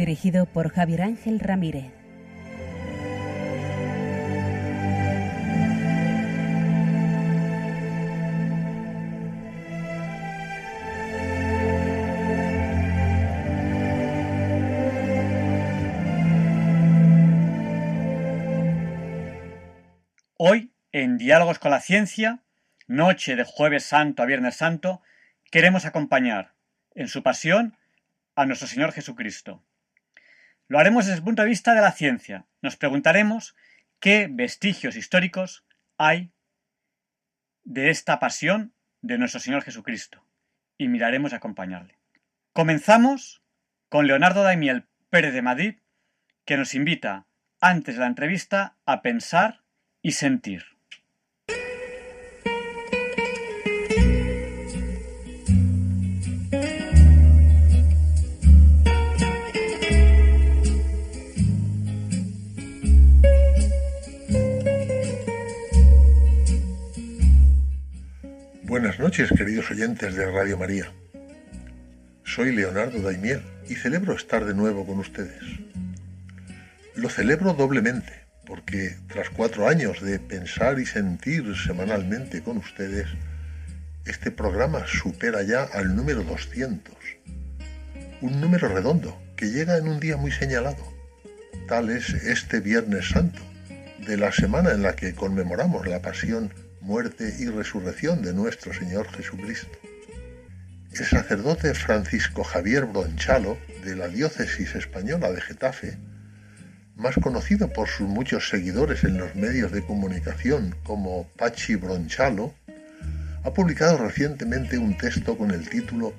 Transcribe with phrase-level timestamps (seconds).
[0.00, 1.92] Dirigido por Javier Ángel Ramírez.
[20.38, 22.38] Hoy, en Diálogos con la Ciencia,
[22.86, 25.02] noche de jueves santo a viernes santo,
[25.50, 26.54] queremos acompañar
[26.94, 27.76] en su pasión
[28.34, 29.62] a nuestro Señor Jesucristo.
[30.70, 32.46] Lo haremos desde el punto de vista de la ciencia.
[32.62, 33.56] Nos preguntaremos
[33.98, 35.66] qué vestigios históricos
[35.98, 36.30] hay
[37.64, 40.24] de esta pasión de nuestro Señor Jesucristo
[40.78, 41.98] y miraremos a acompañarle.
[42.52, 43.42] Comenzamos
[43.88, 45.78] con Leonardo Daimiel Pérez de Madrid,
[46.44, 47.26] que nos invita,
[47.60, 49.64] antes de la entrevista, a pensar
[50.02, 50.78] y sentir.
[68.80, 70.90] Buenas noches, queridos oyentes de Radio María.
[72.24, 75.42] Soy Leonardo Daimiel y celebro estar de nuevo con ustedes.
[76.94, 83.06] Lo celebro doblemente porque tras cuatro años de pensar y sentir semanalmente con ustedes,
[84.06, 86.94] este programa supera ya al número 200.
[88.22, 90.90] Un número redondo que llega en un día muy señalado.
[91.68, 93.42] Tal es este Viernes Santo,
[94.06, 99.08] de la semana en la que conmemoramos la pasión, muerte y resurrección de nuestro Señor
[99.10, 99.78] Jesucristo.
[100.92, 105.98] El sacerdote Francisco Javier Bronchalo, de la diócesis española de Getafe,
[106.96, 112.54] más conocido por sus muchos seguidores en los medios de comunicación como Pachi Bronchalo,
[113.44, 116.12] ha publicado recientemente un texto con el título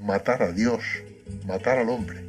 [0.00, 0.82] Matar a Dios,
[1.46, 2.20] matar al hombre.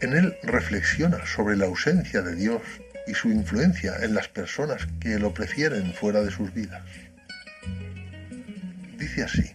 [0.00, 2.60] En él reflexiona sobre la ausencia de Dios
[3.06, 6.82] y su influencia en las personas que lo prefieren fuera de sus vidas.
[8.98, 9.52] Dice así,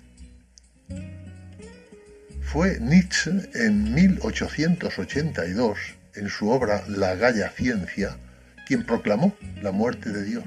[2.41, 5.78] fue Nietzsche en 1882
[6.16, 8.17] en su obra La Galla Ciencia,
[8.67, 10.44] quien proclamó la muerte de Dios.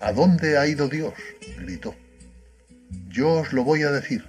[0.00, 1.14] ¿A dónde ha ido Dios?
[1.58, 1.94] gritó.
[3.08, 4.24] Yo os lo voy a decir.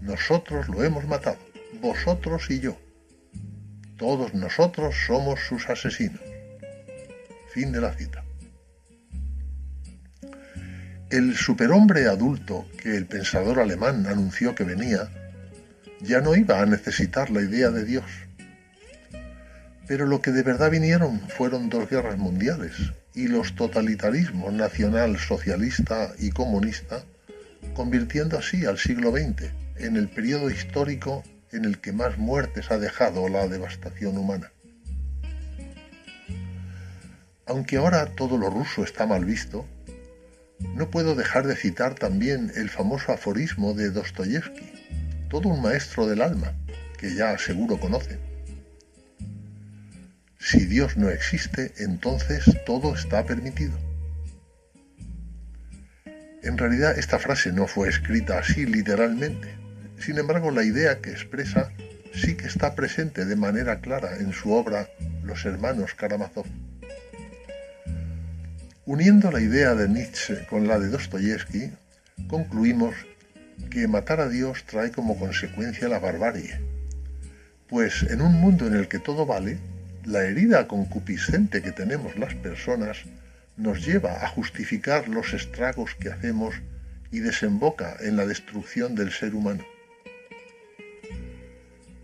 [0.00, 1.38] Nosotros lo hemos matado,
[1.80, 2.78] vosotros y yo.
[4.00, 6.20] Todos nosotros somos sus asesinos.
[7.52, 8.24] Fin de la cita.
[11.08, 15.08] El superhombre adulto que el pensador alemán anunció que venía
[16.00, 18.04] ya no iba a necesitar la idea de Dios
[19.90, 22.76] pero lo que de verdad vinieron fueron dos guerras mundiales
[23.12, 27.02] y los totalitarismos nacional, socialista y comunista,
[27.74, 32.78] convirtiendo así al siglo XX en el periodo histórico en el que más muertes ha
[32.78, 34.52] dejado la devastación humana.
[37.46, 39.66] Aunque ahora todo lo ruso está mal visto,
[40.74, 44.70] no puedo dejar de citar también el famoso aforismo de Dostoyevsky,
[45.28, 46.52] todo un maestro del alma,
[46.98, 48.30] que ya seguro conocen
[50.40, 53.78] si Dios no existe, entonces todo está permitido.
[56.42, 59.59] En realidad esta frase no fue escrita así literalmente.
[60.00, 61.70] Sin embargo, la idea que expresa
[62.14, 64.88] sí que está presente de manera clara en su obra
[65.22, 66.46] Los hermanos Karamazov.
[68.86, 71.70] Uniendo la idea de Nietzsche con la de Dostoyevsky,
[72.28, 72.94] concluimos
[73.70, 76.58] que matar a Dios trae como consecuencia la barbarie.
[77.68, 79.58] Pues en un mundo en el que todo vale,
[80.04, 83.04] la herida concupiscente que tenemos las personas
[83.58, 86.54] nos lleva a justificar los estragos que hacemos
[87.12, 89.64] y desemboca en la destrucción del ser humano.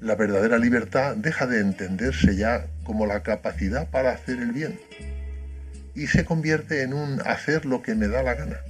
[0.07, 4.79] La verdadera libertad deja de entenderse ya como la capacidad para hacer el bien
[5.97, 8.61] y se convierte en un hacer lo que me da la gana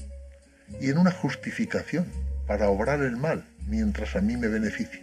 [0.80, 2.06] y en una justificación
[2.46, 5.02] para obrar el mal mientras a mí me beneficie.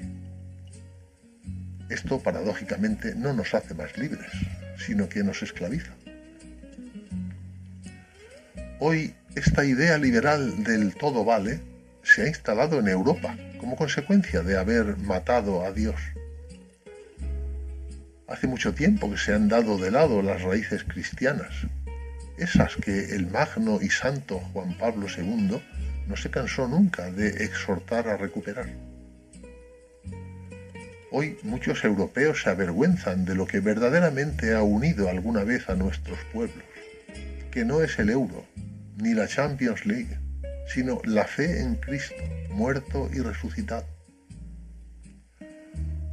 [1.89, 4.31] Esto paradójicamente no nos hace más libres,
[4.75, 5.91] sino que nos esclaviza.
[8.79, 11.59] Hoy esta idea liberal del todo vale
[12.01, 15.95] se ha instalado en Europa como consecuencia de haber matado a Dios.
[18.33, 21.67] Hace mucho tiempo que se han dado de lado las raíces cristianas,
[22.35, 25.61] esas que el magno y santo Juan Pablo II
[26.07, 28.65] no se cansó nunca de exhortar a recuperar.
[31.11, 36.17] Hoy muchos europeos se avergüenzan de lo que verdaderamente ha unido alguna vez a nuestros
[36.33, 36.65] pueblos,
[37.51, 38.45] que no es el euro,
[38.97, 40.17] ni la Champions League,
[40.73, 43.92] sino la fe en Cristo, muerto y resucitado.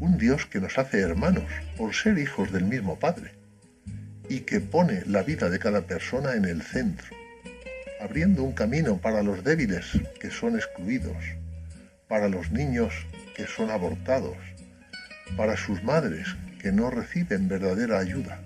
[0.00, 1.44] Un Dios que nos hace hermanos
[1.76, 3.32] por ser hijos del mismo Padre
[4.30, 7.06] y que pone la vida de cada persona en el centro,
[8.00, 11.16] abriendo un camino para los débiles que son excluidos,
[12.08, 12.94] para los niños
[13.36, 14.38] que son abortados,
[15.36, 16.28] para sus madres
[16.60, 18.40] que no reciben verdadera ayuda,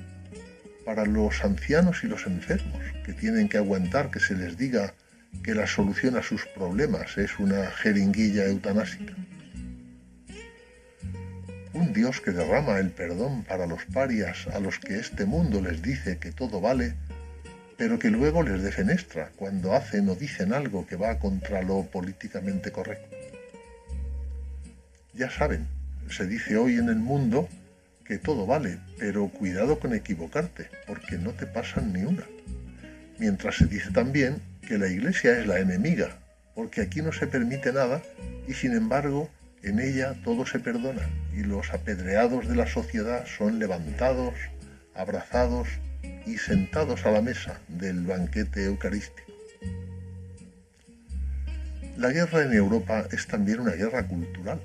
[0.85, 4.95] para los ancianos y los enfermos que tienen que aguantar que se les diga
[5.43, 9.15] que la solución a sus problemas es una jeringuilla eutanásica.
[11.75, 15.83] Un Dios que derrama el perdón para los parias a los que este mundo les
[15.83, 16.95] dice que todo vale,
[17.77, 22.71] pero que luego les defenestra cuando hacen o dicen algo que va contra lo políticamente
[22.71, 23.17] correcto.
[25.15, 25.67] Ya saben,
[26.09, 27.49] se dice hoy en el mundo
[28.05, 32.25] que todo vale, pero cuidado con equivocarte, porque no te pasan ni una.
[33.19, 36.19] Mientras se dice también que la Iglesia es la enemiga,
[36.55, 38.01] porque aquí no se permite nada
[38.47, 39.29] y sin embargo
[39.65, 44.35] en ella todo se perdona y los apedreados de la sociedad son levantados,
[44.95, 45.69] abrazados
[46.27, 49.33] y sentados a la mesa del banquete eucarístico.
[51.97, 54.61] La guerra en Europa es también una guerra cultural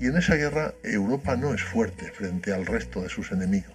[0.00, 3.72] y en esa guerra Europa no es fuerte frente al resto de sus enemigos.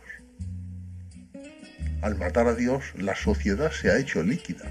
[2.01, 4.65] Al matar a Dios, la sociedad se ha hecho líquida,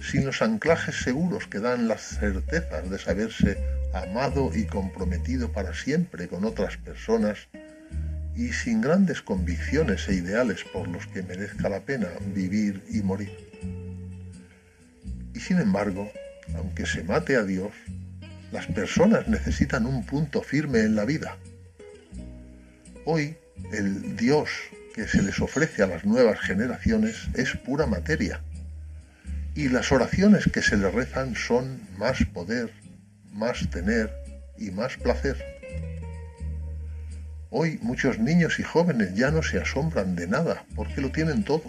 [0.00, 6.28] sin los anclajes seguros que dan las certezas de saberse amado y comprometido para siempre
[6.28, 7.48] con otras personas,
[8.38, 13.32] y sin grandes convicciones e ideales por los que merezca la pena vivir y morir.
[15.34, 16.10] Y sin embargo,
[16.54, 17.72] aunque se mate a Dios,
[18.52, 21.36] las personas necesitan un punto firme en la vida.
[23.04, 23.36] Hoy,
[23.72, 24.48] el Dios
[24.94, 28.40] que se les ofrece a las nuevas generaciones es pura materia.
[29.54, 32.72] Y las oraciones que se le rezan son más poder,
[33.32, 34.12] más tener
[34.56, 35.36] y más placer.
[37.50, 41.64] Hoy muchos niños y jóvenes ya no se asombran de nada porque lo tienen todo.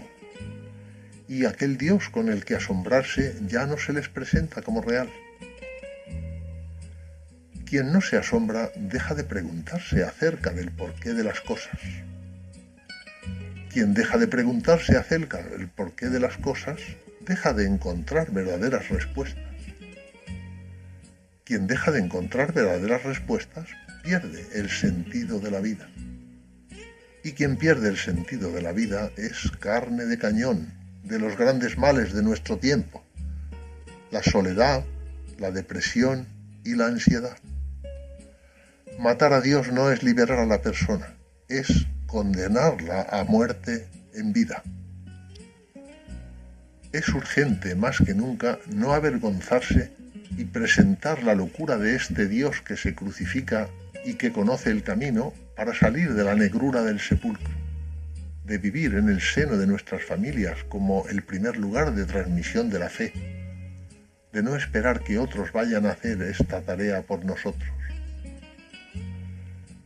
[1.28, 5.10] Y aquel Dios con el que asombrarse ya no se les presenta como real.
[7.66, 11.80] Quien no se asombra deja de preguntarse acerca del porqué de las cosas.
[13.72, 16.82] Quien deja de preguntarse acerca del porqué de las cosas
[17.22, 19.49] deja de encontrar verdaderas respuestas.
[21.50, 23.70] Quien deja de encontrar verdaderas respuestas
[24.04, 25.90] pierde el sentido de la vida.
[27.24, 30.72] Y quien pierde el sentido de la vida es carne de cañón
[31.04, 33.04] de los grandes males de nuestro tiempo,
[34.12, 34.86] la soledad,
[35.40, 36.28] la depresión
[36.64, 37.36] y la ansiedad.
[39.00, 41.16] Matar a Dios no es liberar a la persona,
[41.48, 44.62] es condenarla a muerte en vida.
[46.92, 49.98] Es urgente más que nunca no avergonzarse
[50.38, 53.70] y presentar la locura de este Dios que se crucifica
[54.06, 57.54] y que conoce el camino para salir de la negrura del sepulcro,
[58.46, 62.80] de vivir en el seno de nuestras familias como el primer lugar de transmisión de
[62.80, 63.14] la fe,
[64.32, 67.70] de no esperar que otros vayan a hacer esta tarea por nosotros.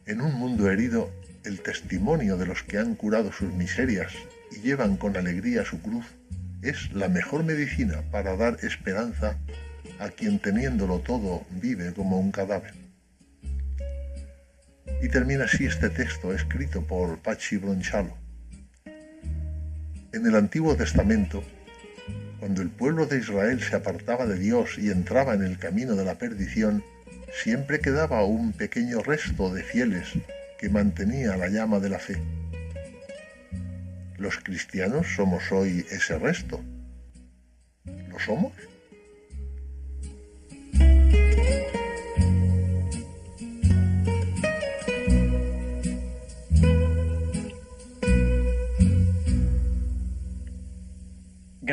[0.05, 1.09] En un mundo herido,
[1.45, 4.11] el testimonio de los que han curado sus miserias
[4.51, 6.05] y llevan con alegría su cruz
[6.61, 9.37] es la mejor medicina para dar esperanza
[9.99, 12.73] a quien teniéndolo todo vive como un cadáver.
[15.01, 18.15] Y termina así este texto escrito por Pachi Bronchalo.
[20.13, 21.43] En el Antiguo Testamento,
[22.39, 26.05] cuando el pueblo de Israel se apartaba de Dios y entraba en el camino de
[26.05, 26.83] la perdición,
[27.33, 30.13] siempre quedaba un pequeño resto de fieles
[30.59, 32.21] que mantenía la llama de la fe.
[34.17, 36.63] Los cristianos somos hoy ese resto.
[38.09, 38.53] ¿Lo somos?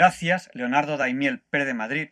[0.00, 2.09] Gracias, Leonardo Daimiel Pérez de Madrid,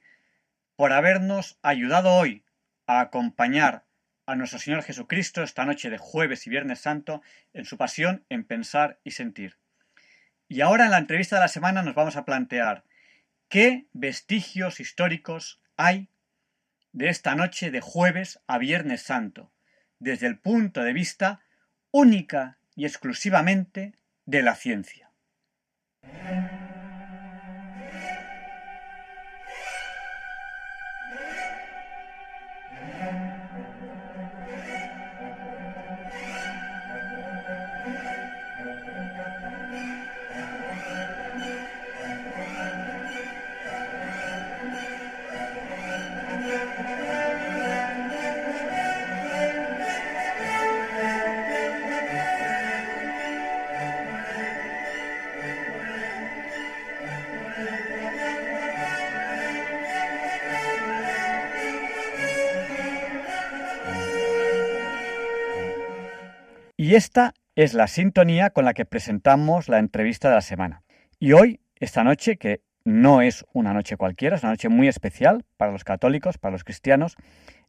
[0.77, 2.45] por habernos ayudado hoy
[2.87, 3.87] a acompañar
[4.27, 7.23] a nuestro Señor Jesucristo esta noche de jueves y viernes santo
[7.55, 9.57] en su pasión, en pensar y sentir.
[10.49, 12.85] Y ahora en la entrevista de la semana nos vamos a plantear
[13.49, 16.11] qué vestigios históricos hay
[16.93, 19.53] de esta noche de jueves a viernes santo,
[19.99, 21.41] desde el punto de vista
[21.91, 25.11] única y exclusivamente de la ciencia.
[66.89, 70.85] Y esta es la sintonía con la que presentamos la entrevista de la semana.
[71.19, 75.45] Y hoy, esta noche, que no es una noche cualquiera, es una noche muy especial
[75.59, 77.17] para los católicos, para los cristianos,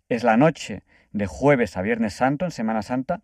[0.07, 3.21] es la noche de jueves a viernes santo, en Semana Santa,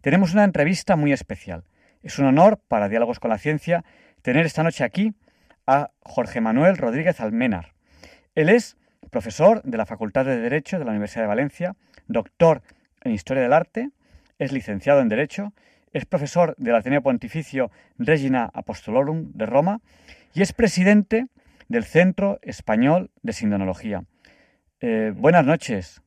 [0.00, 1.64] tenemos una entrevista muy especial.
[2.02, 3.84] Es un honor para Diálogos con la Ciencia
[4.22, 5.12] tener esta noche aquí
[5.66, 7.74] a Jorge Manuel Rodríguez Almenar.
[8.34, 8.78] Él es
[9.10, 11.76] profesor de la Facultad de Derecho de la Universidad de Valencia,
[12.06, 12.62] doctor
[13.02, 13.90] en Historia del Arte,
[14.38, 15.52] es licenciado en Derecho,
[15.92, 19.80] es profesor del Ateneo Pontificio Regina Apostolorum de Roma
[20.34, 21.26] y es presidente
[21.68, 24.04] del Centro Español de Sindonología.
[24.80, 26.02] Eh, buenas noches.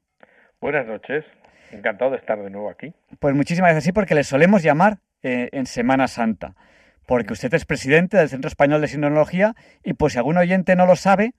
[0.61, 1.25] Buenas noches.
[1.71, 2.93] Encantado de estar de nuevo aquí.
[3.19, 6.55] Pues muchísimas gracias, sí, porque le solemos llamar eh, en Semana Santa,
[7.05, 10.85] porque usted es presidente del Centro Español de Sindonología y pues si algún oyente no
[10.85, 11.33] lo sabe,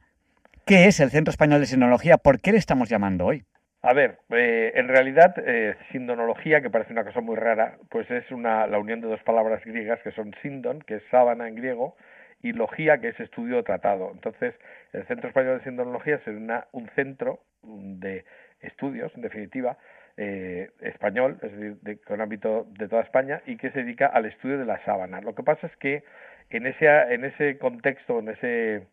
[0.67, 2.19] ¿qué es el Centro Español de Sindonología?
[2.19, 3.45] ¿Por qué le estamos llamando hoy?
[3.83, 8.31] A ver, eh, en realidad, eh, sindonología, que parece una cosa muy rara, pues es
[8.31, 11.97] una, la unión de dos palabras griegas que son sindon, que es sábana en griego,
[12.43, 14.11] y logía, que es estudio o tratado.
[14.13, 14.55] Entonces,
[14.93, 18.25] el Centro Español de Sindonología es un centro de
[18.61, 19.79] estudios, en definitiva,
[20.19, 24.27] eh, español, es decir, de, con ámbito de toda España, y que se dedica al
[24.27, 25.23] estudio de la sábana.
[25.23, 26.05] Lo que pasa es que
[26.51, 28.87] en ese, en ese contexto, en ese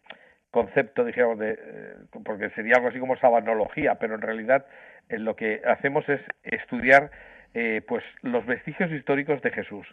[0.57, 1.93] concepto, dijéramos, de, eh,
[2.25, 4.65] porque sería algo así como sabanología, pero en realidad
[5.07, 7.11] eh, lo que hacemos es estudiar
[7.53, 9.85] eh, pues los vestigios históricos de Jesús.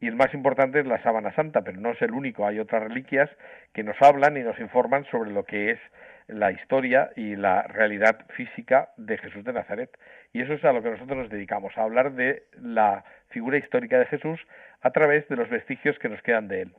[0.00, 2.46] Y el más importante es la sábana santa, pero no es el único.
[2.46, 3.28] Hay otras reliquias
[3.72, 5.80] que nos hablan y nos informan sobre lo que es
[6.28, 9.90] la historia y la realidad física de Jesús de Nazaret.
[10.32, 13.98] Y eso es a lo que nosotros nos dedicamos, a hablar de la figura histórica
[13.98, 14.38] de Jesús
[14.80, 16.72] a través de los vestigios que nos quedan de él.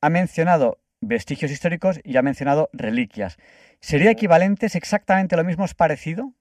[0.00, 3.38] ha mencionado vestigios históricos y ha mencionado reliquias.
[3.80, 5.64] ¿Sería equivalentes exactamente lo mismo?
[5.64, 6.32] ¿Es parecido?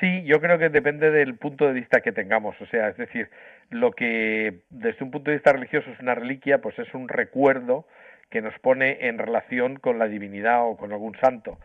[0.00, 2.60] Sí, yo creo que depende del punto de vista que tengamos.
[2.60, 3.28] O sea, es decir,
[3.70, 7.86] lo que desde un punto de vista religioso es una reliquia, pues es un recuerdo
[8.30, 11.58] que nos pone en relación con la divinidad o con algún santo.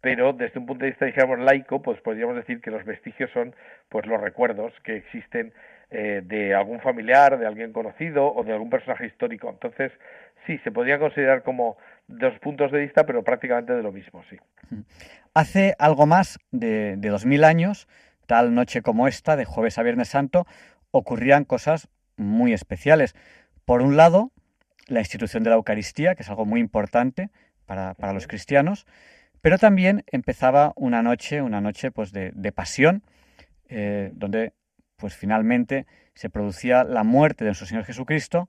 [0.00, 3.54] Pero desde un punto de vista, digamos, laico, pues podríamos decir que los vestigios son
[3.88, 5.52] pues los recuerdos que existen
[5.90, 9.48] eh, de algún familiar, de alguien conocido o de algún personaje histórico.
[9.48, 9.92] Entonces,
[10.46, 11.76] sí, se podría considerar como
[12.08, 14.36] dos puntos de vista, pero prácticamente de lo mismo, sí.
[15.34, 17.88] Hace algo más de, de 2000 años,
[18.26, 20.46] tal noche como esta, de jueves a viernes santo,
[20.90, 23.14] ocurrían cosas muy especiales.
[23.64, 24.32] Por un lado,
[24.86, 27.30] la institución de la Eucaristía, que es algo muy importante
[27.66, 28.86] para, para los cristianos,
[29.42, 33.02] pero también empezaba una noche, una noche pues de, de pasión,
[33.68, 34.54] eh, donde
[34.96, 38.48] pues finalmente se producía la muerte de nuestro Señor Jesucristo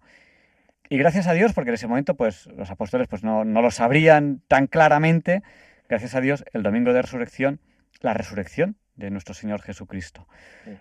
[0.90, 3.72] y gracias a Dios, porque en ese momento pues los apóstoles pues no, no lo
[3.72, 5.44] sabrían tan claramente,
[5.90, 7.60] gracias a Dios el domingo de resurrección,
[8.02, 10.28] la resurrección de nuestro Señor Jesucristo.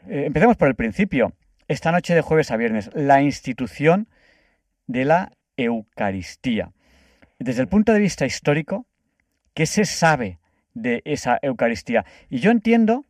[0.08, 1.34] Eh, empecemos por el principio.
[1.68, 4.08] Esta noche de jueves a viernes, la institución
[4.86, 6.72] de la Eucaristía.
[7.38, 8.86] Desde el punto de vista histórico,
[9.54, 10.38] ¿qué se sabe
[10.74, 12.04] de esa Eucaristía?
[12.30, 13.04] Y yo entiendo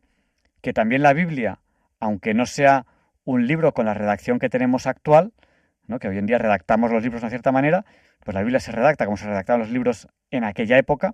[0.61, 1.59] que también la Biblia,
[1.99, 2.85] aunque no sea
[3.23, 5.33] un libro con la redacción que tenemos actual,
[5.99, 7.85] que hoy en día redactamos los libros de una cierta manera,
[8.23, 11.13] pues la Biblia se redacta como se redactaban los libros en aquella época,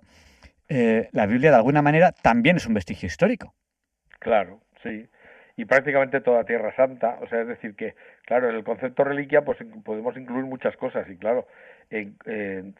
[0.68, 3.54] eh, la Biblia de alguna manera también es un vestigio histórico.
[4.18, 5.08] Claro, sí.
[5.56, 7.94] Y prácticamente toda Tierra Santa, o sea, es decir que,
[8.26, 11.08] claro, en el concepto reliquia pues podemos incluir muchas cosas.
[11.08, 11.46] Y claro,
[11.90, 12.16] en,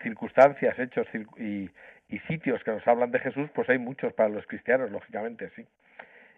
[0.02, 1.06] circunstancias, hechos
[1.38, 1.70] y,
[2.08, 5.64] y sitios que nos hablan de Jesús, pues hay muchos para los cristianos, lógicamente, sí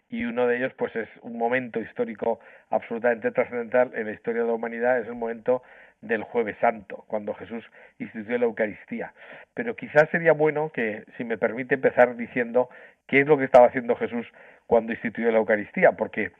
[0.09, 4.47] y uno de ellos pues es un momento histórico absolutamente trascendental en la historia de
[4.47, 5.63] la humanidad, es el momento
[6.01, 7.63] del jueves santo, cuando Jesús
[7.99, 9.13] instituyó la Eucaristía.
[9.53, 12.69] Pero quizás sería bueno que, si me permite, empezar diciendo
[13.07, 14.27] qué es lo que estaba haciendo Jesús
[14.67, 16.31] cuando instituyó la Eucaristía, porque,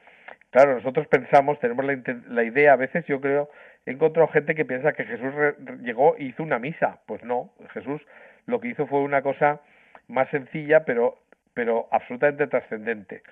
[0.51, 3.49] claro, nosotros pensamos, tenemos la, idea, a veces yo creo,
[3.85, 5.33] he encontrado gente que piensa que Jesús
[5.81, 6.99] llegó e hizo una misa.
[7.05, 8.01] Pues no, Jesús
[8.45, 9.59] lo que hizo fue una cosa
[10.07, 11.17] más sencilla, pero,
[11.53, 13.23] pero absolutamente trascendente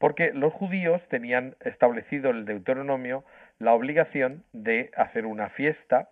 [0.00, 3.22] porque los judíos tenían establecido el Deuteronomio
[3.60, 6.08] la obligación de hacer una fiesta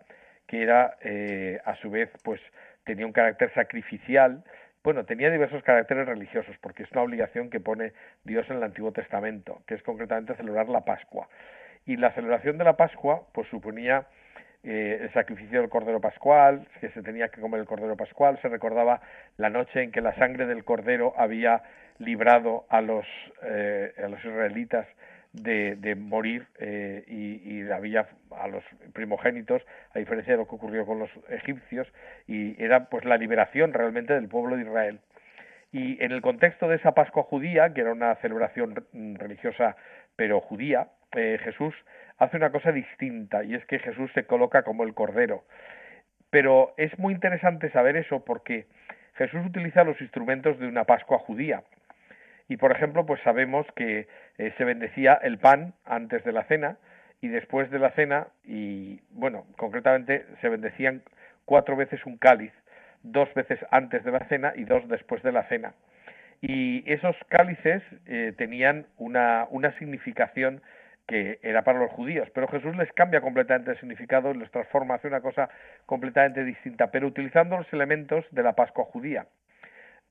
[0.47, 2.39] que era eh, a su vez pues
[2.85, 4.43] tenía un carácter sacrificial
[4.81, 7.91] bueno, tenía diversos caracteres religiosos, porque es una obligación que pone
[8.23, 11.27] Dios en el Antiguo Testamento, que es concretamente celebrar la Pascua.
[11.85, 14.07] Y la celebración de la Pascua, pues suponía
[14.63, 18.47] eh, el sacrificio del Cordero Pascual, que se tenía que comer el Cordero Pascual, se
[18.47, 19.01] recordaba
[19.35, 21.61] la noche en que la sangre del Cordero había
[21.99, 23.05] librado a los,
[23.43, 24.87] eh, a los israelitas
[25.33, 28.63] de, de morir eh, y, había a los
[28.93, 29.61] primogénitos,
[29.93, 31.87] a diferencia de lo que ocurrió con los egipcios,
[32.27, 34.99] y era pues la liberación realmente del pueblo de Israel.
[35.71, 38.83] Y en el contexto de esa Pascua judía, que era una celebración
[39.19, 39.75] religiosa
[40.15, 41.73] pero judía, eh, Jesús
[42.17, 45.43] hace una cosa distinta y es que Jesús se coloca como el Cordero.
[46.29, 48.67] Pero es muy interesante saber eso porque
[49.15, 51.63] Jesús utiliza los instrumentos de una Pascua judía.
[52.49, 54.07] Y por ejemplo, pues sabemos que
[54.39, 56.77] eh, se bendecía el pan antes de la cena
[57.21, 61.03] y después de la cena, y bueno, concretamente se bendecían
[61.45, 62.51] cuatro veces un cáliz,
[63.03, 65.73] dos veces antes de la cena y dos después de la cena.
[66.41, 70.61] Y esos cálices eh, tenían una, una significación
[71.07, 75.07] que era para los judíos, pero Jesús les cambia completamente el significado, les transforma, hace
[75.07, 75.49] una cosa
[75.85, 79.27] completamente distinta, pero utilizando los elementos de la Pascua judía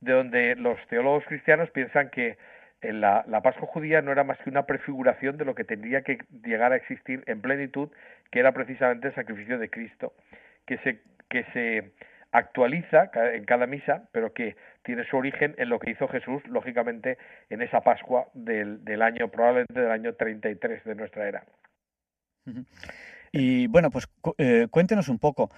[0.00, 2.36] de donde los teólogos cristianos piensan que
[2.82, 6.18] la, la, Pascua judía no era más que una prefiguración de lo que tendría que
[6.44, 7.88] llegar a existir en plenitud,
[8.30, 10.12] que era precisamente el sacrificio de Cristo,
[10.64, 11.92] que se, que se
[12.32, 17.18] actualiza en cada misa, pero que tiene su origen en lo que hizo Jesús, lógicamente,
[17.50, 21.44] en esa Pascua del, año, probablemente del año 33 de nuestra era.
[23.32, 25.50] Y bueno, pues eh, cuéntenos un poco,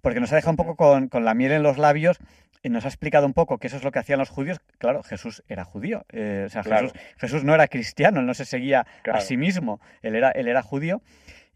[0.00, 2.18] porque nos ha dejado un poco con, la miel en los labios
[2.70, 4.60] nos ha explicado un poco que eso es lo que hacían los judíos.
[4.78, 6.04] Claro, Jesús era judío.
[6.12, 6.62] Eh, o sea,
[7.18, 9.80] Jesús, no era cristiano, él no se seguía a sí mismo.
[10.02, 11.02] Él era, él era judío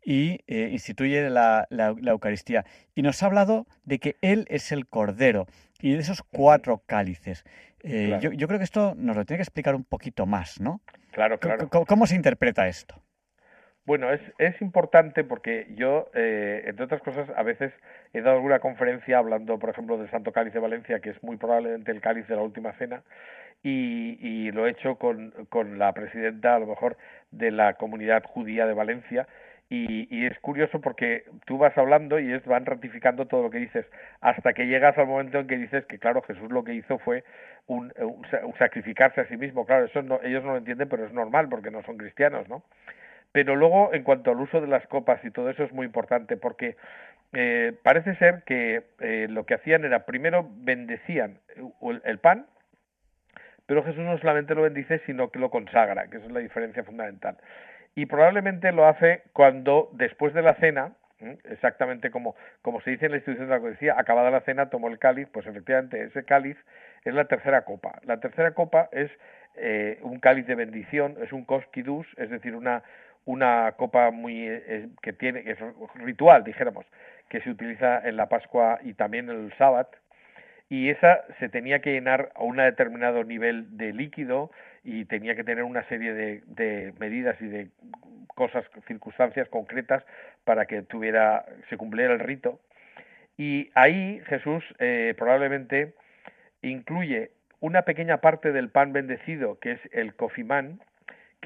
[0.05, 2.65] y eh, instituye la, la, Eucaristía.
[2.95, 5.47] Y nos ha hablado de que Él es el Cordero
[5.81, 7.45] y de esos cuatro cálices.
[7.83, 10.81] Eh, yo, yo, creo que esto nos lo tiene que explicar un poquito más, ¿no?
[11.11, 11.69] Claro, claro.
[11.69, 13.03] cómo se interpreta esto?
[13.87, 17.73] Bueno, es, es importante porque yo, eh, entre otras cosas, a veces
[18.13, 21.37] he dado alguna conferencia hablando, por ejemplo, del Santo Cáliz de Valencia, que es muy
[21.37, 23.03] probablemente el cáliz de la última cena,
[23.63, 26.97] y, lo he hecho con, con la presidenta, a lo mejor,
[27.31, 29.29] de la comunidad judía de Valencia,
[29.69, 33.87] y, es curioso porque tú vas hablando y van ratificando todo lo que dices
[34.21, 37.25] hasta que llegas al momento en que dices que claro Jesús lo que hizo fue
[37.67, 39.67] un, un, sacrificarse a sí mismo.
[39.67, 42.63] Claro eso no, ellos no lo entienden pero es normal porque no son cristianos no
[43.37, 46.39] pero luego, en cuanto al uso de las copas y todo eso es muy importante
[46.39, 46.75] porque
[47.35, 51.41] eh, parece ser que eh, lo que hacían era primero bendecían
[52.05, 52.47] el pan,
[53.67, 56.83] pero Jesús no solamente lo bendice, sino que lo consagra, que esa es la diferencia
[56.83, 57.37] fundamental.
[57.95, 60.95] Y probablemente lo hace cuando después de la cena,
[61.45, 64.89] exactamente como, como se dice en la institución de la Eucaristía, acabada la cena tomó
[64.89, 66.57] el cáliz, pues efectivamente ese cáliz
[67.05, 68.01] es la tercera copa.
[68.07, 69.11] La tercera copa es
[69.57, 72.83] eh, un cáliz de bendición, es un cosquidus, es decir, una,
[73.27, 75.59] una copa muy eh, que tiene que es
[75.97, 76.87] ritual dijéramos
[77.29, 79.91] que se utiliza en la Pascua y también en el Sábado
[80.69, 84.51] y esa se tenía que llenar a un determinado nivel de líquido
[84.83, 87.69] y tenía que tener una serie de, de medidas y de
[88.35, 90.05] cosas circunstancias concretas
[90.45, 92.61] para que tuviera se cumpliera el rito.
[93.37, 95.95] Y ahí Jesús eh, probablemente
[96.63, 100.81] incluye una pequeña parte del pan bendecido que es el cofimán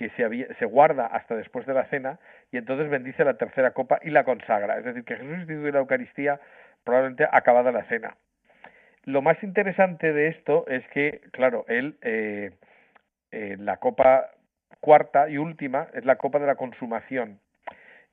[0.09, 2.19] que se, guarda hasta después de la cena
[2.51, 4.79] y entonces bendice la tercera copa y la consagra.
[4.79, 6.41] Es decir, que Jesús instituye la Eucaristía
[6.85, 8.17] probablemente acabada la cena.
[9.05, 12.53] Lo más interesante de esto es que, claro, él, eh,
[13.31, 14.31] eh, la copa
[14.81, 17.39] cuarta y última es la copa de la consumación.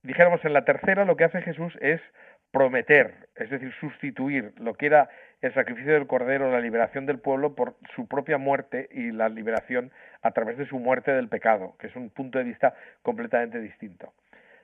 [0.03, 2.01] Dijéramos, en la tercera lo que hace Jesús es
[2.51, 5.09] prometer, es decir, sustituir lo que era
[5.41, 9.91] el sacrificio del Cordero, la liberación del pueblo por su propia muerte y la liberación
[10.21, 14.13] a través de su muerte del pecado, que es un punto de vista completamente distinto.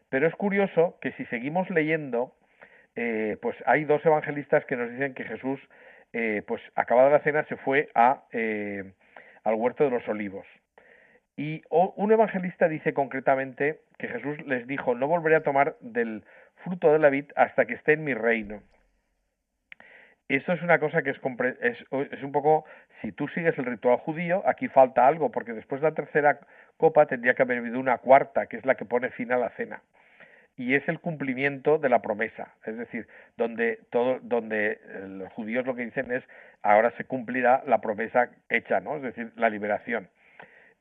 [0.09, 2.35] Pero es curioso que si seguimos leyendo,
[2.95, 5.59] eh, pues hay dos evangelistas que nos dicen que Jesús,
[6.13, 8.93] eh, pues acabada la cena, se fue a, eh,
[9.43, 10.45] al huerto de los olivos.
[11.35, 16.23] Y un evangelista dice concretamente que Jesús les dijo, no volveré a tomar del
[16.63, 18.61] fruto de la vid hasta que esté en mi reino.
[20.29, 21.17] Esto es una cosa que es,
[21.61, 22.65] es, un poco,
[23.01, 26.39] si tú sigues el ritual judío, aquí falta algo, porque después de la tercera
[26.77, 29.49] copa tendría que haber habido una cuarta, que es la que pone fin a la
[29.51, 29.81] cena.
[30.55, 35.65] Y es el cumplimiento de la promesa, es decir, donde, todo, donde eh, los judíos
[35.65, 36.23] lo que dicen es,
[36.61, 38.95] ahora se cumplirá la promesa hecha, ¿no?
[38.95, 40.09] es decir, la liberación.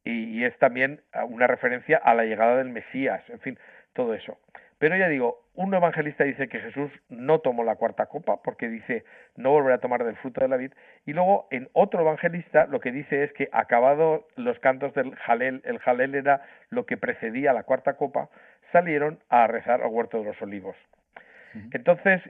[0.05, 3.59] y, es también una referencia a la llegada del Mesías, en fin,
[3.92, 4.38] todo eso.
[4.83, 9.05] Pero ya digo, un evangelista dice que Jesús no tomó la cuarta copa porque dice
[9.37, 10.73] no volverá a tomar del fruto de la vid.
[11.07, 15.62] Y luego en otro evangelista lo que dice es que acabado los cantos del Jalel,
[15.66, 18.29] el Jalel era lo que precedía la cuarta copa,
[18.73, 20.75] salieron a rezar al huerto de los olivos.
[21.71, 22.21] Entonces,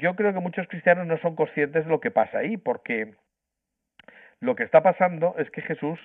[0.00, 3.12] yo creo que muchos cristianos no son conscientes de lo que pasa ahí, porque
[4.40, 6.00] lo que está pasando es que Jesús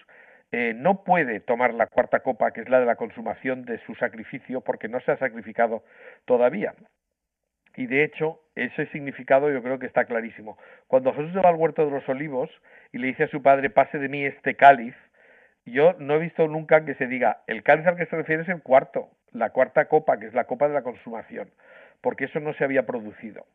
[0.54, 3.96] eh, no puede tomar la cuarta copa, que es la de la consumación de su
[3.96, 5.84] sacrificio, porque no se ha sacrificado
[6.26, 6.76] todavía.
[7.76, 10.60] Y de hecho, ese significado yo creo que está clarísimo.
[10.86, 12.52] Cuando Jesús va al huerto de los olivos
[12.92, 14.94] y le dice a su padre, pase de mí este cáliz,
[15.66, 18.50] yo no he visto nunca que se diga, el cáliz al que se refiere es
[18.50, 21.50] el cuarto, la cuarta copa, que es la copa de la consumación,
[22.02, 23.48] porque eso no se había producido.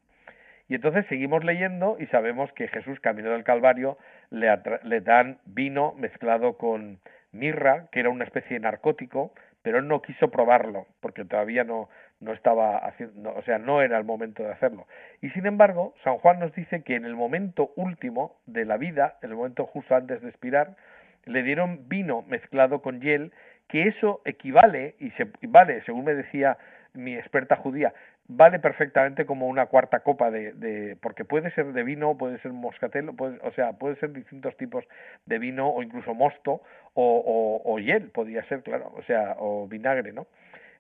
[0.68, 3.96] Y entonces seguimos leyendo y sabemos que Jesús, camino del Calvario,
[4.30, 7.00] le, dan vino mezclado con
[7.32, 11.88] mirra, que era una especie de narcótico, pero él no quiso probarlo, porque todavía no,
[12.20, 14.86] no estaba haciendo, o sea, no era el momento de hacerlo.
[15.22, 19.16] Y sin embargo, San Juan nos dice que en el momento último de la vida,
[19.22, 20.76] en el momento justo antes de expirar,
[21.24, 23.32] le dieron vino mezclado con hiel,
[23.68, 26.58] que eso equivale, y se vale, según me decía
[26.94, 27.92] mi experta judía,
[28.28, 32.52] vale perfectamente como una cuarta copa de, de porque puede ser de vino, puede ser
[32.52, 34.84] moscatel, puede, o sea, puede ser distintos tipos
[35.24, 36.60] de vino o incluso mosto
[36.92, 40.26] o, o, hiel, podría ser, claro, o sea, o vinagre, ¿no?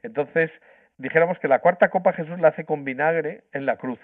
[0.02, 0.50] Entonces,
[0.98, 4.00] dijéramos que la cuarta copa Jesús la hace con vinagre en la cruz.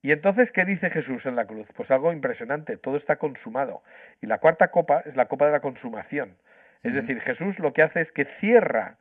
[0.00, 1.68] Y entonces, ¿qué dice Jesús en la cruz?
[1.76, 3.82] Pues algo impresionante, todo está consumado.
[4.20, 6.36] Y la cuarta copa es la copa de la consumación.
[6.82, 8.96] Es decir, Jesús lo que hace es que cierra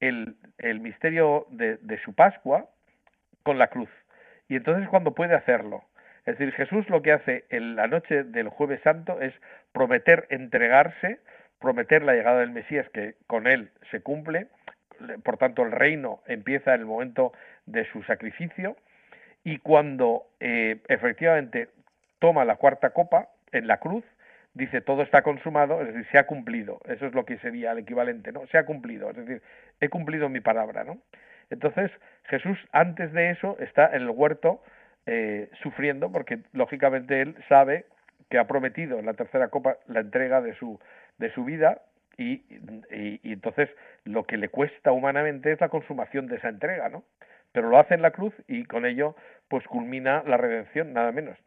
[0.00, 2.68] el, el misterio de, de su Pascua,
[3.42, 3.90] con la cruz.
[4.48, 5.84] Y entonces cuando puede hacerlo.
[6.26, 9.32] Es decir, Jesús lo que hace en la noche del jueves santo es
[9.72, 11.20] prometer entregarse,
[11.58, 14.48] prometer la llegada del Mesías que con él se cumple,
[15.22, 17.32] por tanto el reino empieza en el momento
[17.66, 18.76] de su sacrificio
[19.44, 21.68] y cuando eh, efectivamente
[22.18, 24.04] toma la cuarta copa en la cruz,
[24.54, 27.78] dice todo está consumado, es decir, se ha cumplido, eso es lo que sería el
[27.78, 28.46] equivalente, ¿no?
[28.48, 29.42] Se ha cumplido, es decir,
[29.80, 30.98] he cumplido mi palabra, ¿no?
[31.50, 31.90] Entonces,
[32.24, 34.62] Jesús antes de eso está en el huerto
[35.06, 37.86] eh, sufriendo porque lógicamente él sabe
[38.28, 40.78] que ha prometido en la tercera copa la entrega de su,
[41.18, 41.82] de su vida
[42.16, 42.42] y,
[43.24, 43.70] entonces
[44.04, 47.02] lo que le cuesta humanamente es la consumación de esa entrega, ¿no?
[47.52, 49.16] Pero lo hace en la cruz y con ello
[49.48, 51.38] pues culmina la redención, nada menos.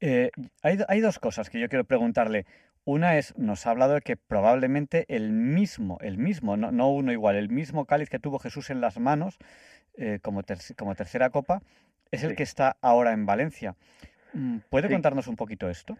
[0.00, 0.30] Eh,
[0.62, 2.46] hay, dos cosas que yo quiero preguntarle.
[2.88, 7.36] Una es, nos ha hablado de que probablemente el mismo, el mismo, no, uno igual,
[7.36, 9.36] el mismo cáliz que tuvo Jesús en las manos
[9.98, 10.40] eh, como,
[10.78, 11.60] como, tercera copa,
[12.10, 13.74] es el que está ahora en Valencia.
[14.32, 15.98] Mm, ¿Puede contarnos un poquito esto?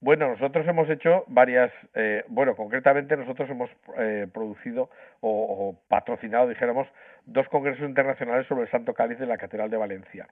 [0.00, 4.88] Bueno, nosotros hemos hecho varias, eh, bueno, concretamente nosotros hemos eh, producido
[5.20, 6.88] o, patrocinado, dijéramos,
[7.26, 10.26] dos congresos internacionales sobre el Santo Cáliz de la Catedral de Valencia.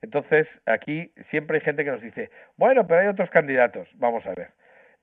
[0.00, 3.88] Entonces, aquí siempre hay gente que nos dice, bueno, pero hay otros candidatos.
[3.94, 4.50] Vamos a ver.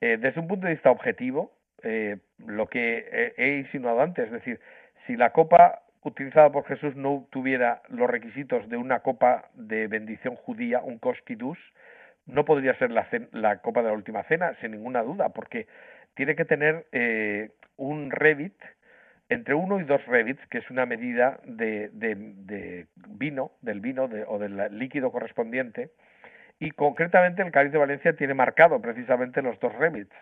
[0.00, 4.60] Eh, desde un punto de vista objetivo, eh, lo que he, insinuado antes, es decir,
[5.06, 10.36] si la copa utilizada por Jesús no tuviera los requisitos de una copa de bendición
[10.36, 11.58] judía, un koskidus,
[12.26, 15.66] no podría ser la, copa de la última cena, sin ninguna duda, porque
[16.14, 18.54] tiene que tener eh, un revit,
[19.28, 24.38] entre uno y dos revits, que es una medida de, de, vino, del vino o
[24.38, 25.90] del líquido correspondiente,
[26.60, 30.14] y concretamente el Cáliz de Valencia tiene marcado precisamente los dos remits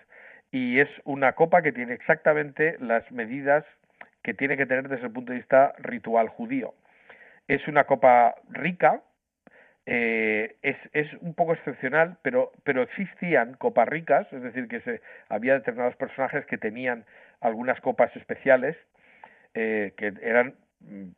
[0.50, 3.64] y es una copa que tiene exactamente las medidas
[4.22, 6.74] que tiene que tener desde el punto de vista ritual judío.
[7.48, 9.02] Es una copa rica,
[9.86, 15.54] eh, es, un poco excepcional, pero, pero existían copas ricas, es decir, que se, había
[15.54, 17.04] determinados personajes que tenían
[17.40, 18.76] algunas copas especiales
[19.54, 20.54] eh, que eran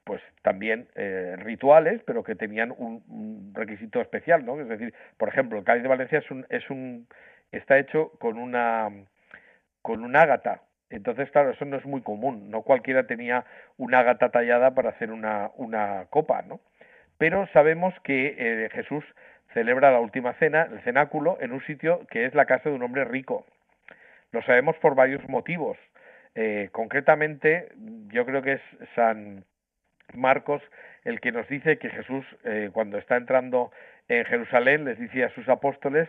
[0.05, 4.61] pues también eh, rituales, pero que tenían un, requisito especial, ¿no?
[4.61, 7.07] Es decir, por ejemplo, el cáliz de Valencia es un, es un
[7.53, 8.91] está hecho con una
[9.83, 10.63] con un ágata.
[10.91, 12.51] Entonces, claro, eso no es muy común.
[12.51, 13.45] No cualquiera tenía
[13.77, 16.61] una ágata tallada para hacer una, una copa, ¿no?
[17.19, 19.05] Pero sabemos que eh, Jesús
[19.55, 22.83] celebra la última cena, el cenáculo, en un sitio que es la casa de un
[22.83, 23.47] hombre rico.
[24.33, 25.77] Lo sabemos por varios motivos.
[26.35, 27.69] Eh, concretamente,
[28.09, 28.61] yo creo que es
[28.95, 29.45] San
[30.15, 30.63] Marcos
[31.05, 33.71] el que nos dice que Jesús, eh, cuando está entrando
[34.09, 36.09] en Jerusalén, les decía a sus apóstoles,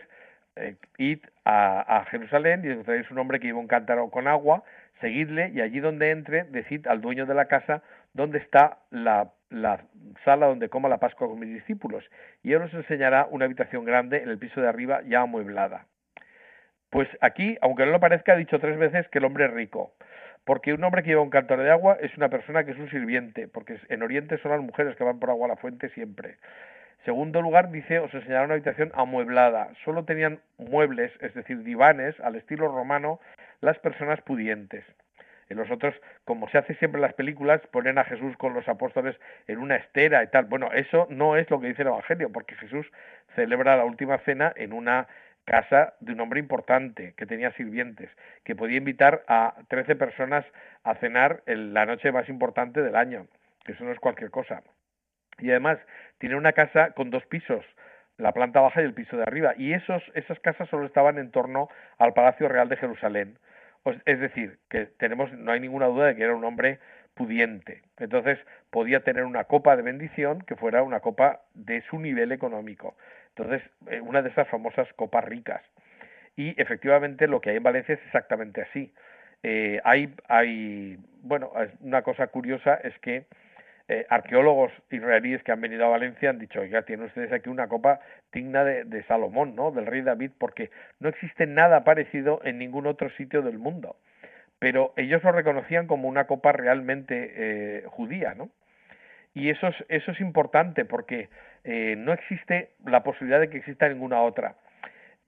[0.56, 4.64] eh, id a, Jerusalén y encontráis un hombre que lleva un cántaro con agua,
[5.00, 9.80] seguidle y allí donde entre, decid al dueño de la casa dónde está la, la
[10.24, 12.04] sala donde coma la Pascua con mis discípulos
[12.42, 15.86] y él os enseñará una habitación grande en el piso de arriba ya amueblada.
[16.90, 19.94] Pues aquí, aunque no lo parezca, ha dicho tres veces que el hombre es rico.
[20.44, 22.90] Porque un hombre que lleva un cántaro de agua es una persona que es un
[22.90, 26.36] sirviente, porque en Oriente son las mujeres que van por agua a la fuente siempre.
[27.04, 29.70] Segundo lugar, dice, os enseñará una habitación amueblada.
[29.84, 33.20] Solo tenían muebles, es decir, divanes, al estilo romano,
[33.60, 34.84] las personas pudientes.
[35.48, 38.66] En los otros, como se hace siempre en las películas, ponen a Jesús con los
[38.68, 39.16] apóstoles
[39.48, 40.46] en una estera y tal.
[40.46, 42.86] Bueno, eso no es lo que dice el Evangelio, porque Jesús
[43.34, 45.08] celebra la última cena en una
[45.44, 48.10] casa de un hombre importante que tenía sirvientes,
[48.44, 50.44] que podía invitar a 13 personas
[50.84, 53.26] a cenar en la noche más importante del año.
[53.66, 54.62] Eso no es cualquier cosa.
[55.38, 55.78] Y además
[56.18, 57.64] tiene una casa con dos pisos,
[58.18, 59.54] la planta baja y el piso de arriba.
[59.56, 63.38] Y esos, esas casas solo estaban en torno al Palacio Real de Jerusalén.
[64.04, 66.78] Es decir, que tenemos, no hay ninguna duda de que era un hombre
[67.14, 67.82] pudiente.
[67.98, 68.38] Entonces
[68.70, 72.96] podía tener una copa de bendición que fuera una copa de su nivel económico.
[73.36, 75.62] Entonces, eh, una de esas famosas copas ricas.
[76.36, 78.92] Y efectivamente lo que hay en Valencia es exactamente así.
[79.42, 83.26] Eh, hay, hay, bueno, una cosa curiosa es que
[83.88, 87.68] eh, arqueólogos israelíes que han venido a Valencia han dicho, oiga, tienen ustedes aquí una
[87.68, 88.00] copa
[88.32, 89.72] digna de, de, Salomón, ¿no?
[89.72, 93.96] Del rey David, porque no existe nada parecido en ningún otro sitio del mundo.
[94.58, 98.48] Pero ellos lo reconocían como una copa realmente judía, ¿no?
[99.34, 101.28] Y eso es, eso es importante porque
[101.64, 104.56] eh, no existe la posibilidad de que exista ninguna otra.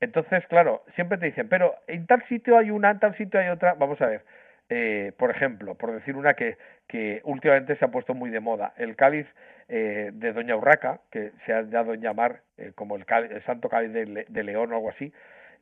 [0.01, 3.49] Entonces, claro, siempre te dicen, pero en tal sitio hay una, en tal sitio hay
[3.49, 3.75] otra.
[3.75, 4.23] Vamos a ver,
[4.69, 6.57] eh, por ejemplo, por decir una que,
[7.25, 9.27] últimamente se ha puesto muy de moda, el cáliz
[9.69, 12.41] eh, de Doña Urraca, que se ha dado en llamar
[12.77, 15.13] como el, el, Santo Cáliz de, de León o algo así,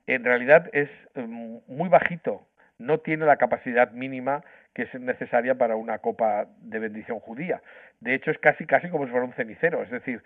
[0.07, 2.47] en realidad es mm, muy bajito,
[2.79, 4.43] no tiene la capacidad mínima
[4.75, 7.63] que es necesaria para una copa de bendición judía.
[8.03, 10.23] De hecho, es casi casi como si fuera un cenicero, es decir,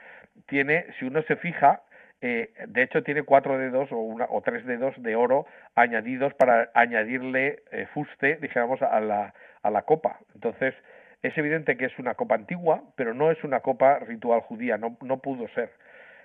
[0.47, 1.83] tiene, si uno se fija,
[2.23, 6.71] eh, de hecho tiene cuatro dedos o, una, o tres dedos de oro añadidos para
[6.73, 10.21] añadirle eh, fuste, dijéramos, a la, a la copa.
[10.35, 10.75] Entonces,
[11.23, 14.97] es evidente que es una copa antigua, pero no es una copa ritual judía, no,
[15.03, 15.71] no pudo ser.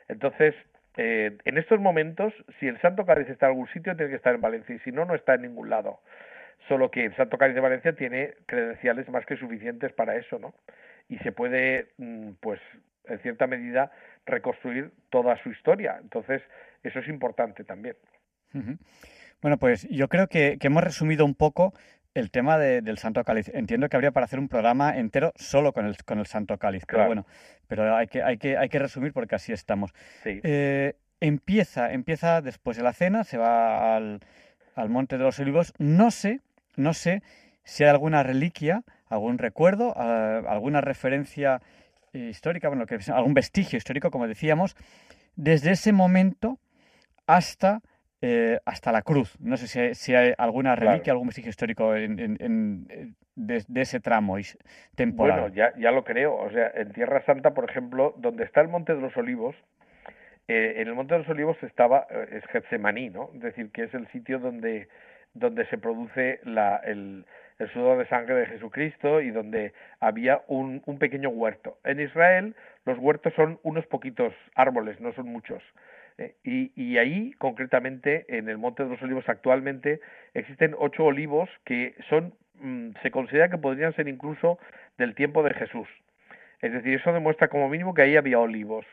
[0.08, 0.56] Entonces,
[0.96, 4.34] eh, en estos momentos, si el Santo Cáliz está en algún sitio, tiene que estar
[4.34, 6.00] en Valencia, y si no, no está en ningún lado
[6.68, 10.54] solo que el Santo Cáliz de Valencia tiene credenciales más que suficientes para eso, ¿no?
[11.12, 12.60] Y se puede, mm, pues,
[13.06, 13.92] en cierta medida,
[14.26, 16.00] reconstruir toda su historia.
[16.02, 16.42] Entonces,
[16.84, 17.96] eso es importante también.
[19.42, 21.74] Bueno, pues yo creo que, hemos resumido un poco
[22.14, 23.50] el tema del Santo Cáliz.
[23.54, 26.84] Entiendo que habría para hacer un programa entero solo con el, con el Santo Cáliz,
[26.86, 27.26] pero bueno,
[27.68, 29.94] pero hay que, hay, que, hay que resumir porque así estamos.
[30.26, 34.20] Eh, empieza, empieza después de la cena, se va al,
[34.76, 35.74] al Monte de los Olivos.
[35.78, 36.42] No sé
[36.76, 37.22] no sé
[37.64, 41.62] si hay alguna reliquia, algún recuerdo, alguna referencia
[42.14, 44.76] histórica, bueno, que, algún vestigio histórico, como decíamos,
[45.36, 46.60] desde ese momento
[47.28, 47.82] hasta,
[48.22, 49.38] eh, hasta la cruz.
[49.40, 52.88] No sé si hay, alguna reliquia, algún vestigio histórico en,
[53.36, 54.38] de, ese tramo
[54.96, 55.42] temporal.
[55.42, 56.36] Bueno, ya, ya lo creo.
[56.36, 59.56] O sea, en Tierra Santa, por ejemplo, donde está el Monte de los Olivos,
[60.48, 63.30] eh, en el Monte de los Olivos estaba, eh, es Getsemaní, ¿no?
[63.36, 64.88] Es decir, que es el sitio donde
[65.34, 67.26] donde se produce la, el,
[67.62, 71.78] el, sudor de sangre de Jesucristo y donde había un, un pequeño huerto.
[71.84, 75.62] En Israel los huertos son unos poquitos árboles, no son muchos.
[76.18, 80.02] Eh, y, y, ahí, concretamente, en el Monte de los Olivos actualmente,
[80.34, 84.60] existen ocho olivos que son, mm, se considera que podrían ser incluso
[84.98, 85.88] del tiempo de Jesús.
[86.62, 88.86] Es decir, eso demuestra como mínimo que ahí había olivos.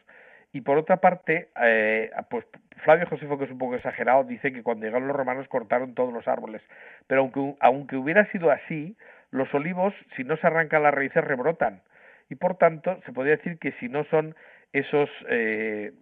[0.53, 2.47] Y por otra parte, eh, pues
[2.83, 6.13] Flavio Josefo, que es un poco exagerado, dice que cuando llegaron los romanos cortaron todos
[6.13, 6.63] los árboles.
[7.07, 8.97] Pero aunque, aunque hubiera sido así,
[9.31, 11.83] los olivos, si no se arrancan las raíces, rebrotan.
[12.31, 14.35] Y por tanto, se podría decir que si no son
[14.73, 15.93] esos, eh,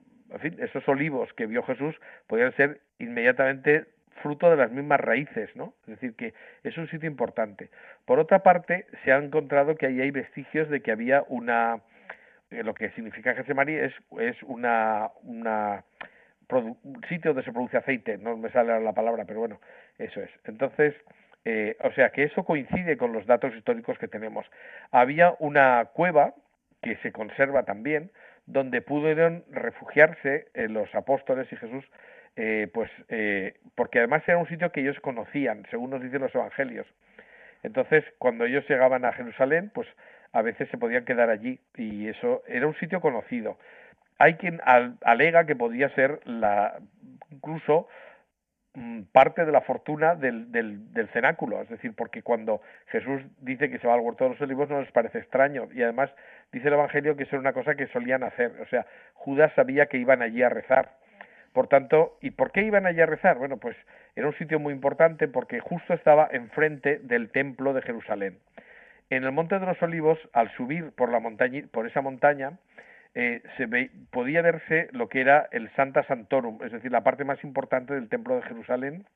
[0.58, 1.94] esos olivos que vio Jesús,
[2.26, 3.86] podrían ser inmediatamente
[4.22, 5.74] fruto de las mismas raíces, ¿no?
[5.82, 7.70] Es decir, que es un sitio importante.
[8.04, 11.80] Por otra parte, se ha encontrado que ahí hay vestigios de que había una
[12.50, 15.84] lo que significa Getsemaní es, es una, una
[16.50, 19.60] un sitio donde se produce aceite, no me sale la palabra, pero bueno,
[19.98, 20.30] eso es.
[20.44, 20.94] Entonces,
[21.44, 24.46] eh, o sea que eso coincide con los datos históricos que tenemos.
[24.92, 26.34] Había una cueva
[26.82, 28.10] que se conserva también,
[28.46, 31.84] donde pudieron refugiarse eh, los apóstoles y Jesús,
[32.36, 36.34] eh, pues eh, porque además era un sitio que ellos conocían, según nos dicen los
[36.34, 36.86] evangelios.
[37.62, 39.88] Entonces, cuando ellos llegaban a Jerusalén, pues
[40.36, 43.56] a veces se podían quedar allí y eso era un sitio conocido.
[44.18, 44.60] Hay quien
[45.02, 46.78] alega que podía ser la
[47.30, 47.88] incluso
[48.74, 53.70] mm, parte de la fortuna del, del, del, cenáculo, es decir, porque cuando Jesús dice
[53.70, 56.10] que se va al huerto de los olivos no les parece extraño y además
[56.52, 59.86] dice el Evangelio que eso era una cosa que solían hacer, o sea, Judas sabía
[59.86, 60.92] que iban allí a rezar.
[61.54, 63.38] Por tanto, ¿y por qué iban allí a rezar?
[63.38, 63.74] Bueno, pues
[64.14, 68.38] era un sitio muy importante porque justo estaba enfrente del templo de Jerusalén.
[69.08, 71.20] En el Monte de los Olivos, al subir por la
[71.70, 72.58] por esa montaña,
[73.14, 73.68] eh, se
[74.10, 78.08] podía verse lo que era el Santa Santorum, es decir, la parte más importante del
[78.08, 79.06] templo de Jerusalén,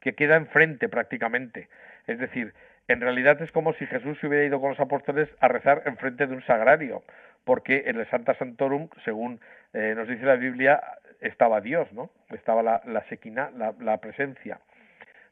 [0.00, 1.68] que queda enfrente prácticamente.
[2.08, 2.52] Es decir,
[2.88, 6.26] en realidad es como si Jesús se hubiera ido con los apóstoles a rezar enfrente
[6.26, 7.04] de un sagrario,
[7.44, 9.40] porque en el Santa Santorum, según
[9.72, 10.82] eh, nos dice la Biblia,
[11.20, 12.10] estaba Dios, ¿no?
[12.30, 14.58] Estaba la sequina, la, presencia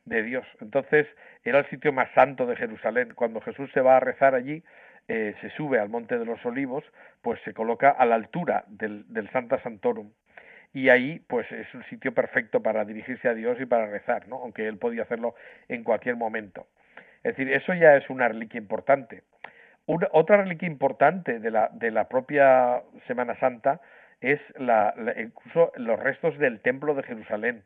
[0.09, 0.47] de Dios.
[0.61, 1.07] Entonces,
[1.45, 3.13] era el sitio más santo de Jerusalén.
[3.15, 4.63] Cuando Jesús se va a rezar allí,
[5.09, 6.85] eh, se sube al Monte de los Olivos,
[7.23, 10.11] pues se coloca a la altura del, del Santa Santorum
[10.73, 14.37] y ahí pues es un sitio perfecto para dirigirse a Dios y para rezar, ¿no?
[14.37, 15.35] aunque él podía hacerlo
[15.69, 16.67] en cualquier momento.
[17.23, 19.23] Es decir, eso ya es una reliquia importante.
[19.87, 23.81] otra reliquia importante de la, de la propia Semana Santa
[24.21, 27.63] es la, incluso los restos del Templo de Jerusalén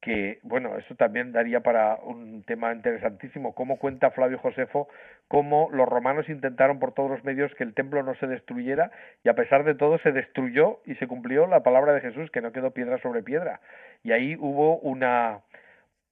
[0.00, 4.88] que, bueno, eso también daría para un tema interesantísimo, cómo cuenta Flavio Josefo,
[5.28, 8.90] cómo los romanos intentaron por todos los medios que el templo no se destruyera
[9.22, 12.40] y a pesar de todo se destruyó y se cumplió la palabra de Jesús, que
[12.40, 13.60] no quedó piedra sobre piedra.
[14.02, 15.40] Y ahí hubo una,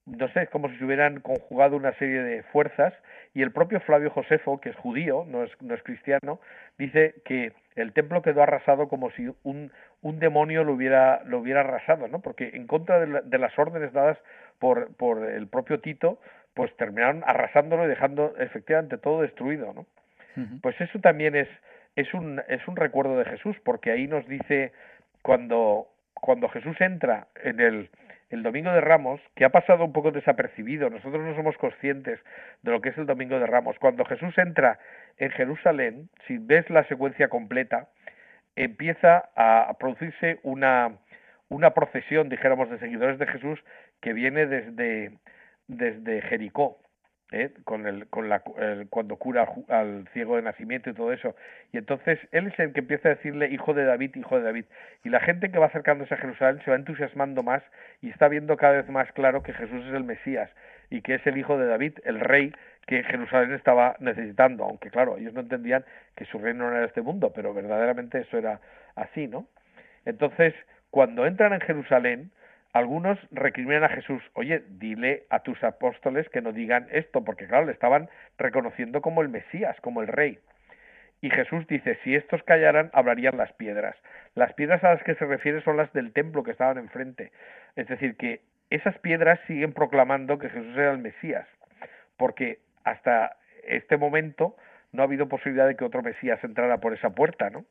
[0.04, 2.92] no sé, es como si se hubieran conjugado una serie de fuerzas
[3.32, 6.40] y el propio Flavio Josefo, que es judío, no es, no es cristiano,
[6.76, 11.60] dice que el templo quedó arrasado como si un, un demonio lo hubiera, lo hubiera
[11.60, 12.20] arrasado, ¿no?
[12.20, 14.18] Porque en contra de, las órdenes dadas
[14.58, 16.20] por, por el propio Tito,
[16.54, 19.86] pues terminaron arrasándolo y dejando efectivamente todo destruido, ¿no?
[20.62, 21.48] Pues eso también es,
[21.96, 24.72] es, un, es un recuerdo de Jesús, porque ahí nos dice
[25.22, 27.90] cuando, cuando Jesús entra en el,
[28.30, 32.20] el Domingo de Ramos, que ha pasado un poco desapercibido, nosotros no somos conscientes
[32.62, 33.76] de lo que es el Domingo de Ramos.
[33.80, 34.78] Cuando Jesús entra
[35.16, 37.88] en Jerusalén, si ves la secuencia completa,
[38.64, 40.98] empieza a producirse una,
[41.48, 43.58] una procesión, dijéramos, de seguidores de Jesús
[44.00, 45.18] que viene desde,
[45.66, 46.78] desde Jericó.
[47.30, 47.52] ¿eh?
[47.64, 48.42] con el, con la,
[48.90, 51.34] cuando cura al ciego de nacimiento y todo eso.
[51.72, 54.64] Y entonces él es el que empieza a decirle hijo de David, hijo de David.
[55.04, 57.62] Y la gente que va acercándose a Jerusalén se va entusiasmando más
[58.00, 60.50] y está viendo cada vez más claro que Jesús es el Mesías
[60.90, 62.52] y que es el hijo de David, el rey
[62.86, 64.64] que Jerusalén estaba necesitando.
[64.64, 65.84] Aunque claro, ellos no entendían
[66.16, 68.60] que su reino no era este mundo, pero verdaderamente eso era
[68.96, 69.46] así, ¿no?
[70.04, 70.54] Entonces,
[70.90, 72.30] cuando entran en Jerusalén,
[72.72, 77.66] algunos recriminan a Jesús, oye, dile a tus apóstoles que no digan esto, porque claro,
[77.66, 80.38] le estaban reconociendo como el Mesías, como el rey.
[81.20, 83.96] Y Jesús dice, si estos callaran, hablarían las piedras.
[84.34, 87.32] Las piedras a las que se refiere son las del templo que estaban enfrente.
[87.74, 91.46] Es decir, que esas piedras siguen proclamando que Jesús era el Mesías,
[92.16, 94.56] porque hasta este momento
[94.92, 97.64] no ha habido posibilidad de que otro Mesías entrara por esa puerta, ¿no?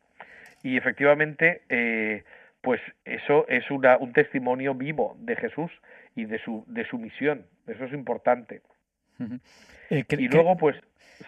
[0.64, 2.24] Y efectivamente, eh,
[2.62, 5.72] pues eso es una, un testimonio vivo de Jesús
[6.16, 7.46] y de su, de su misión.
[7.68, 8.62] Eso es importante.
[9.90, 10.76] Eh, y luego, pues,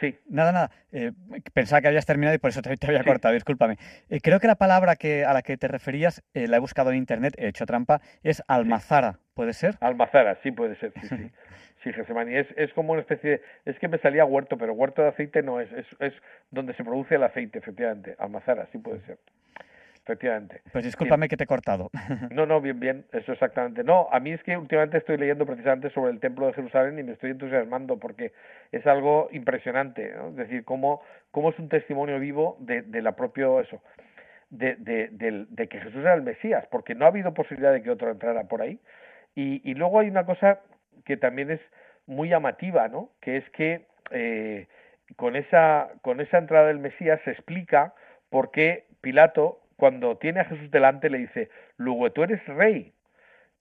[0.02, 0.18] sí.
[0.28, 0.72] Nada, nada.
[0.92, 1.14] Eh,
[1.54, 3.78] pensaba que habías terminado y por eso te, había cortado, discúlpame.
[4.10, 6.98] Eh, creo que la palabra que, a la que te referías, la he buscado en
[6.98, 9.76] internet, he hecho trampa, es almazara, ¿puede ser?
[9.80, 11.32] Almazara, sí puede ser, sí, sí.
[11.82, 13.42] Sí, es, es como una especie de...
[13.64, 16.14] Es que me salía huerto, pero huerto de aceite no es, es, es
[16.52, 18.18] donde se produce el aceite, efectivamente.
[18.20, 19.18] Almazara, sí puede ser
[20.10, 20.62] efectivamente.
[20.72, 21.90] Pues discúlpame que te he cortado.
[22.32, 23.84] No, no, bien, bien, eso exactamente.
[23.84, 27.04] No, a mí es que últimamente estoy leyendo precisamente sobre el Templo de Jerusalén y
[27.04, 28.34] me estoy entusiasmando porque
[28.72, 30.30] es algo impresionante, ¿no?
[30.30, 33.82] Es decir, cómo, cómo es un testimonio vivo de, de la propio eso,
[34.50, 35.10] de, de,
[35.50, 38.46] de, que Jesús era el Mesías, porque no ha habido posibilidad de que otro entrara
[38.46, 38.80] por ahí.
[39.40, 40.60] Y, y luego hay una cosa
[41.06, 41.62] que también es
[42.08, 43.12] muy llamativa, ¿no?
[43.22, 44.68] Que es que eh,
[45.16, 47.94] con, esa, con esa entrada del Mesías se explica
[48.30, 52.92] por qué Pilato cuando tiene a Jesús delante le dice, luego tú eres rey.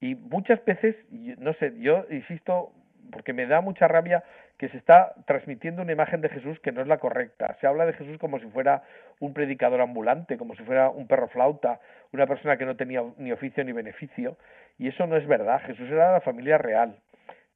[0.01, 2.73] Y muchas veces, no sé, yo insisto,
[3.12, 4.25] porque me da mucha rabia
[4.59, 7.57] que se está transmitiendo una imagen de Jesús que no es la correcta.
[7.61, 8.83] Se habla de Jesús como si fuera
[9.21, 11.79] un predicador ambulante, como si fuera un perro flauta,
[12.12, 14.37] una persona que no tenía ni oficio ni beneficio,
[14.79, 15.61] y eso no es verdad.
[15.62, 16.97] Jesús era de la familia real.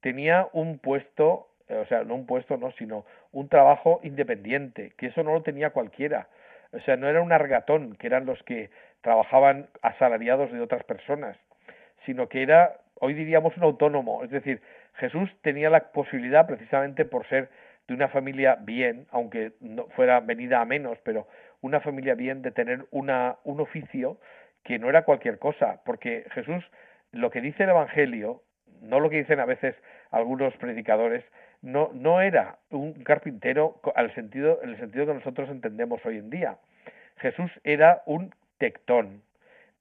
[0.01, 5.23] Tenía un puesto, o sea, no un puesto, no, sino un trabajo independiente, que eso
[5.23, 6.29] no lo tenía cualquiera.
[6.73, 8.71] O sea, no era un argatón, que eran los que
[9.03, 11.37] trabajaban asalariados de otras personas,
[12.07, 14.25] sino que era, hoy diríamos, un autónomo.
[14.25, 14.61] Es decir,
[14.95, 17.51] Jesús tenía la posibilidad, precisamente por ser
[17.89, 21.27] de una familia bien, aunque no fuera venida a menos, pero
[21.61, 24.19] una familia bien, de tener una, un oficio
[24.65, 26.65] que no era cualquier cosa, porque Jesús,
[27.13, 28.43] lo que dice el Evangelio,
[28.81, 29.75] no lo que dicen a veces
[30.11, 31.25] algunos predicadores,
[31.63, 36.57] no, era un carpintero al sentido, en el sentido que nosotros entendemos hoy en día.
[37.19, 39.23] Jesús era un tectón.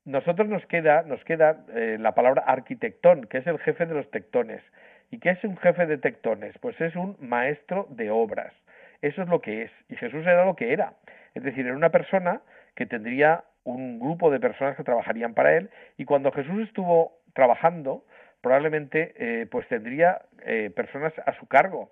[0.05, 4.09] nosotros nos queda, nos queda eh, la palabra arquitectón, que es el jefe de los
[4.11, 4.61] tectones.
[5.09, 6.55] ¿Y qué es un jefe de tectones?
[6.59, 8.53] Pues es un maestro de obras.
[9.01, 9.71] Eso es lo que es.
[9.89, 10.93] Y Jesús era lo que era.
[11.33, 12.41] Es decir, era una persona
[12.75, 18.03] que tendría un grupo de personas que trabajarían para él y cuando Jesús estuvo trabajando,
[18.41, 21.91] probablemente eh, pues tendría eh, personas a su cargo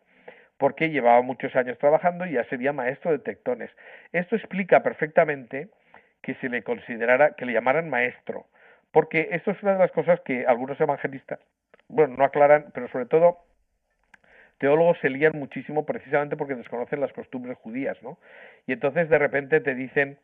[0.59, 3.71] porque llevaba muchos años trabajando y ya sería maestro de tectones.
[4.11, 5.69] Esto explica perfectamente
[6.21, 8.45] que se le considerara, que le llamaran maestro,
[8.91, 11.39] porque esto es una de las cosas que algunos evangelistas,
[11.87, 13.37] bueno, no aclaran, pero sobre todo
[14.57, 18.19] teólogos se lían muchísimo precisamente porque desconocen las costumbres judías, ¿no?
[18.67, 20.17] Y entonces de repente te dicen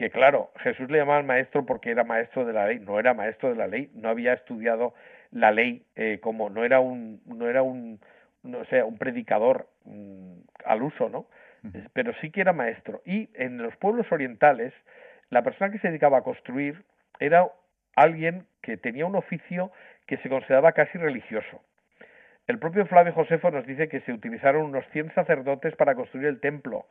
[0.00, 3.50] que claro, Jesús le llamaban maestro porque era maestro de la ley, no era maestro
[3.50, 4.94] de la ley, no había estudiado
[5.30, 8.00] la ley eh, como no era un no era un
[8.42, 11.26] no sé, un predicador mm, al uso, ¿no?
[11.92, 13.02] Pero sí que era maestro.
[13.04, 14.72] Y en los pueblos orientales,
[15.28, 16.82] la persona que se dedicaba a construir
[17.18, 17.46] era
[17.94, 19.70] alguien que tenía un oficio
[20.06, 21.60] que se consideraba casi religioso.
[22.46, 26.40] El propio Flavio Josefo nos dice que se utilizaron unos 100 sacerdotes para construir el
[26.40, 26.86] templo.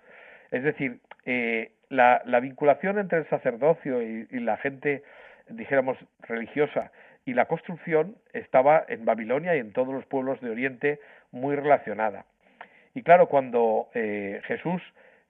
[0.51, 5.03] Es decir, eh, la, vinculación entre el sacerdocio y, la gente,
[5.49, 6.91] dijéramos, religiosa
[7.25, 10.99] y la construcción estaba en Babilonia y en todos los pueblos de Oriente
[11.31, 12.25] muy relacionada.
[12.95, 14.81] Y claro, cuando eh, Jesús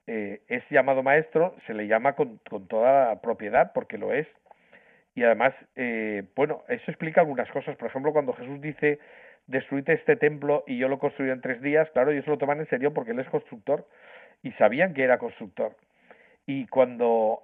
[0.06, 4.26] eh, es llamado maestro, se le llama con, con, toda propiedad, porque lo es.
[5.14, 7.76] Y además, eh, bueno, eso explica algunas cosas.
[7.76, 8.98] Por ejemplo, cuando Jesús dice,
[9.46, 12.68] destruite este templo y yo lo construiré en tres días, claro, ellos lo toman en
[12.68, 13.86] serio porque él es constructor
[14.42, 15.76] y sabían que era constructor.
[16.46, 17.42] Y cuando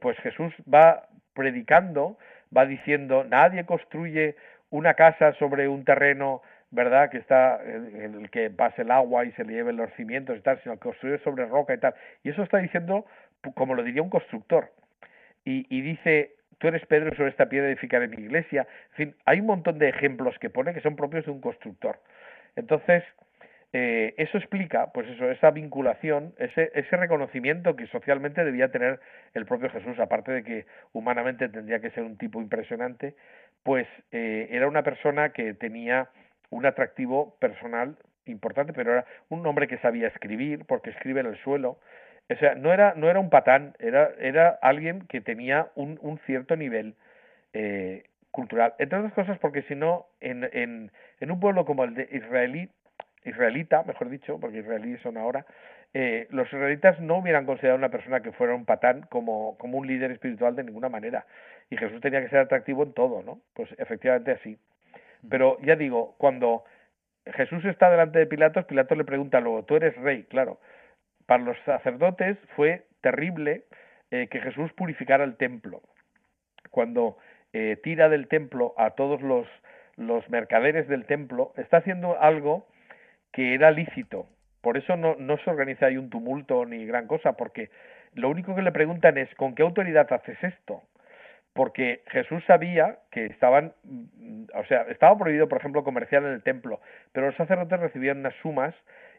[0.00, 2.16] pues Jesús va predicando,
[2.56, 4.36] va diciendo, nadie construye
[4.70, 7.10] una casa sobre un terreno, ¿verdad?
[7.10, 10.40] Que está, en el que pase el agua y se le lleven los cimientos y
[10.40, 11.94] tal, sino construye sobre roca y tal.
[12.24, 13.06] Y eso está diciendo,
[13.54, 14.72] como lo diría un constructor.
[15.44, 18.66] Y, y dice, tú eres Pedro sobre esta piedra edificaré mi iglesia.
[18.90, 22.00] En fin, hay un montón de ejemplos que pone que son propios de un constructor.
[22.56, 23.04] Entonces,
[23.78, 29.00] eh, eso explica, pues eso, esa vinculación, ese, reconocimiento que socialmente debía tener
[29.34, 30.64] el propio Jesús, aparte de que
[30.94, 33.16] humanamente tendría que ser un tipo impresionante,
[33.64, 36.08] pues eh, era una persona que tenía
[36.48, 41.36] un atractivo personal importante, pero era un hombre que sabía escribir, porque escribe en el
[41.42, 41.78] suelo.
[42.30, 46.94] O sea, no era, un patán, era, alguien que tenía un, cierto nivel
[47.52, 48.72] eh, cultural.
[48.78, 52.70] Entre otras cosas, porque si no, en, en, en un pueblo como el de israelí,
[53.26, 55.44] israelita, mejor dicho, porque israelíes son ahora,
[55.94, 59.78] eh, los israelitas no hubieran considerado a una persona que fuera un patán como, como
[59.78, 61.26] un líder espiritual de ninguna manera.
[61.70, 63.40] Y Jesús tenía que ser atractivo en todo, ¿no?
[63.54, 64.58] Pues efectivamente así.
[65.28, 66.64] Pero ya digo, cuando
[67.26, 70.60] Jesús está delante de Pilatos, Pilatos le pregunta luego, tú eres rey, claro.
[71.26, 73.64] Para los sacerdotes fue terrible
[74.10, 75.82] eh, que Jesús purificara el templo.
[76.70, 77.18] Cuando
[77.52, 79.46] eh, tira del templo a todos los,
[79.96, 82.66] los mercaderes del templo, está haciendo algo
[83.36, 84.26] que era lícito.
[84.62, 87.68] Por eso no, no se organiza ahí un tumulto ni gran cosa, porque
[88.14, 90.82] lo único que le preguntan es ¿con qué autoridad haces esto?
[91.52, 93.74] Porque Jesús sabía que estaban,
[94.54, 96.80] o sea, estaba prohibido, por ejemplo, comerciar en el templo,
[97.12, 98.74] pero los sacerdotes recibían unas sumas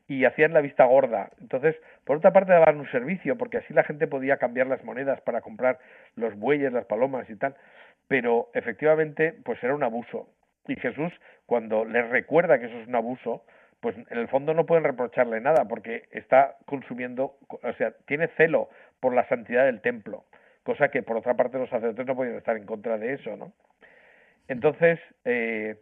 [0.08, 1.30] y hacían la vista gorda.
[1.40, 5.22] Entonces, por otra parte, daban un servicio, porque así la gente podía cambiar las monedas
[5.22, 5.78] para comprar
[6.16, 7.56] los bueyes, las palomas y tal.
[8.08, 10.28] Pero efectivamente, pues era un abuso.
[10.68, 11.14] Y Jesús,
[11.46, 13.44] cuando les recuerda que eso es un abuso,
[13.80, 18.70] pues en el fondo no pueden reprocharle nada porque está consumiendo, o sea, tiene celo
[19.00, 20.26] por la santidad del templo,
[20.64, 23.54] cosa que por otra parte los sacerdotes no pueden estar en contra de eso, ¿no?
[24.48, 25.76] Entonces, eh,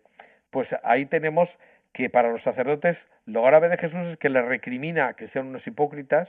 [0.50, 1.50] pues ahí tenemos
[1.94, 5.66] que para los sacerdotes lo grave de Jesús es que les recrimina que sean unos
[5.66, 6.28] hipócritas,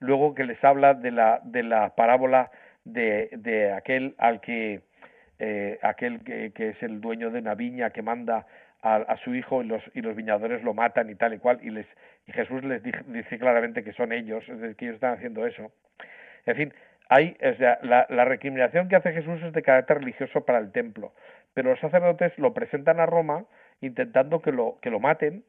[0.00, 2.50] luego que les habla de la, de la parábola
[2.84, 4.80] de, de aquel al que
[5.38, 8.46] eh, aquel que, que, es el dueño de una viña que manda
[8.82, 11.70] a, su hijo y los, y los viñadores lo matan y tal y cual, y,
[11.70, 11.86] les,
[12.26, 15.70] y Jesús les dice, claramente que son ellos, es decir, que ellos están haciendo eso.
[16.46, 16.74] En fin,
[17.08, 21.12] hay, o la recriminación que hace Jesús es de carácter religioso para el templo,
[21.54, 23.44] pero los sacerdotes lo presentan a Roma
[23.80, 25.44] intentando que lo, que lo maten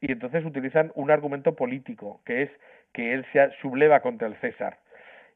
[0.00, 2.50] y entonces utilizan un argumento político, que es
[2.92, 4.78] que él se subleva contra el César.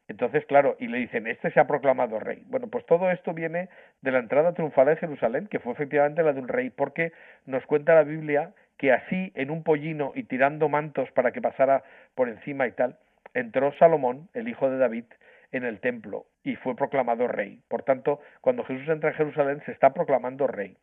[0.08, 2.44] Entonces, claro, y le dicen, este se ha proclamado rey.
[2.46, 3.68] Bueno, pues todo esto viene
[4.02, 7.12] de la entrada triunfal de Jerusalén, que fue efectivamente la de un rey, porque
[7.46, 11.84] nos cuenta la Biblia que así, en un pollino y tirando mantos para que pasara
[12.14, 12.98] por encima y tal,
[13.32, 15.04] entró Salomón, el hijo de David,
[15.52, 17.60] en el templo y fue proclamado rey.
[17.68, 20.76] Por tanto, cuando Jesús entra en Jerusalén, se está proclamando rey.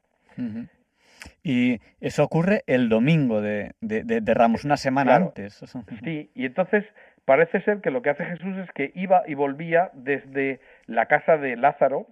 [1.43, 5.61] Y eso ocurre el domingo de, de, Ramos, una semana antes.
[6.03, 6.86] Sí, y entonces
[7.26, 11.38] Parece ser que lo que hace Jesús es que iba y volvía desde la casa
[11.38, 12.07] de Lázaro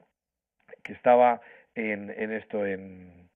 [0.83, 1.41] que estaba
[1.75, 3.29] en, en esto, en,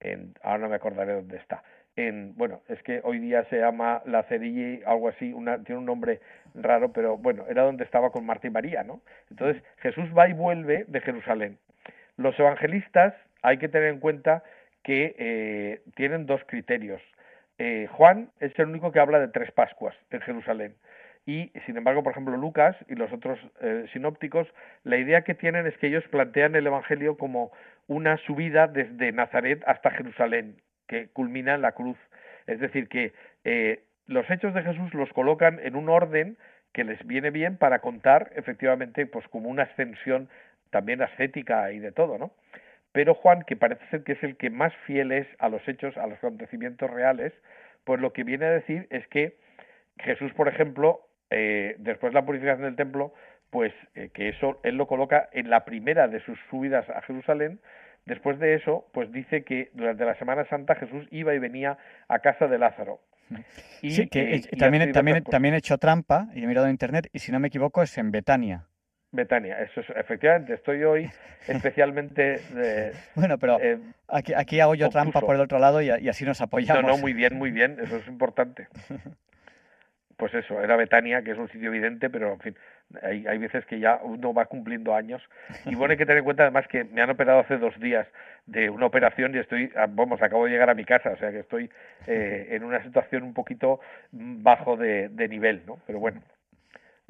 [0.00, 1.62] en, ahora no me acordaré dónde está,
[1.96, 5.86] en, bueno, es que hoy día se llama La Cerilla, algo así, una, tiene un
[5.86, 6.20] nombre
[6.54, 9.00] raro, pero bueno, era donde estaba con Marta y María, ¿no?
[9.30, 11.58] Entonces, Jesús va y vuelve de Jerusalén.
[12.16, 14.42] Los evangelistas hay que tener en cuenta
[14.82, 17.00] que eh, tienen dos criterios.
[17.58, 20.74] Eh, Juan es el único que habla de tres Pascuas en Jerusalén.
[21.26, 24.46] Y, sin embargo, por ejemplo, Lucas y los otros eh, sinópticos,
[24.84, 27.50] la idea que tienen es que ellos plantean el Evangelio como
[27.88, 31.98] una subida desde Nazaret hasta Jerusalén, que culmina en la cruz.
[32.46, 33.12] Es decir, que
[33.44, 36.36] eh, los hechos de Jesús los colocan en un orden
[36.72, 40.28] que les viene bien para contar, efectivamente, pues como una ascensión
[40.70, 42.32] también ascética y de todo, ¿no?
[42.96, 45.94] Pero Juan, que parece ser que es el que más fiel es a los hechos,
[45.98, 47.34] a los acontecimientos reales,
[47.84, 49.36] pues lo que viene a decir es que
[49.98, 53.12] Jesús, por ejemplo, eh, después de la purificación del templo,
[53.50, 57.60] pues eh, que eso él lo coloca en la primera de sus subidas a Jerusalén.
[58.06, 61.76] Después de eso, pues dice que durante la Semana Santa Jesús iba y venía
[62.08, 63.00] a casa de Lázaro.
[63.82, 67.08] Y, sí, que eh, también, también, también he hecho trampa y he mirado en internet
[67.12, 68.64] y si no me equivoco es en Betania.
[69.12, 71.10] Betania, eso es, efectivamente, estoy hoy
[71.48, 72.40] especialmente...
[73.14, 73.78] bueno, pero eh,
[74.08, 76.82] aquí, aquí hago yo trampa por el otro lado y, y, así nos apoyamos.
[76.82, 78.68] No, no, muy bien, muy bien, eso es importante.
[80.16, 82.56] pues eso, era Betania, que es un sitio evidente, pero en fin,
[83.02, 85.22] hay, hay veces que ya uno va cumpliendo años.
[85.66, 88.06] Y bueno, hay que tener en cuenta además que me han operado hace dos días
[88.46, 91.30] de una operación y estoy, ah, vamos, acabo de llegar a mi casa, o sea
[91.30, 91.70] que estoy
[92.06, 93.80] eh, en una situación un poquito
[94.12, 95.78] bajo de, de nivel, ¿no?
[95.86, 96.22] Pero bueno,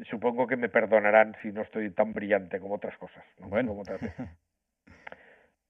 [0.04, 3.24] supongo que me perdonarán si no estoy tan brillante como otras cosas.
[3.38, 3.70] Bueno.
[3.70, 4.00] Como otras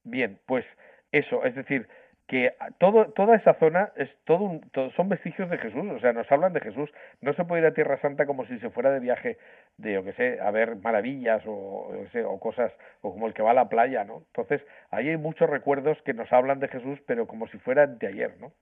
[0.05, 0.65] Bien, pues
[1.11, 1.89] eso, es decir,
[2.27, 6.31] que todo, toda esa zona es todo, un, son vestigios de Jesús, o sea, nos
[6.31, 6.91] hablan de Jesús.
[7.21, 9.39] No se puede ir a Tierra Santa como si se fuera de viaje
[9.77, 11.93] de, yo que sé, a ver maravillas o,
[12.27, 14.25] o cosas, o como el que va a la playa, ¿no?
[14.27, 14.61] Entonces,
[14.91, 18.35] ahí hay muchos recuerdos que nos hablan de Jesús, pero como si fuera de ayer,
[18.41, 18.53] ¿no?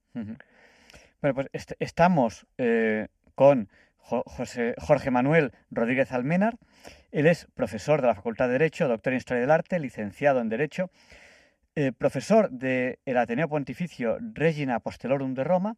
[1.23, 1.49] Bueno, pues
[1.79, 3.69] estamos eh, con
[4.05, 6.57] José, Jorge Manuel Rodríguez Almenar.
[7.11, 10.49] Él es profesor de la Facultad de Derecho, doctor en Historia del Arte, licenciado en
[10.49, 10.91] Derecho
[11.77, 15.77] eh, profesor del Ateneo Pontificio Regina Apostelorum de Roma,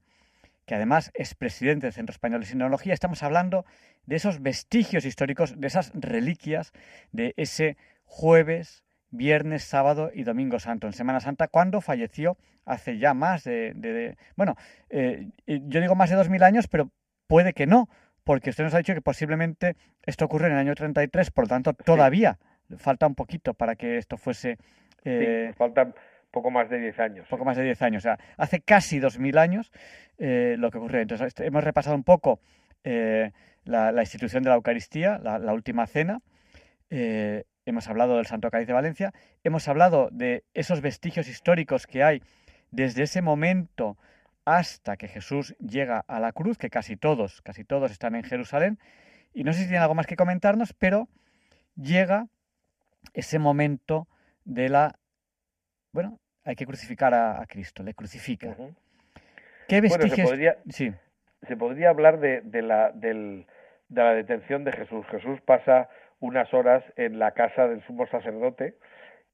[0.66, 3.64] que además es presidente del Centro Español de Sinología, estamos hablando
[4.05, 6.72] de esos vestigios históricos, de esas reliquias
[7.12, 13.14] de ese jueves, viernes, sábado y domingo santo, en Semana Santa, cuando falleció hace ya
[13.14, 14.18] más de...
[14.37, 14.55] bueno,
[14.91, 16.91] eh, yo digo más de dos mil años, pero
[17.27, 17.89] puede que no,
[18.27, 21.49] porque usted nos ha dicho que posiblemente esto ocurre en el año 33, por lo
[21.49, 22.39] tanto todavía
[22.77, 24.59] falta un poquito para que esto fuese
[25.05, 25.95] eh, faltan
[26.33, 27.29] poco más de 10 años.
[27.29, 29.70] Poco más de 10 años, o sea, hace casi 2.000 años
[30.18, 31.01] eh, lo que ocurrió.
[31.01, 32.41] Entonces, este, hemos repasado un poco
[32.83, 33.31] eh,
[33.62, 36.20] la, institución de la Eucaristía, la, última cena,
[36.91, 39.12] hemos hablado del Santo Cádiz de Valencia,
[39.45, 42.22] hemos hablado de esos vestigios históricos que hay
[42.72, 43.97] desde ese momento
[44.47, 48.78] hasta que Jesús llega a la cruz, que casi todos, casi todos están en Jerusalén,
[49.34, 51.09] y no sé si tiene algo más que comentarnos, pero
[51.74, 52.28] llega
[53.12, 54.09] ese momento
[54.44, 54.99] de la...
[55.92, 58.57] Bueno, hay que crucificar a, Cristo, le crucifica.
[59.68, 60.16] ¿Qué vestigios?
[60.16, 60.92] se, podría, sí.
[61.47, 63.47] se podría hablar de, de, la, del,
[63.88, 65.05] de la detención de Jesús.
[65.11, 65.88] Jesús pasa
[66.20, 68.76] unas horas en la casa del sumo sacerdote,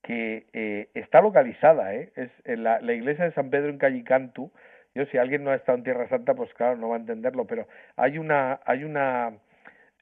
[0.02, 2.12] que eh, está localizada, ¿eh?
[2.16, 4.50] es en la, la, iglesia de San Pedro en Callicantu.
[4.95, 7.47] Yo si alguien no ha estado en Tierra Santa, pues claro, no va a entenderlo,
[7.47, 7.66] pero
[7.97, 9.32] hay una hay una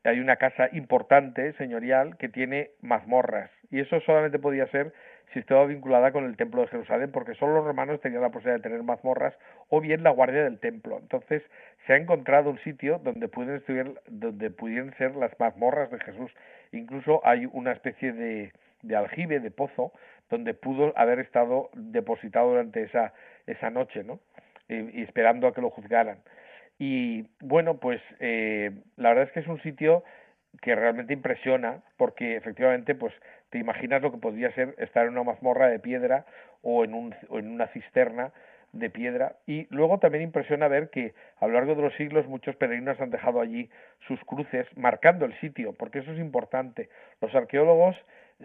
[0.04, 3.50] hay una casa importante, señorial, que tiene mazmorras.
[3.70, 4.92] Y eso solamente podía ser
[5.32, 8.56] si estaba vinculada con el templo de Jerusalén, porque solo los romanos tenían la posibilidad
[8.56, 9.34] de tener mazmorras
[9.68, 10.98] o bien la guardia del templo.
[10.98, 11.42] Entonces
[11.86, 13.62] se ha encontrado un sitio donde pueden,
[14.08, 16.32] donde pudieran ser las mazmorras de Jesús.
[16.72, 19.92] Incluso hay una especie de, de aljibe, de pozo,
[20.30, 23.12] donde pudo haber estado depositado durante esa,
[23.46, 24.18] esa noche, ¿no?
[24.70, 26.18] Y esperando a que lo juzgaran.
[26.80, 30.02] Y bueno, pues eh, la verdad es que es un sitio
[30.62, 33.12] que realmente impresiona porque efectivamente pues
[33.50, 36.24] te imaginas lo que podría ser estar en una mazmorra de piedra
[36.62, 38.32] o en, un, o en una cisterna
[38.72, 39.36] de piedra.
[39.46, 43.10] Y luego también impresiona ver que a lo largo de los siglos muchos peregrinos han
[43.10, 43.68] dejado allí
[44.06, 46.88] sus cruces marcando el sitio porque eso es importante.
[47.20, 47.94] Los arqueólogos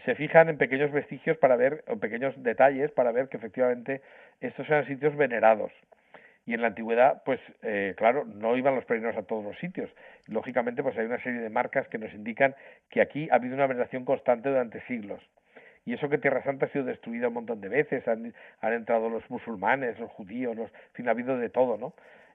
[0.03, 4.01] se fijan en pequeños vestigios para ver o pequeños detalles para ver que efectivamente
[4.41, 5.71] estos sean sitios venerados
[6.45, 9.89] y en la antigüedad, pues eh, claro, no iban los peregrinos a todos los sitios.
[10.27, 12.55] Lógicamente, pues hay una serie de marcas que nos indican
[12.89, 15.21] que aquí ha habido una veneración constante durante siglos.
[15.85, 19.27] Y eso que Tierra Santa ha sido destruida un montón de veces, han, entrado los
[19.29, 21.93] musulmanes, los judíos, los, en fin, ha habido de todo, ¿no?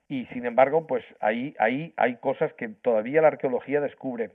[0.08, 4.30] Y sin embargo, pues ahí, ahí hay cosas que todavía la arqueología descubre.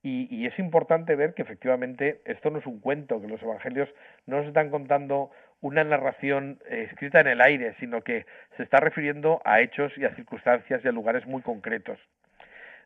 [0.00, 3.88] Y, es importante ver que efectivamente esto no es un cuento, que los evangelios
[4.26, 5.30] no nos están contando
[5.60, 10.04] una narración eh, escrita en el aire, sino que se está refiriendo a hechos y
[10.04, 11.98] a circunstancias y a lugares muy concretos.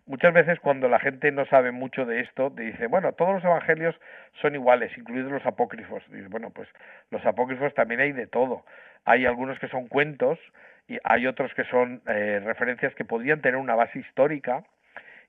[0.04, 3.94] Muchas veces cuando la gente no sabe mucho de esto, dice, bueno, todos los evangelios
[4.40, 6.02] son iguales, incluidos los apócrifos.
[6.10, 6.68] Y bueno, pues
[7.10, 8.64] los apócrifos también hay de todo.
[9.04, 10.40] Hay algunos que son cuentos
[10.88, 14.64] y hay otros que son eh, referencias que podían tener una base histórica,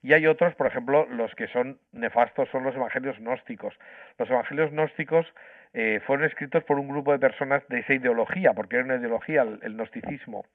[0.04, 3.74] y hay otros, por ejemplo, los que son nefastos son los evangelios gnósticos.
[4.20, 5.26] Los evangelios gnósticos
[5.74, 9.42] eh, fueron escritos por un grupo de personas de esa ideología, porque era una ideología,
[9.42, 10.46] el, gnosticismo,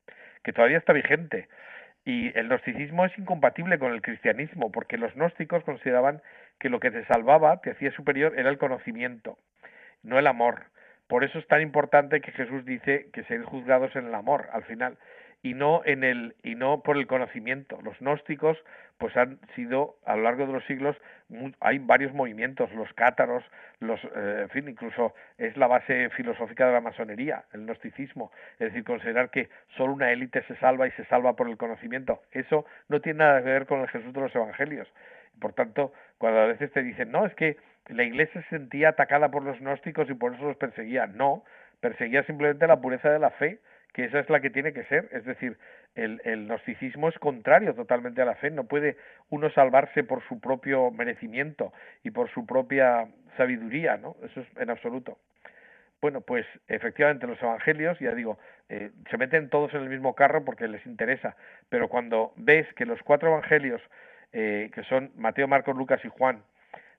[0.45, 1.49] que todavía está vigente.
[2.05, 6.23] Y el gnosticismo es incompatible con el cristianismo, porque los gnósticos consideraban
[6.61, 9.39] que lo que te salvaba, te hacía superior, era el conocimiento,
[10.03, 10.67] no el amor.
[11.09, 14.63] Por eso es tan importante que Jesús dice que seréis juzgados en el amor, al
[14.65, 14.99] final
[15.43, 17.79] y no en el y no por el conocimiento.
[17.83, 18.59] Los gnósticos
[18.99, 20.97] pues han sido a lo largo de los siglos
[21.61, 23.45] hay varios movimientos, los cátaros,
[23.81, 28.85] los eh, fin, incluso es la base filosófica de la masonería, el gnosticismo, es decir,
[28.85, 32.23] considerar que solo una élite se salva y se salva por el conocimiento.
[32.33, 34.89] Eso no tiene nada que ver con el Jesús de los evangelios.
[35.39, 37.59] Por tanto, cuando a veces te dicen, "No, es que
[37.89, 41.45] la iglesia se sentía atacada por los gnósticos y por eso los perseguía." No,
[41.81, 43.61] perseguía simplemente la pureza de la fe
[43.93, 45.59] que esa es la que tiene que ser, es decir,
[45.95, 48.97] el, el gnosticismo es contrario totalmente a la fe, no puede
[49.31, 51.73] uno salvarse por su propio merecimiento
[52.05, 54.17] y por su propia sabiduría, ¿no?
[54.23, 55.19] Eso es en absoluto.
[56.01, 60.45] Bueno, pues efectivamente los evangelios, ya digo, eh, se meten todos en el mismo carro
[60.45, 61.37] porque les interesa,
[61.69, 63.83] pero cuando ves que los cuatro evangelios,
[64.33, 66.43] eh, que son Mateo, Marcos, Lucas y Juan,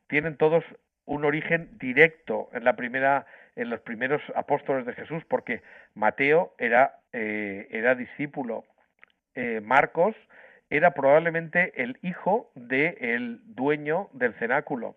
[0.08, 0.66] tienen todos
[1.06, 3.26] un origen directo en la primera
[3.60, 5.62] en los primeros apóstoles de Jesús, porque
[5.94, 8.64] Mateo era, eh, era discípulo,
[9.36, 10.16] eh, Marcos
[10.70, 14.96] era probablemente el hijo del dueño del cenáculo.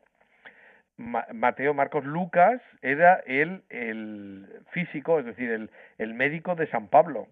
[0.96, 7.26] Mateo, Marcos, Lucas era el, el físico, es decir, el, el, médico de San Pablo.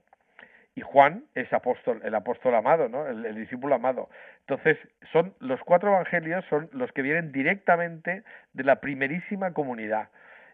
[0.74, 3.06] Y Juan es apóstol, el apóstol amado, ¿no?
[3.06, 4.08] El, el, discípulo amado.
[4.40, 4.78] Entonces,
[5.12, 8.24] son los cuatro evangelios son los que vienen directamente
[8.54, 10.08] de la primerísima comunidad.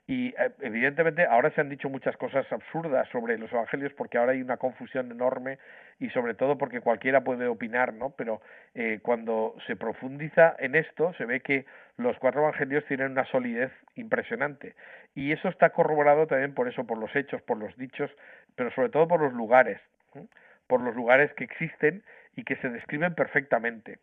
[0.08, 4.32] Y eh, evidentemente ahora se han dicho muchas cosas absurdas sobre los evangelios porque ahora
[4.32, 5.58] hay una confusión enorme
[5.98, 8.10] y sobre todo porque cualquiera puede opinar, ¿no?
[8.10, 8.40] Pero
[8.74, 13.72] eh, cuando se profundiza en esto se ve que los cuatro evangelios tienen una solidez
[13.96, 14.76] impresionante
[15.16, 18.10] y eso está corroborado también por eso, por los hechos, por los dichos,
[18.54, 19.80] pero sobre todo por los lugares,
[20.68, 22.04] por los lugares que existen
[22.36, 23.98] y que se describen perfectamente.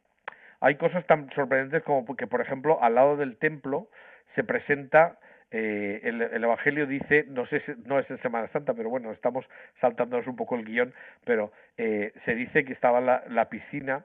[0.60, 3.88] Hay cosas tan sorprendentes como que, por ejemplo, al lado del templo
[4.36, 5.20] se presenta
[5.56, 9.46] eh, el, Evangelio dice, no sé, no es en Semana Santa, pero bueno, estamos
[9.80, 10.92] saltándonos un poco el guion,
[11.26, 14.04] pero eh, se dice que estaba la, piscina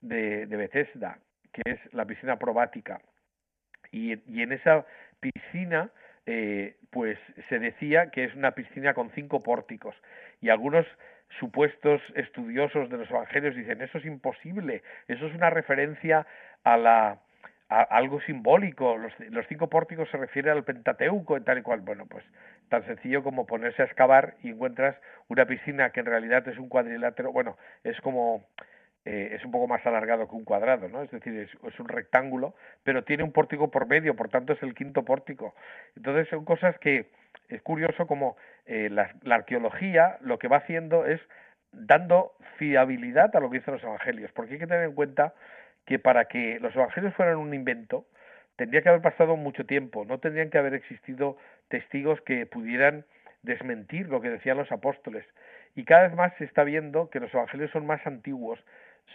[0.00, 1.18] de, Bethesda,
[1.52, 3.02] que es la piscina probática,
[3.92, 4.86] y, y en esa
[5.20, 5.90] piscina,
[6.24, 7.18] eh, pues
[7.50, 9.94] se decía que es una piscina con cinco pórticos,
[10.40, 10.86] y algunos
[11.38, 16.26] supuestos estudiosos de los evangelios dicen, eso es imposible, eso es una referencia
[16.64, 17.20] a la
[17.68, 18.96] algo simbólico.
[18.96, 21.80] Los, los, cinco pórticos se refieren al Pentateuco y tal y cual.
[21.80, 22.24] Bueno, pues
[22.68, 24.96] tan sencillo como ponerse a excavar y encuentras
[25.28, 27.32] una piscina que en realidad es un cuadrilátero.
[27.32, 28.46] Bueno, es como
[29.04, 31.02] eh, es un poco más alargado que un cuadrado, ¿no?
[31.02, 32.54] Es decir, es, un rectángulo,
[32.84, 35.54] pero tiene un pórtico por medio, por tanto es el quinto pórtico.
[35.96, 37.06] Entonces son cosas que
[37.48, 41.20] es curioso como eh, la arqueología lo que va haciendo es
[41.72, 45.34] dando fiabilidad a lo que dicen los evangelios, porque hay que tener en cuenta
[45.88, 48.04] que para que los evangelios fueran un invento,
[48.56, 53.06] tendría que haber pasado mucho tiempo, no tendrían que haber existido testigos que pudieran
[53.42, 55.24] desmentir lo que decían los apóstoles.
[55.76, 58.62] Y cada vez más se está viendo que los evangelios son más antiguos,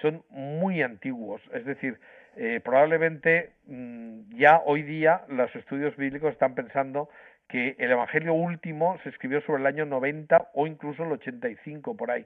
[0.01, 1.99] son muy antiguos, es decir,
[2.37, 7.07] eh, probablemente mm, ya hoy día los estudios bíblicos están pensando
[7.49, 12.09] que el evangelio último se escribió sobre el año 90 o incluso el 85 por
[12.09, 12.25] ahí.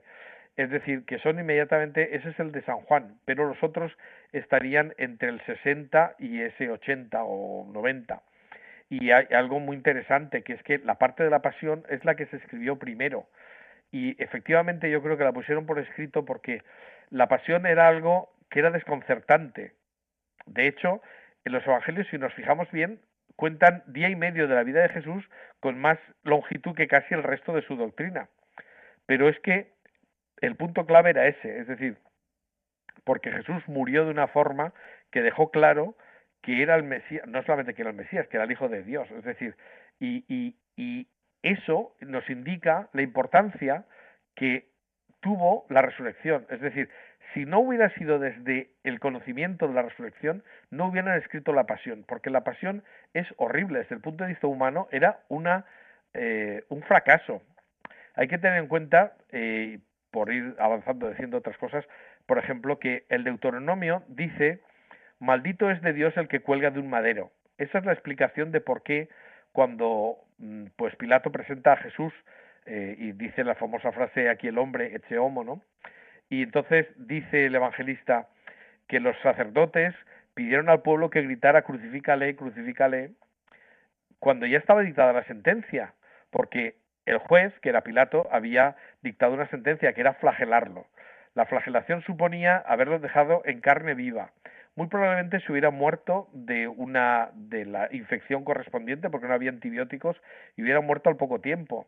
[0.58, 3.96] Es decir, que son inmediatamente, ese es el de San Juan, pero los otros
[4.32, 8.20] estarían entre el 60 y ese 80 o 90.
[8.90, 12.16] Y hay algo muy interesante, que es que la parte de la pasión es la
[12.16, 13.28] que se escribió primero.
[13.92, 16.64] Y efectivamente yo creo que la pusieron por escrito porque
[17.10, 19.74] la pasión era algo que era desconcertante.
[20.46, 21.00] De hecho,
[21.44, 22.98] en los evangelios, si nos fijamos bien,
[23.36, 25.24] cuentan día y medio de la vida de Jesús
[25.60, 28.28] con más longitud que casi el resto de su doctrina.
[29.06, 29.77] Pero es que
[30.40, 31.96] el punto clave era ese, es decir,
[33.04, 34.72] porque Jesús murió de una forma
[35.10, 35.96] que dejó claro
[36.42, 38.82] que era el Mesías, no solamente que era el Mesías, que era el Hijo de
[38.82, 39.56] Dios, es decir,
[40.00, 40.54] y,
[41.42, 43.84] eso nos indica la importancia
[44.34, 44.68] que
[45.20, 46.90] tuvo la resurrección, es decir,
[47.32, 52.04] si no hubiera sido desde el conocimiento de la resurrección, no hubieran escrito la pasión,
[52.08, 52.82] porque la pasión
[53.14, 55.64] es horrible desde el punto de vista humano, era una,
[56.14, 57.42] eh, un fracaso.
[58.14, 59.78] Hay que tener en cuenta, eh,
[60.10, 61.84] por ir avanzando diciendo otras cosas,
[62.26, 64.60] por ejemplo, que el Deuteronomio dice,
[65.18, 67.30] maldito es de Dios el que cuelga de un madero.
[67.58, 69.08] Esa es la explicación de por qué
[69.52, 72.12] cuando mm, pues Pilato presenta a Jesús
[72.66, 75.62] eh, y dice la famosa frase aquí el hombre eche homo, ¿no?
[76.28, 78.28] Y entonces dice el evangelista
[78.86, 79.94] que los sacerdotes
[80.34, 83.12] pidieron al pueblo que gritara crucifícale, crucifícale,
[84.18, 85.94] cuando ya estaba dictada la sentencia,
[86.30, 90.86] porque el juez, que era Pilato, había dictado una sentencia que era flagelarlo.
[91.34, 94.32] La flagelación suponía haberlo dejado en carne viva.
[94.76, 100.16] Muy probablemente se hubiera muerto de una de la infección correspondiente porque no había antibióticos
[100.56, 101.86] y hubiera muerto al poco tiempo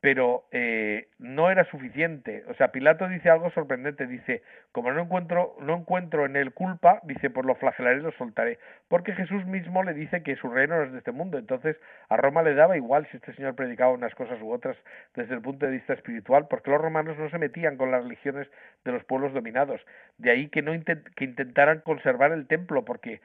[0.00, 1.08] pero eh,
[1.40, 2.44] no era suficiente.
[2.48, 7.00] O sea, Pilato dice algo sorprendente, dice, como no encuentro, no encuentro en él culpa,
[7.04, 8.58] dice, por lo flagelaré y lo soltaré.
[8.88, 11.38] Porque Jesús mismo le dice que su reino no es de este mundo.
[11.38, 11.78] Entonces,
[12.10, 14.76] a Roma le daba igual si este señor predicaba unas cosas u otras
[15.14, 18.46] desde el punto de vista espiritual, porque los romanos no se metían con las religiones
[18.84, 19.80] de los pueblos dominados.
[20.18, 20.72] De ahí que, no
[21.16, 23.22] que intentaran conservar el templo, porque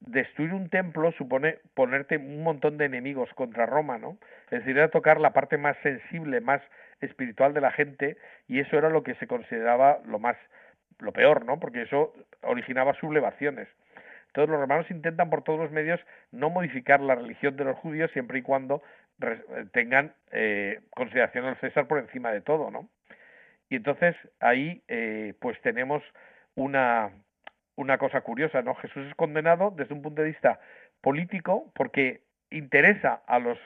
[0.00, 4.18] destruir un templo supone ponerte un montón de enemigos contra Roma, ¿no?
[4.46, 6.60] Es decir, era tocar la parte más sensible, más
[7.02, 8.16] espiritual de la gente
[8.48, 10.36] y eso era lo que se consideraba lo más
[10.98, 11.58] lo peor, ¿no?
[11.58, 13.68] Porque eso originaba sublevaciones.
[14.28, 16.00] Entonces los romanos intentan por todos los medios
[16.30, 18.82] no modificar la religión de los judíos siempre y cuando
[19.72, 22.88] tengan eh, consideración al César por encima de todo, ¿no?
[23.68, 26.02] Y entonces ahí eh, pues tenemos
[26.54, 27.10] una
[27.74, 28.74] una cosa curiosa, ¿no?
[28.76, 30.60] Jesús es condenado desde un punto de vista
[31.00, 33.58] político porque interesa a los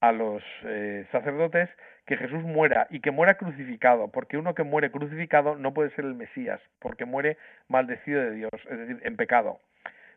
[0.00, 1.68] a los eh, sacerdotes
[2.06, 6.04] que Jesús muera y que muera crucificado, porque uno que muere crucificado no puede ser
[6.04, 7.36] el Mesías, porque muere
[7.68, 9.60] maldecido de Dios, es decir, en pecado,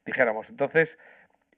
[0.06, 0.50] dijéramos.
[0.50, 0.90] Entonces,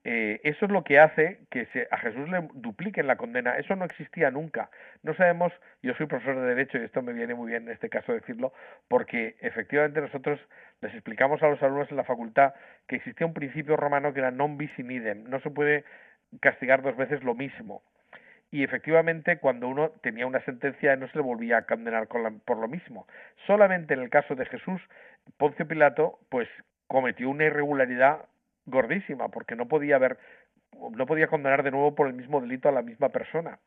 [0.08, 3.58] eh, eso es lo que hace que se, a Jesús le dupliquen la condena.
[3.58, 4.70] Eso no existía nunca.
[5.02, 5.52] No sabemos,
[5.82, 8.54] yo soy profesor de Derecho y esto me viene muy bien en este caso decirlo,
[8.88, 10.40] porque efectivamente nosotros
[10.82, 12.54] les explicamos a los alumnos en la facultad
[12.88, 15.24] que existía un principio romano que era non bis in idem.
[15.28, 15.86] No se puede
[16.40, 17.82] castigar dos veces lo mismo.
[18.52, 22.68] Y efectivamente, cuando uno tenía una sentencia, no se le volvía a condenar por lo
[22.68, 23.08] mismo.
[23.48, 24.82] Solamente en el caso de Jesús,
[25.38, 26.48] Poncio Pilato, pues
[26.88, 28.26] cometió una irregularidad
[28.66, 30.18] gordísima, porque no podía haber,
[30.91, 33.60] no podía condenar de nuevo por el mismo delito a la misma persona.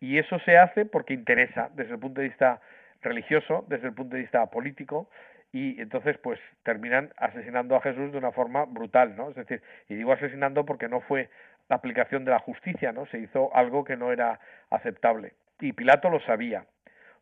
[0.00, 2.60] Y eso se hace porque interesa desde el punto de vista
[3.02, 5.08] religioso, desde el punto de vista político,
[5.52, 9.30] y entonces pues terminan asesinando a Jesús de una forma brutal, ¿no?
[9.30, 11.28] Es decir, y digo asesinando porque no fue
[11.70, 13.06] la aplicación de la justicia, ¿no?
[13.06, 14.40] Se hizo algo que no era
[14.70, 15.32] aceptable.
[15.60, 16.66] Y Pilato lo sabía.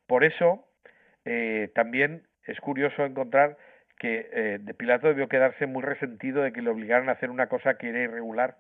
[0.07, 0.65] Por eso
[1.27, 3.59] eh, también es curioso encontrar
[3.99, 7.49] que eh, de Pilato debió quedarse muy resentido de que le obligaran a hacer una
[7.49, 8.57] cosa que era irregular.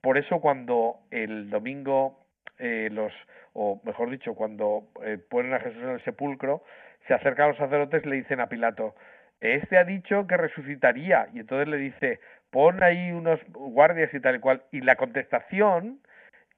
[0.00, 2.18] Por eso cuando el domingo
[2.58, 3.12] eh, los,
[3.52, 4.88] o mejor dicho, cuando
[5.30, 6.64] ponen a Jesús en el sepulcro,
[7.06, 8.96] se acercan los sacerdotes y le dicen a Pilato,
[9.40, 12.20] este ha dicho que resucitaría, y entonces le dice,
[12.52, 15.98] pon ahí unos guardias y tal y cual, y la contestación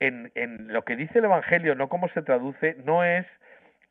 [0.01, 3.25] en, en lo que dice el Evangelio, no cómo se traduce, no es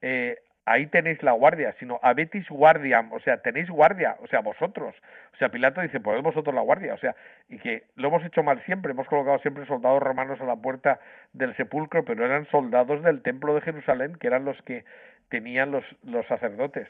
[0.01, 4.95] eh, ahí tenéis la guardia, sino abetis guardiam, o sea, tenéis guardia, o sea, vosotros.
[5.34, 7.16] O sea, Pilato dice, pues vosotros la guardia, o sea,
[7.49, 10.99] y que lo hemos hecho mal siempre, hemos colocado siempre soldados romanos a la puerta
[11.34, 14.86] del sepulcro, pero eran soldados del templo de Jerusalén, que eran los que
[15.30, 16.88] tenían los, los sacerdotes.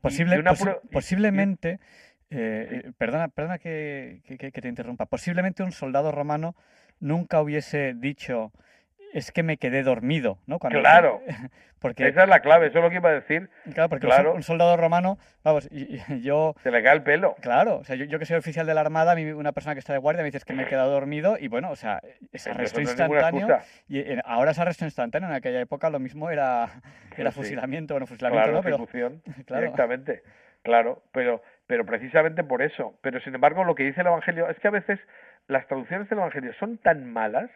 [0.00, 0.42] Posible,
[0.90, 1.78] posiblemente,
[2.32, 6.54] eh, perdona, perdona que, que te interrumpa, posiblemente un soldado romano
[7.00, 8.52] nunca hubiese dicho
[9.12, 10.58] es que me quedé dormido, ¿no?
[10.58, 11.20] claro.
[11.78, 13.50] Porque, Esa es la clave, eso es lo que iba a decir.
[13.74, 15.68] Claro, porque un soldado romano, vamos,
[16.22, 16.54] yo...
[16.62, 17.34] Se le cae el pelo.
[17.40, 19.98] Claro, o sea, yo, que soy oficial de la Armada, una persona que está de
[19.98, 23.48] guardia me dice que me he quedado dormido y bueno, o sea, ese arresto instantáneo...
[23.88, 26.70] Y ahora es arresto instantáneo, en aquella época lo mismo era,
[27.16, 28.86] era fusilamiento, bueno, fusilamiento no, pero...
[29.44, 29.62] claro.
[29.62, 30.22] directamente,
[30.62, 32.98] claro, pero, pero precisamente por eso.
[33.02, 34.98] Pero sin embargo, lo que dice el Evangelio es que a veces
[35.48, 37.50] las traducciones del Evangelio son tan malas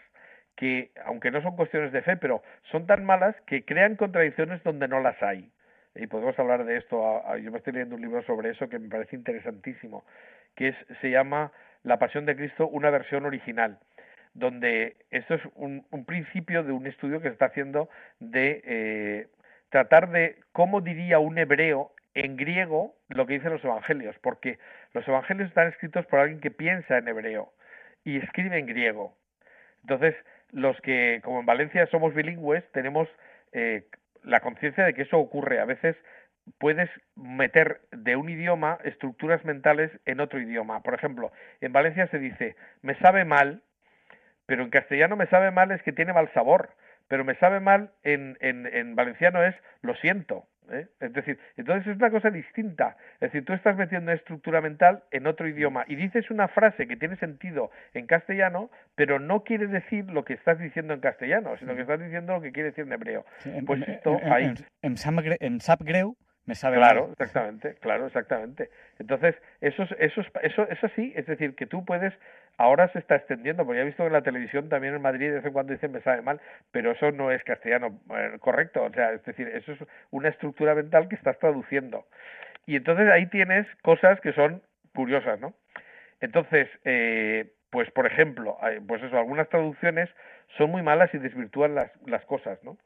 [0.57, 4.88] que, aunque no son cuestiones de fe, pero son tan malas que crean contradicciones donde
[4.88, 5.50] no las hay.
[5.94, 8.88] Y podemos hablar de esto, yo me estoy leyendo un libro sobre eso que me
[8.88, 10.04] parece interesantísimo,
[10.54, 11.52] que es, se llama
[11.84, 13.78] La Pasión de Cristo, una versión original,
[14.34, 17.88] donde esto es un, un principio de un estudio que se está haciendo
[18.18, 19.28] de eh,
[19.70, 24.59] tratar de cómo diría un hebreo en griego lo que dicen los evangelios, porque
[24.92, 27.52] los evangelios están escritos por alguien que piensa en hebreo
[28.04, 29.16] y escribe en griego.
[29.82, 30.14] Entonces,
[30.52, 33.09] los que, como en Valencia somos bilingües, tenemos
[33.52, 33.84] eh,
[34.22, 35.61] la conciencia de que eso ocurre.
[35.61, 35.96] A veces
[36.59, 40.82] puedes meter de un idioma estructuras mentales en otro idioma.
[40.82, 43.62] Por ejemplo, en Valencia se dice, me sabe mal,
[44.46, 46.70] pero en castellano me sabe mal es que tiene mal sabor,
[47.09, 50.46] pero me sabe mal en, en, en valenciano es lo siento.
[50.70, 50.86] ¿Eh?
[51.00, 52.96] Es decir, entonces es una cosa distinta.
[53.14, 56.96] Es decir, tú estás metiendo estructura mental en otro idioma y dices una frase que
[56.96, 61.74] tiene sentido en castellano, pero no quiere decir lo que estás diciendo en castellano, sino
[61.74, 63.24] que estás diciendo lo que quiere decir en hebreo.
[63.66, 64.54] pues esto ahí.
[64.82, 64.96] En,
[65.40, 68.70] en, Sapgreu me sabe Claro, exactamente, claro, exactamente.
[68.98, 72.14] Entonces, eso, eso, eso, eso sí, es decir, que tú puedes
[72.59, 75.44] ahora se está extendiendo, porque he visto en la televisión también en Madrid de vez
[75.44, 76.40] en cuando dicen me sabe mal,
[76.70, 79.78] pero eso no es castellano eh, correcto, o sea, es decir, eso es
[80.11, 82.07] una estructura mental que estás traduciendo.
[82.66, 84.62] Y entonces ahí tienes cosas que son
[84.94, 85.54] curiosas, ¿no?
[86.20, 90.09] Entonces, eh, pues por ejemplo, pues eso, algunas traducciones
[90.57, 92.78] son muy malas y desvirtúan las, las cosas, ¿no?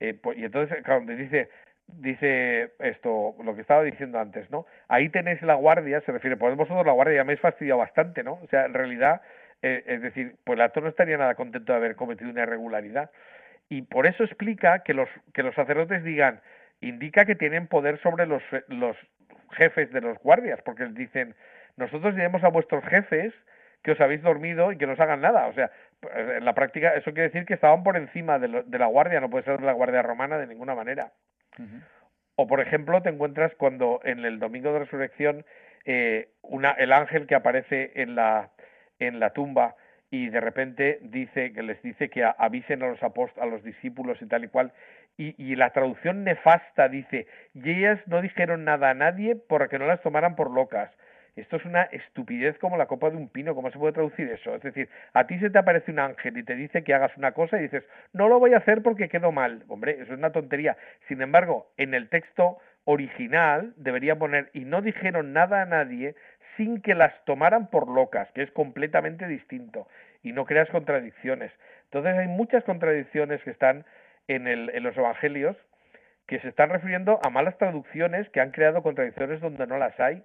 [0.00, 1.48] Eh, pues, y entonces, cuando dice,
[1.86, 4.66] dice esto, lo que estaba diciendo antes, ¿no?
[4.88, 8.22] Ahí tenéis la guardia, se refiere, pues vosotros la guardia ya me habéis fastidiado bastante,
[8.22, 8.34] ¿no?
[8.42, 9.22] O sea, en realidad,
[9.62, 13.10] eh, es decir, pues el actor no estaría nada contento de haber cometido una irregularidad.
[13.68, 16.40] Y por eso explica que los, que los sacerdotes digan,
[16.80, 18.96] indica que tienen poder sobre los, los
[19.52, 21.34] jefes de los guardias, porque les dicen,
[21.76, 23.32] nosotros diremos a vuestros jefes
[23.82, 25.46] que os habéis dormido y que no os hagan nada.
[25.46, 25.70] O sea,
[26.36, 29.30] en la práctica eso quiere decir que estaban por encima de, de la guardia, no
[29.30, 31.12] puede ser de la guardia romana de ninguna manera.
[32.36, 35.44] O, por ejemplo, te encuentras cuando en el domingo de resurrección
[35.84, 36.28] eh,
[36.78, 38.50] el ángel que aparece en la,
[38.98, 39.76] en la tumba
[40.10, 44.26] y de repente dice que les dice que avisen a los a los discípulos y
[44.26, 44.72] tal y cual
[45.16, 49.86] y, y la traducción nefasta dice y ellas no dijeron nada a nadie porque no
[49.86, 50.90] las tomaran por locas
[51.36, 53.54] esto es una estupidez como la copa de un pino.
[53.54, 54.54] ¿Cómo se puede traducir eso?
[54.54, 57.32] Es decir, a ti se te aparece un ángel y te dice que hagas una
[57.32, 59.64] cosa y dices, no lo voy a hacer porque quedo mal.
[59.68, 60.76] Hombre, eso es una tontería.
[61.08, 66.14] Sin embargo, en el texto original debería poner, y no dijeron nada a nadie
[66.56, 69.88] sin que las tomaran por locas, que es completamente distinto.
[70.22, 71.50] Y no creas contradicciones.
[71.84, 73.84] Entonces hay muchas contradicciones que están
[74.28, 75.56] en, el, en los evangelios
[76.26, 80.22] que se están refiriendo a malas traducciones que han creado contradicciones donde no las hay.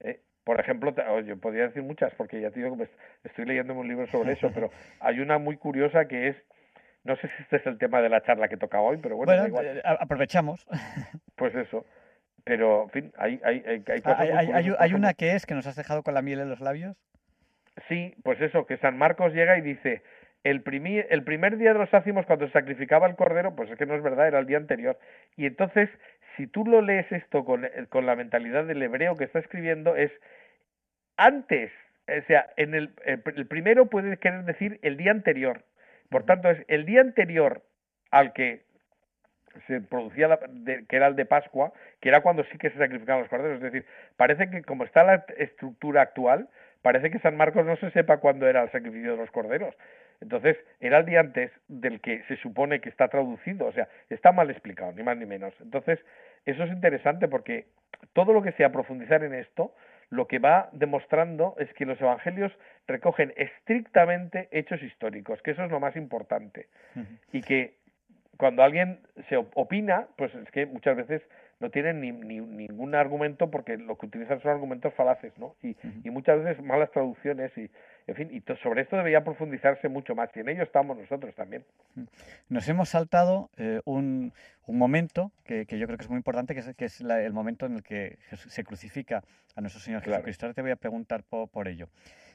[0.00, 2.88] Eh, por ejemplo, yo podría decir muchas, porque ya te digo que
[3.24, 6.36] estoy leyendo un libro sobre eso, pero hay una muy curiosa que es,
[7.04, 9.32] no sé si este es el tema de la charla que toca hoy, pero bueno,
[9.32, 10.66] eh, aprovechamos.
[11.36, 11.84] Pues eso.
[12.44, 16.02] Pero, en fin, hay, hay, hay, hay, hay una que es que nos has dejado
[16.02, 16.96] con la miel en los labios.
[17.88, 20.02] Sí, pues eso, que San Marcos llega y dice,
[20.44, 20.62] el,
[21.10, 23.94] el primer día de los ácimos cuando se sacrificaba el cordero, pues es que no
[23.94, 24.98] es verdad, era el día anterior.
[25.36, 25.90] Y entonces
[26.36, 29.96] si tú lo lees esto con, eh, con, la mentalidad del hebreo que está escribiendo,
[29.96, 30.12] es
[31.16, 31.72] antes,
[32.08, 35.64] o sea, en el, el, primero puede querer decir el día anterior.
[36.10, 37.62] Por tanto, es el día anterior
[38.10, 38.64] al que
[39.66, 43.22] se producía, la, que era el de Pascua, que era cuando sí que se sacrificaban
[43.22, 43.56] los corderos.
[43.56, 46.48] Es decir, parece que como está la estructura actual,
[46.82, 49.74] parece que San Marcos no se sepa cuándo era el sacrificio de los corderos.
[50.20, 54.32] Entonces, era el día antes del que se supone que está traducido, o sea, está
[54.32, 55.54] mal explicado, ni más ni menos.
[55.60, 55.98] Entonces,
[56.44, 57.66] eso es interesante porque
[58.12, 59.74] todo lo que sea profundizar en esto,
[60.10, 62.52] lo que va demostrando es que los evangelios
[62.86, 66.68] recogen estrictamente hechos históricos, que eso es lo más importante.
[67.32, 67.74] Y que
[68.36, 71.22] cuando alguien se opina, pues es que muchas veces
[71.58, 75.56] no tienen ni, ningún argumento porque lo que utilizan son argumentos falaces, ¿no?
[75.62, 77.70] Y, y muchas veces malas traducciones y,
[78.06, 81.64] en fin, y sobre esto debería profundizarse mucho más y en ello estamos nosotros también.
[82.48, 84.32] Nos hemos saltado eh, un,
[84.66, 87.32] un, momento que, que, yo creo que es muy importante, que es, que es el
[87.32, 90.46] momento en el que se crucifica a nuestro Señor Jesucristo.
[90.46, 91.88] Ahora te voy a preguntar por, por ello.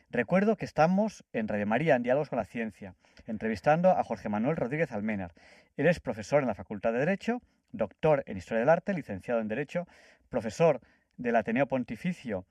[0.09, 2.95] Recuerdo que estamos en Radio María, en Diálogos con la Ciencia,
[3.27, 5.31] entrevistando a Jorge Manuel Rodríguez Almenar.
[5.77, 7.41] Él es profesor en la Facultad de Derecho
[7.71, 9.87] doctor en Historia del Arte, licenciado en Derecho,
[10.29, 10.81] profesor
[11.17, 12.45] del Ateneo Pontificio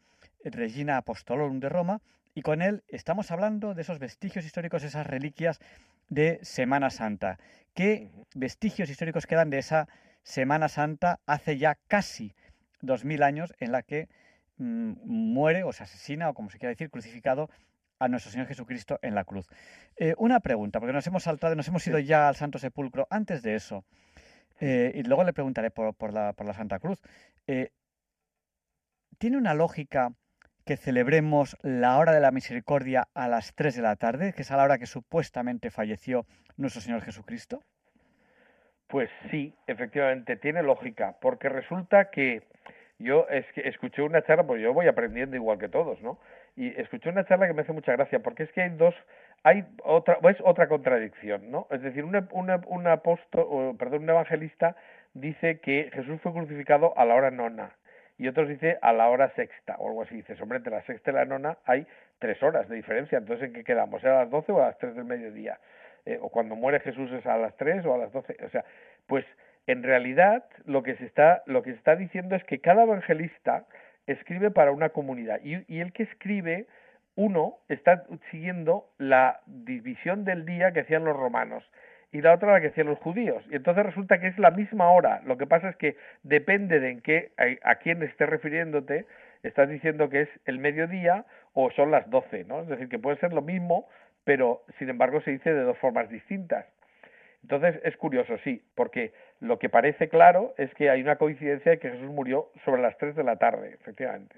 [0.45, 2.01] Regina Apostolorum de Roma,
[2.35, 5.61] y con él estamos hablando de esos vestigios históricos, esas reliquias
[6.09, 7.39] de Semana Santa.
[7.75, 9.89] ¿Qué vestigios históricos quedan de esa
[10.23, 12.35] Semana Santa hace ya casi
[12.81, 14.09] dos mil años en la que
[14.59, 17.51] mm, muere o se asesina, o como se quiera decir, crucificado
[17.99, 19.47] a nuestro Señor Jesucristo en la cruz?
[19.97, 23.07] Eh, una pregunta, porque nos hemos saltado, nos hemos ido ya al Santo Sepulcro.
[23.11, 23.85] Antes de eso,
[24.61, 26.99] eh, y luego le preguntaré por, la, Santa Cruz.
[27.47, 27.71] Eh,
[29.19, 30.13] ¿Tiene una lógica
[30.65, 34.51] que celebremos la hora de la misericordia a las 3 de la tarde, que es
[34.51, 37.63] a la hora que supuestamente falleció nuestro Señor Jesucristo?
[38.87, 42.43] Pues sí, efectivamente, tiene lógica, porque resulta que
[42.99, 46.19] yo es que escuché una charla, pues yo voy aprendiendo igual que todos, ¿no?
[46.55, 48.95] Y escuché una charla que me hace mucha gracia, porque es que hay dos,
[49.43, 51.67] hay otra, es otra contradicción, ¿no?
[51.71, 54.77] Es decir, un, un apóstol, perdón, un evangelista
[55.15, 57.73] dice que Jesús fue crucificado a la hora nona
[58.19, 60.17] y otros dice a la hora sexta o algo así.
[60.17, 61.87] Dices, hombre, entre la sexta y la nona hay
[62.19, 64.05] tres horas de diferencia, entonces ¿en qué quedamos?
[64.05, 65.59] ¿A las doce o a las tres del mediodía?
[66.05, 68.37] Eh, o cuando muere Jesús es a las tres o a las doce.
[68.45, 68.65] O sea,
[69.07, 69.25] pues
[69.67, 73.65] en realidad lo que se está, lo que se está diciendo es que cada evangelista
[74.07, 76.67] escribe para una comunidad y el que escribe
[77.17, 81.65] uno está siguiendo la división del día que hacían los romanos
[82.13, 83.45] y la otra la que hacían los judíos.
[83.51, 85.21] Y entonces resulta que es la misma hora.
[85.25, 87.33] Lo que pasa es que depende de en qué,
[87.63, 89.07] a, quién estés refiriéndote,
[89.43, 92.63] estás diciendo que es el mediodía o son las doce, ¿no?
[92.63, 93.89] Es decir, que puede ser lo mismo,
[94.25, 96.67] pero sin embargo se dice de dos formas distintas.
[97.43, 101.79] Entonces es curioso, sí, porque lo que parece claro es que hay una coincidencia de
[101.79, 104.37] que Jesús murió sobre las tres de la tarde, efectivamente.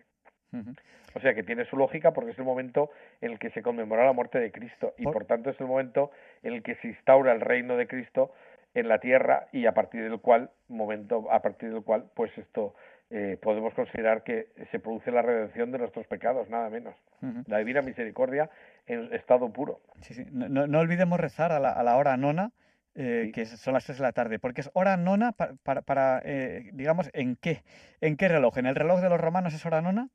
[1.15, 2.91] O sea que tiene su lógica porque es el momento
[3.21, 6.11] en el que se conmemora la muerte de Cristo y por tanto es el momento
[6.43, 8.33] en el que se instaura el reino de Cristo
[8.75, 12.75] en la tierra y a partir del cual momento a partir del cual pues esto
[13.11, 16.95] eh, podemos considerar que se produce la redención de nuestros pecados nada menos
[17.47, 18.51] la divina misericordia
[18.87, 22.53] en estado puro sí, No, no, olvidemos rezar a la, a la hora nona
[22.95, 26.69] eh, que son las tres de la tarde, porque es hora nona para, para, eh,
[26.75, 27.65] digamos, ¿en qué?
[28.03, 28.59] ¿En qué reloj?
[28.59, 30.11] ¿En el reloj de los romanos es hora nona?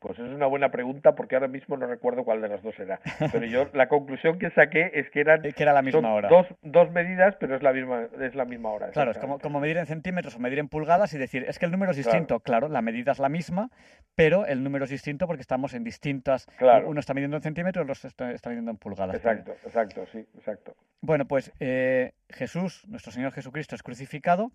[0.00, 3.00] Pues es una buena pregunta porque ahora mismo no recuerdo cuál de las dos era.
[3.32, 6.28] Pero yo la conclusión que saqué es que eran que era la misma hora.
[6.30, 8.90] Dos, dos medidas, pero es la misma es la misma hora.
[8.90, 11.66] Claro, es como, como medir en centímetros o medir en pulgadas y decir, es que
[11.66, 12.40] el número es distinto.
[12.40, 13.70] Claro, la medida es la misma,
[14.14, 16.46] pero el número es distinto porque estamos en distintas...
[16.56, 16.88] Claro.
[16.88, 19.16] Uno está midiendo en centímetros, el otro está, está midiendo en pulgadas.
[19.16, 20.74] Exacto, exacto, sí, exacto.
[21.02, 24.50] Bueno, pues eh, Jesús, nuestro Señor Jesucristo, es crucificado.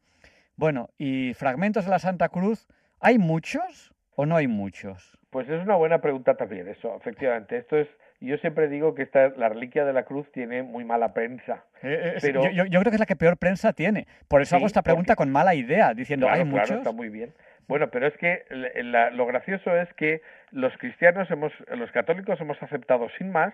[0.55, 2.67] Bueno, y fragmentos de la Santa Cruz,
[2.99, 5.19] ¿hay muchos o no hay muchos?
[5.35, 7.57] Pues es una buena pregunta también, eso, efectivamente.
[7.57, 7.89] Esto es,
[8.21, 11.65] yo siempre digo que esta, la reliquia de la cruz tiene muy mala prensa.
[11.83, 12.49] Eh, eh, pero...
[12.51, 14.07] Yo, creo que es la que peor prensa tiene.
[14.29, 16.71] Por eso hago esta pregunta con mala idea, diciendo, ¿hay muchos?
[16.71, 17.33] está muy bien.
[17.67, 18.45] Bueno, pero es que
[18.79, 20.21] lo gracioso es que
[20.51, 23.53] los cristianos, hemos, los católicos hemos aceptado sin más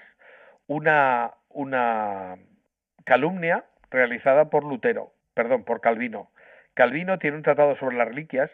[0.67, 2.35] una, una
[3.05, 6.29] calumnia realizada por Lutero, perdón, por Calvino.
[6.75, 8.51] Calvino tiene un tratado sobre las reliquias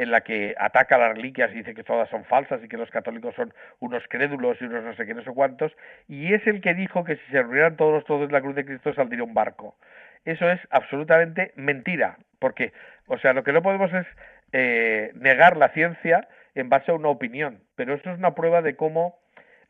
[0.00, 2.90] en la que ataca las reliquias y dice que todas son falsas y que los
[2.90, 5.76] católicos son unos crédulos y unos no sé qué, no sé cuántos,
[6.08, 8.64] y es el que dijo que si se reunieran todos los todos la cruz de
[8.64, 9.76] Cristo saldría un barco.
[10.24, 12.72] Eso es absolutamente mentira, porque,
[13.08, 14.06] o sea, lo que no podemos es
[14.52, 18.76] eh, negar la ciencia en base a una opinión, pero esto es una prueba de
[18.76, 19.18] cómo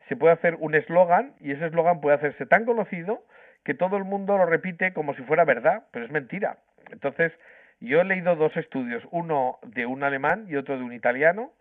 [0.09, 3.25] se puede hacer un eslogan y ese eslogan puede hacerse tan conocido
[3.65, 6.59] que todo el mundo lo repite como si fuera verdad, pero es mentira.
[6.93, 7.33] Entonces,
[7.81, 11.53] yo he leído dos estudios, uno de un alemán y otro de un italiano,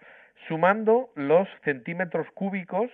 [0.47, 2.91] sumando los centímetros cúbicos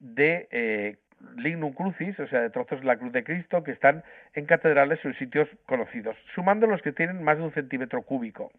[0.00, 0.96] de eh,
[1.36, 4.02] lignum crucis, o sea, de trozos de la cruz de Cristo que están
[4.34, 8.50] en catedrales o en sitios conocidos, sumando los que tienen más de un centímetro cúbico.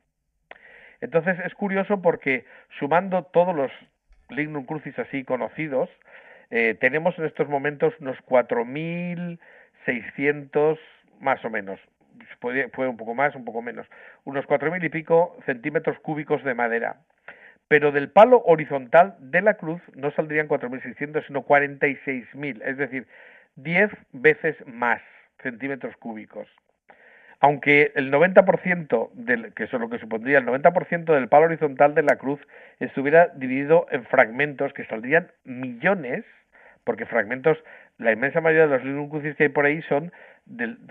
[1.01, 2.45] Entonces es curioso porque
[2.79, 3.71] sumando todos los
[4.29, 5.89] lignum crucis así conocidos,
[6.49, 10.77] eh, tenemos en estos momentos unos 4.600
[11.19, 11.79] más o menos
[12.43, 13.87] puede, un poco más, un poco menos,
[14.25, 16.97] unos cuatro mil y pico centímetros cúbicos de madera.
[17.69, 23.07] Pero del palo horizontal de la cruz no saldrían 4.600, sino 46.000, es decir,
[23.55, 25.01] 10 veces más
[25.41, 26.47] centímetros cúbicos.
[27.39, 32.03] Aunque el 90%, del, que es lo que supondría el 90% del palo horizontal de
[32.03, 32.39] la cruz
[32.79, 36.25] estuviera dividido en fragmentos que saldrían millones,
[36.83, 37.57] porque fragmentos,
[37.97, 40.11] la inmensa mayoría de los lignum crucis que hay por ahí son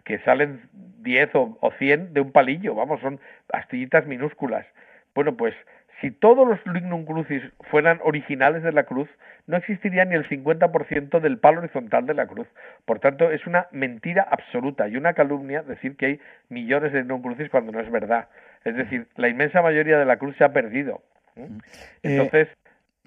[0.05, 0.63] que salen
[1.03, 3.21] 10 o, o 100 de un palillo, vamos, son
[3.53, 4.67] astillitas minúsculas.
[5.15, 5.55] Bueno, pues
[6.01, 9.09] si todos los lignum crucis fueran originales de la cruz,
[9.47, 12.49] no existiría ni el 50% del palo horizontal de la cruz.
[12.85, 17.23] Por tanto, es una mentira absoluta y una calumnia decir que hay millones de lignum
[17.23, 18.29] crucis cuando no es verdad.
[18.65, 21.03] Es decir, la inmensa mayoría de la cruz se ha perdido.
[21.37, 21.49] ¿eh?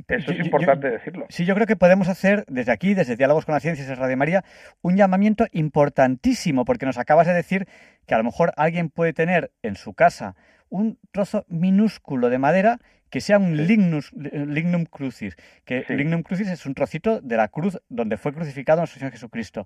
[0.08, 1.26] Eso es importante decirlo.
[1.30, 4.18] Sí, yo creo que podemos hacer desde aquí, desde Diálogos con la Ciencia y Radio
[4.18, 4.44] María,
[4.82, 7.68] un llamamiento importantísimo, porque nos acabas de decir
[8.06, 10.36] que a lo mejor alguien puede tener en su casa
[10.70, 12.80] un trozo minúsculo de madera
[13.10, 18.18] que sea un lignum crucis, que lignum crucis es un trocito de la cruz donde
[18.18, 19.66] fue crucificado nuestro Señor Jesucristo.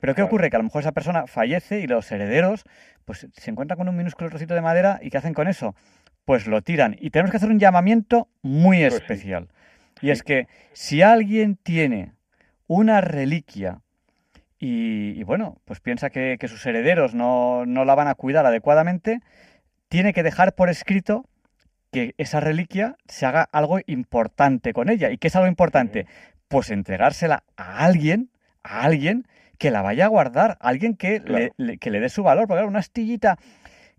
[0.00, 0.50] Pero ¿qué ocurre?
[0.50, 2.64] Que a lo mejor esa persona fallece y los herederos
[3.04, 5.74] pues se encuentran con un minúsculo trocito de madera y ¿qué hacen con eso?
[6.24, 6.96] Pues lo tiran.
[6.98, 9.48] Y tenemos que hacer un llamamiento muy pues especial.
[10.00, 12.12] Y es que si alguien tiene
[12.66, 13.80] una reliquia
[14.58, 19.20] y, bueno, pues piensa que, sus herederos no, la van a cuidar adecuadamente,
[19.88, 21.26] tiene que dejar por escrito
[21.92, 25.10] que esa reliquia se haga algo importante con ella.
[25.10, 26.06] ¿Y qué es algo importante?
[26.48, 28.30] Pues entregársela a alguien,
[28.62, 29.26] a alguien
[29.58, 31.20] que la vaya a guardar, a alguien que,
[31.56, 32.48] le, que le dé su valor.
[32.48, 33.38] Porque una astillita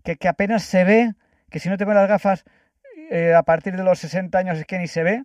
[0.04, 1.12] que, que apenas se ve,
[1.50, 2.44] que si no te pones las gafas
[3.10, 5.24] eh, a partir de los 60 años es que ni se ve,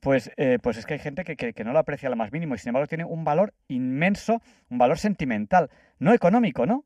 [0.00, 2.54] pues, eh, pues es que hay gente que, que, no lo aprecia lo más mínimo
[2.54, 6.84] y sin embargo tiene un valor inmenso, un valor sentimental, no económico, ¿no?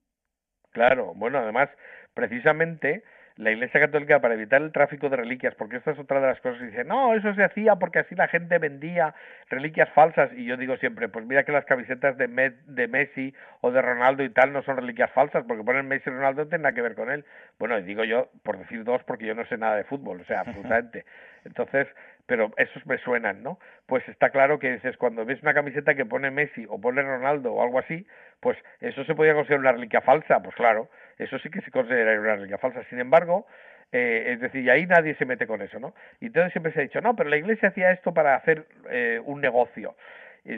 [0.71, 1.69] Claro, bueno, además,
[2.15, 3.03] precisamente
[3.41, 6.41] la Iglesia Católica para evitar el tráfico de reliquias, porque esta es otra de las
[6.41, 9.15] cosas que dice, no, eso se hacía porque así la gente vendía
[9.49, 13.71] reliquias falsas, y yo digo siempre, pues mira que las camisetas de, de Messi o
[13.71, 16.63] de Ronaldo y tal no son reliquias falsas, porque ponen Messi y Ronaldo no tienen
[16.63, 17.25] nada que ver con él.
[17.59, 20.41] Bueno, digo yo, por decir dos, porque yo no sé nada de fútbol, o sea,
[20.47, 21.07] absolutamente.
[21.47, 21.89] Entonces,
[22.27, 23.59] pero esos me suenan, ¿no?
[23.87, 27.55] Pues está claro que dices, cuando ves una camiseta que pone Messi o pone Ronaldo
[27.55, 28.07] o algo así,
[28.41, 30.89] pues eso se podría considerar una reliquia falsa, pues claro,
[31.21, 32.83] eso sí que se considera una reliquia falsa.
[32.89, 33.47] Sin embargo,
[33.93, 35.95] eh, es decir, y ahí nadie se mete con eso, ¿no?
[36.21, 39.21] Y entonces siempre se ha dicho, no, pero la Iglesia hacía esto para hacer eh,
[39.25, 39.95] un negocio.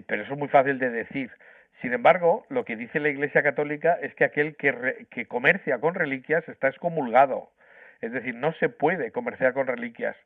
[0.07, 1.31] pero eso es muy fácil de decir.
[1.81, 5.95] Sin embargo, lo que dice la Iglesia Católica es que aquel que, que comercia con
[5.95, 7.51] reliquias está excomulgado.
[8.01, 10.17] Es decir, no se puede comerciar con reliquias.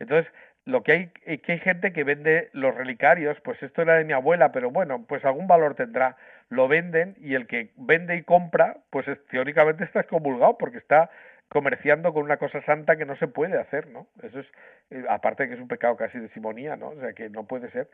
[0.00, 0.32] Entonces,
[0.64, 1.06] lo que hay
[1.38, 5.04] que hay gente que vende los relicarios, pues esto era de mi abuela, pero bueno,
[5.06, 6.16] pues algún valor tendrá
[6.48, 11.10] lo venden y el que vende y compra, pues teóricamente está excomulgado porque está
[11.48, 14.06] comerciando con una cosa santa que no se puede hacer, ¿no?
[14.22, 14.46] Eso es,
[14.90, 16.88] eh, aparte que es un pecado casi de simonía, ¿no?
[16.88, 17.88] O sea, que no puede ser.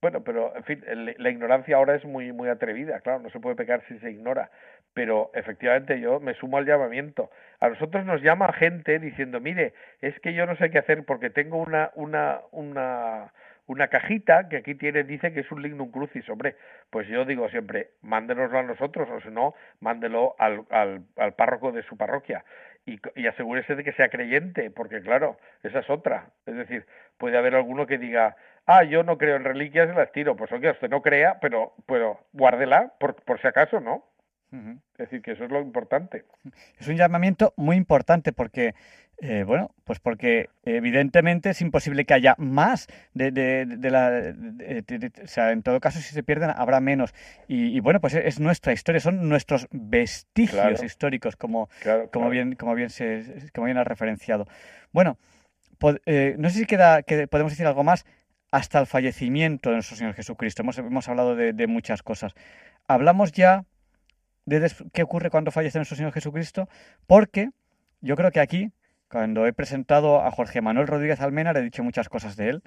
[0.00, 0.84] Bueno, pero en fin,
[1.18, 4.48] la ignorancia ahora es muy muy atrevida, claro, no se puede pecar si se ignora,
[4.94, 7.30] pero efectivamente yo me sumo al llamamiento.
[7.58, 11.30] A nosotros nos llama gente diciendo, mire, es que yo no sé qué hacer porque
[11.30, 13.32] tengo una una una
[13.68, 16.28] una cajita que aquí tiene, dice que es un lignum crucis.
[16.28, 16.56] Hombre,
[16.90, 21.70] pues yo digo siempre, mándenoslo a nosotros, o si no, mándelo al, al, al párroco
[21.70, 22.44] de su parroquia.
[22.86, 26.30] Y, y, asegúrese de que sea creyente, porque claro, esa es otra.
[26.46, 26.86] Es decir,
[27.18, 30.34] puede haber alguno que diga, ah, yo no creo en reliquias y las tiro.
[30.34, 34.04] Pues oye, usted no crea, pero, pero guárdela por, por si acaso, ¿no?
[34.50, 36.24] Es decir, que eso es lo importante.
[36.78, 38.74] Es un llamamiento muy importante porque
[39.20, 44.34] eh, bueno, pues porque evidentemente es imposible que haya más de, de, la...
[45.24, 47.14] o sea, en todo caso, si se pierden, habrá menos.
[47.48, 51.68] Y, bueno, pues es, nuestra historia, son nuestros vestigios históricos, como,
[52.12, 54.46] como, bien, como, bien se, como bien ha referenciado.
[54.92, 55.18] Bueno,
[56.06, 58.06] eh, no sé si queda, que podemos decir algo más
[58.52, 60.62] hasta el fallecimiento de nuestro Señor Jesucristo.
[60.62, 62.34] Hemos, hemos hablado de, muchas cosas.
[62.86, 63.64] Hablamos ya
[64.46, 66.68] de qué ocurre cuando fallece nuestro Señor Jesucristo,
[67.06, 67.50] porque
[68.00, 68.72] yo creo que aquí
[69.08, 72.62] cuando he presentado a Jorge Manuel Rodríguez Almena, he dicho muchas cosas de él,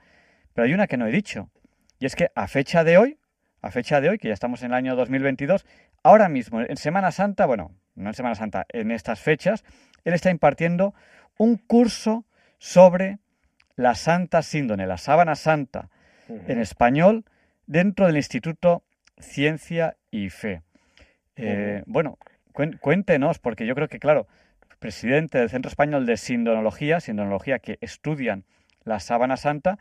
[0.53, 1.49] pero hay una que no he dicho.
[1.99, 3.19] Y es que a fecha de hoy,
[3.61, 5.65] a fecha de hoy, que ya estamos en el año 2022,
[6.03, 9.63] ahora mismo, en Semana Santa, bueno, no en Semana Santa, en estas fechas,
[10.03, 10.95] él está impartiendo
[11.37, 12.25] un curso
[12.57, 13.19] sobre
[13.75, 15.89] la Santa Síndone, la Sábana Santa,
[16.27, 17.25] en español,
[17.67, 18.83] dentro del Instituto
[19.19, 20.61] Ciencia y Fe.
[21.35, 22.17] Eh, bueno,
[22.79, 24.27] cuéntenos, porque yo creo que, claro,
[24.81, 28.45] presidente del Centro Español de Sindonología, Sindonología que estudian
[28.83, 29.77] la sábana santa,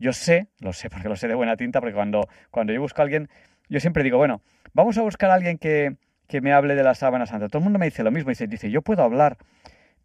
[0.00, 3.00] yo sé, lo sé porque lo sé de buena tinta, porque cuando, cuando yo busco
[3.00, 3.30] a alguien,
[3.68, 4.42] yo siempre digo, bueno,
[4.74, 5.96] vamos a buscar a alguien que,
[6.26, 7.46] que me hable de la sábana santa.
[7.46, 9.38] Todo el mundo me dice lo mismo, dice, dice, yo puedo hablar,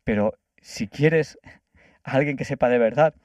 [0.03, 1.39] pero si quieres
[2.03, 3.15] a alguien que sepa de verdad,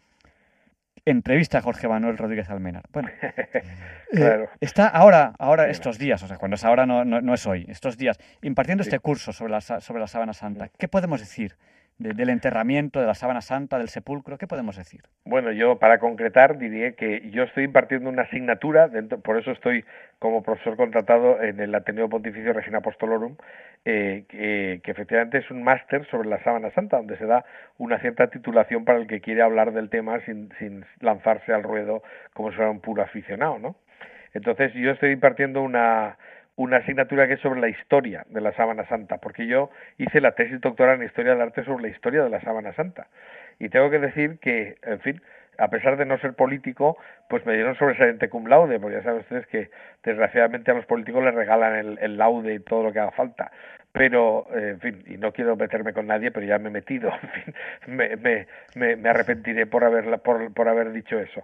[1.11, 2.85] entrevista a Jorge Manuel Rodríguez Almenar.
[2.93, 3.09] Bueno,
[4.13, 7.67] eh, está ahora, ahora estos días, o sea, cuando es ahora no, no, es hoy,
[7.69, 10.69] estos días, impartiendo este curso sobre la, sobre la sábana santa.
[10.69, 11.57] ¿Qué podemos decir
[12.01, 14.39] del enterramiento, de la sábana santa, del sepulcro?
[14.39, 15.03] ¿Qué podemos decir?
[15.25, 19.85] Bueno, yo para concretar diría que yo estoy impartiendo una asignatura, dentro, por eso estoy
[20.19, 23.37] como profesor contratado en el Ateneo Pontificio Regina Apostolorum,
[23.85, 27.45] eh, que, efectivamente es un máster sobre la sábana santa, donde se da
[27.77, 32.03] una cierta titulación para el que quiere hablar del tema sin, sin lanzarse al ruedo
[32.33, 33.77] como si fuera un puro aficionado, ¿no?
[34.33, 36.17] Entonces yo estoy impartiendo una,
[36.61, 40.33] una asignatura que es sobre la historia de la sábana santa, porque yo hice la
[40.33, 43.07] tesis doctoral en historia del arte sobre la historia de la sábana santa.
[43.59, 45.23] Y tengo que decir que, en fin,
[45.57, 46.99] a pesar de no ser político,
[47.31, 49.71] pues me dieron sobresaliente cum laude, porque ya saben ustedes que
[50.05, 53.51] desgraciadamente a los políticos les regalan el, laude y todo lo que haga falta.
[53.93, 57.11] Pero, eh, en fin, y no quiero meterme con nadie, pero ya me he metido,
[57.23, 57.55] en fin,
[57.87, 58.17] me,
[58.75, 61.43] me, me, arrepentiré por, haberla, por, por haber dicho eso.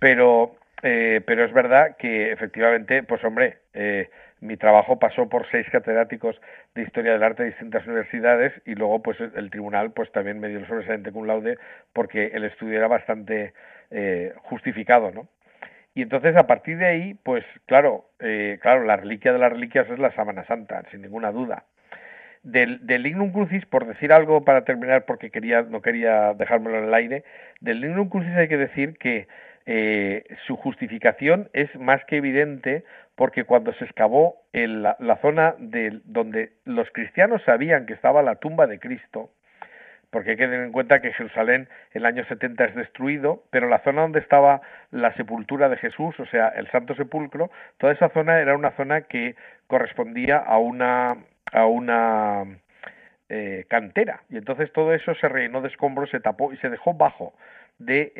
[0.00, 4.10] Pero, eh, pero es verdad que efectivamente, pues hombre, eh,
[4.40, 6.40] mi trabajo pasó por seis catedráticos
[6.74, 10.48] de historia del arte de distintas universidades y luego pues el tribunal pues también me
[10.48, 11.58] dio el sobresaliente cum laude
[11.92, 13.54] porque el estudio era bastante
[13.90, 15.28] eh, justificado, ¿no?
[15.94, 19.88] Y entonces a partir de ahí, pues claro, eh, claro, la reliquia de las reliquias
[19.88, 21.64] es la sábana santa, sin ninguna duda.
[22.42, 26.84] Del, del Lignum Crucis, por decir algo para terminar, porque quería, no quería dejármelo en
[26.84, 27.24] el aire,
[27.60, 29.26] del Lignum Crucis hay que decir que
[29.64, 32.84] eh, su justificación es más que evidente
[33.16, 38.36] porque cuando se excavó en la, zona de, donde los cristianos sabían que estaba la
[38.36, 39.30] tumba de Cristo,
[40.10, 43.68] porque hay que tener en cuenta que Jerusalén en el año 70 es destruido, pero
[43.68, 44.60] la zona donde estaba
[44.90, 49.02] la sepultura de Jesús, o sea, el Santo Sepulcro, toda esa zona era una zona
[49.02, 49.34] que
[49.66, 51.16] correspondía a una
[51.52, 52.44] a una
[53.28, 54.22] eh, cantera.
[54.28, 57.34] Y entonces todo eso se rellenó de escombros, se tapó y se dejó bajo
[57.78, 58.12] de,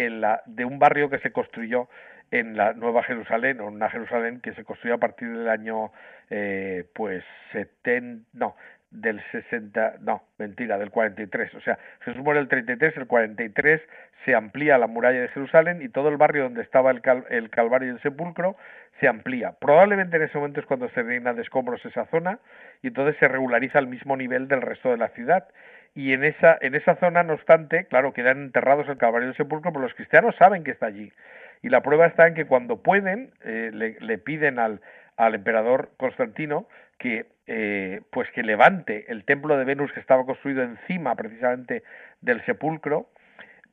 [0.65, 1.89] un barrio que se construyó
[2.31, 5.93] en la Nueva Jerusalén, o una Jerusalén que se construyó a partir del año,
[6.31, 8.57] eh, pues, 70, no,
[8.91, 11.55] del 60, no, mentira, del 43.
[11.55, 13.81] O sea, Jesús muere el 33, el 43
[14.25, 17.01] se amplía la muralla de Jerusalén y todo el barrio donde estaba el,
[17.31, 18.57] el Calvario y el Sepulcro
[19.01, 19.53] se amplía.
[19.61, 22.39] Probablemente en ese momento es cuando se reina de escombros esa zona
[22.83, 25.47] y entonces se regulariza al mismo nivel del resto de la ciudad.
[25.95, 29.37] Y en esa, en esa zona, no obstante, claro, quedan enterrados el Calvario y el
[29.37, 31.13] Sepulcro, pero los cristianos saben que está allí.
[31.63, 34.81] Y la prueba está en que cuando pueden, eh, le, le, piden al,
[35.17, 36.69] al emperador Constantino
[36.99, 41.85] que eh, pues que levante el templo de Venus que estaba construido encima precisamente
[42.21, 43.09] del sepulcro,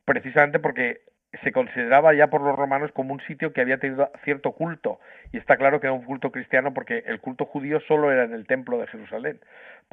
[0.05, 1.01] precisamente porque
[1.41, 4.99] se consideraba ya por los romanos como un sitio que había tenido cierto culto
[5.31, 8.33] y está claro que era un culto cristiano porque el culto judío solo era en
[8.33, 9.39] el templo de Jerusalén.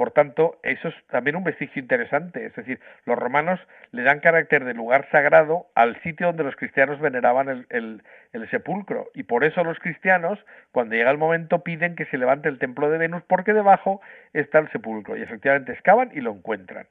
[0.01, 3.60] Por tanto, eso es también un vestigio interesante, es decir, los romanos
[3.93, 8.02] le dan carácter de lugar sagrado al sitio donde los cristianos veneraban el, el,
[8.32, 9.10] el sepulcro.
[9.12, 10.39] Y por eso los cristianos,
[10.72, 14.01] cuando llega el momento, piden que se levante el templo de Venus porque debajo
[14.32, 15.18] está el sepulcro.
[15.18, 16.86] Y efectivamente excavan y lo encuentran.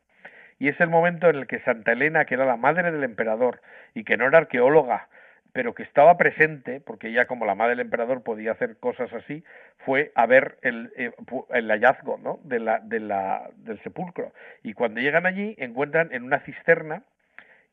[0.59, 3.59] Y es el momento en el que Santa Elena, que era la madre del emperador
[3.95, 5.07] y que no era arqueóloga,
[5.53, 9.43] pero que estaba presente, porque ella como la madre del emperador podía hacer cosas así,
[9.79, 11.11] fue a ver el, eh,
[11.49, 12.39] el hallazgo ¿no?
[12.43, 14.31] de la, de la, del sepulcro.
[14.63, 17.03] Y cuando llegan allí encuentran en una cisterna,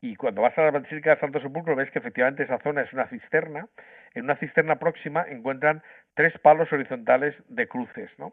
[0.00, 2.92] y cuando vas a la Basílica del Santo Sepulcro ves que efectivamente esa zona es
[2.92, 3.66] una cisterna,
[4.14, 5.82] en una cisterna próxima encuentran
[6.14, 8.32] tres palos horizontales de cruces, ¿no?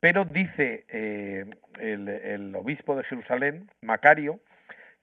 [0.00, 1.46] Pero dice eh,
[1.80, 4.40] el, obispo de Jerusalén, Macario,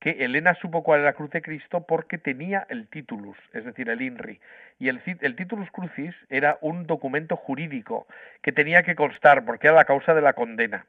[0.04, 3.88] que Elena supo cuál era la cruz de Cristo porque tenía el titulus, es decir,
[3.88, 4.38] el INRI.
[4.78, 8.06] Y el, el titulus crucis era un documento jurídico
[8.42, 10.86] que tenía que constar porque era la causa de la condena.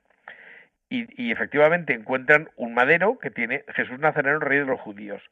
[0.91, 5.23] Y, y, efectivamente encuentran un madero que tiene Jesús Nazareno, rey de los judíos.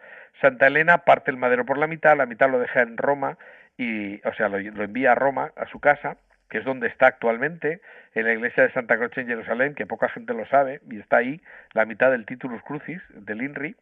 [0.41, 3.37] Santa Elena parte el madero por la mitad, la mitad lo deja en Roma,
[3.77, 6.19] y, o sea, lo envía a Roma, a su casa,
[6.49, 7.81] que es donde está actualmente,
[8.15, 11.19] en la iglesia de Santa Croce en Jerusalén, que poca gente lo sabe, y está
[11.19, 11.41] ahí
[11.73, 13.77] la mitad del Titulus Crucis, del INRI,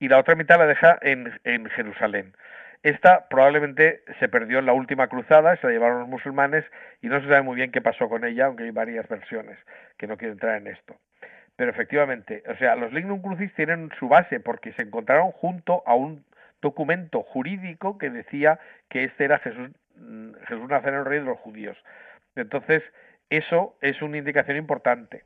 [0.00, 2.34] y la otra mitad la deja en, Jerusalén.
[2.84, 6.64] Esta probablemente se perdió en la última cruzada, se la llevaron los musulmanes
[7.02, 9.58] y no se sabe muy bien qué pasó con ella, aunque hay varias versiones,
[9.96, 10.94] que no quiero entrar en esto.
[11.56, 15.96] Pero efectivamente, o sea, los Lignum Crucis tienen su base porque se encontraron junto a
[15.96, 16.24] un
[16.62, 19.70] documento jurídico que decía que este era Jesús
[20.00, 21.76] Mm, Jesús Nazareno, rey de los judíos.
[22.36, 22.82] Entonces,
[23.30, 25.24] eso es una indicación importante.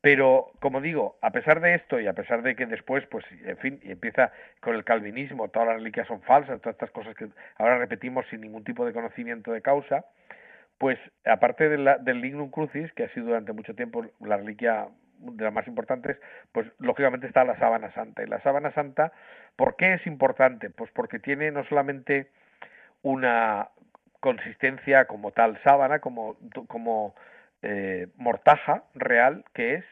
[0.00, 3.56] Pero, como digo, a pesar de esto y a pesar de que después, pues, en
[3.58, 4.30] fin, empieza
[4.60, 7.26] con el calvinismo, todas las reliquias son falsas, todas estas cosas que
[7.58, 10.04] ahora repetimos sin ningún tipo de conocimiento de causa,
[10.78, 14.86] pues, aparte de del lignum crucis, que ha sido durante mucho tiempo la reliquia
[15.18, 16.18] de las más importantes,
[16.52, 18.22] pues, lógicamente está la sábana santa.
[18.22, 19.12] Y la sábana santa,
[19.56, 20.70] ¿por qué es importante?
[20.70, 22.28] Pues porque tiene no solamente
[23.02, 23.70] una
[24.26, 26.36] consistencia como tal sábana, como,
[26.66, 27.14] como
[27.62, 29.84] eh, mortaja real que es,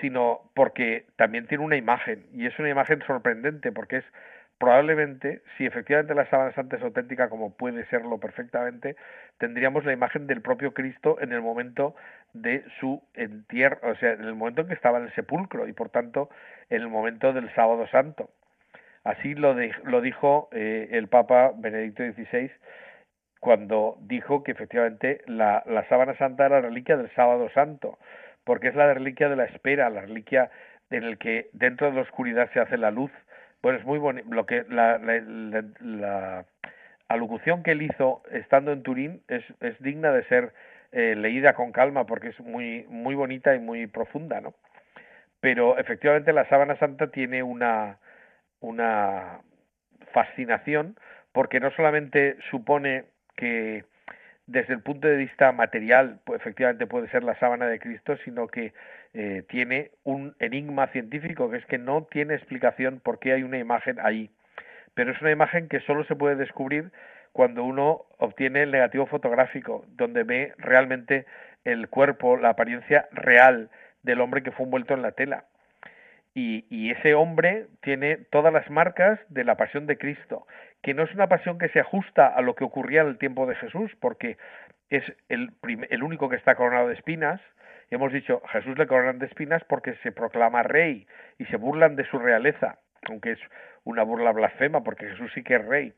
[0.00, 4.04] sino porque también tiene una imagen, y es una imagen sorprendente, porque es
[4.58, 8.94] probablemente, si efectivamente la sábana santa es auténtica, como puede serlo perfectamente,
[9.38, 11.96] tendríamos la imagen del propio Cristo en el momento
[12.34, 15.72] de su entierro, o sea, en el momento en que estaba en el sepulcro, y
[15.72, 16.30] por tanto
[16.70, 18.30] en el momento del sábado santo.
[19.02, 22.52] Así lo, lo dijo eh, el Papa Benedicto XVI
[23.42, 27.98] cuando dijo que efectivamente la, la sábana santa era la reliquia del sábado santo,
[28.44, 30.48] porque es la reliquia de la espera, la reliquia
[30.90, 33.10] en el que dentro de la oscuridad se hace la luz.
[33.60, 34.32] Bueno, es muy bonito.
[34.32, 36.44] Lo que la, la, la,
[37.08, 40.52] alocución que él hizo estando en Turín es, es digna de ser
[40.92, 44.54] eh, leída con calma porque es muy muy bonita y muy profunda, ¿no?
[45.40, 47.98] Pero efectivamente la sábana santa tiene una
[48.60, 49.40] una
[50.12, 50.96] fascinación
[51.32, 53.06] porque no solamente supone
[53.36, 53.84] que
[54.46, 58.48] desde el punto de vista material pues, efectivamente puede ser la sábana de Cristo, sino
[58.48, 58.72] que
[59.14, 63.58] eh, tiene un enigma científico que es que no tiene explicación por qué hay una
[63.58, 64.30] imagen ahí.
[64.94, 66.92] Pero es una imagen que solo se puede descubrir
[67.32, 71.24] cuando uno obtiene el negativo fotográfico, donde ve realmente
[71.64, 73.70] el cuerpo, la apariencia real
[74.02, 75.44] del hombre que fue envuelto en la tela.
[76.34, 80.46] Y, y, ese hombre tiene todas las marcas de la pasión de Cristo,
[80.82, 83.46] que no es una pasión que se ajusta a lo que ocurría en el tiempo
[83.46, 84.36] de Jesús, porque
[84.90, 85.52] es el,
[85.90, 87.40] el único que está coronado de espinas.
[87.90, 91.06] Y hemos dicho, Jesús le coronan de espinas porque se proclama rey
[91.38, 92.78] y se burlan de su realeza,
[93.08, 93.38] aunque es
[93.84, 95.92] una burla blasfema, porque Jesús sí que es rey.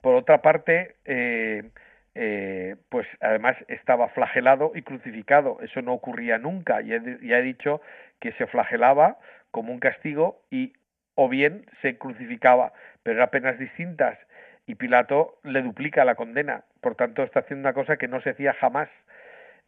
[0.00, 1.70] Por otra parte, eh,
[2.14, 5.58] eh, pues además estaba flagelado y crucificado.
[5.62, 6.80] Eso no ocurría nunca.
[6.80, 7.80] Ya, ya he dicho
[8.20, 9.18] que se flagelaba
[9.50, 10.74] como un castigo y
[11.14, 12.72] o bien se crucificaba,
[13.04, 14.18] eran penas distintas
[14.66, 16.64] y Pilato le duplica la condena.
[16.80, 18.88] Por tanto, está haciendo una cosa que no se hacía jamás.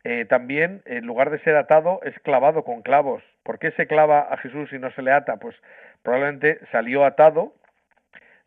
[0.05, 3.23] Eh, también, en lugar de ser atado, es clavado con clavos.
[3.43, 5.37] ¿Por qué se clava a Jesús y no se le ata?
[5.37, 5.57] Pues
[6.03, 7.55] probablemente salió atado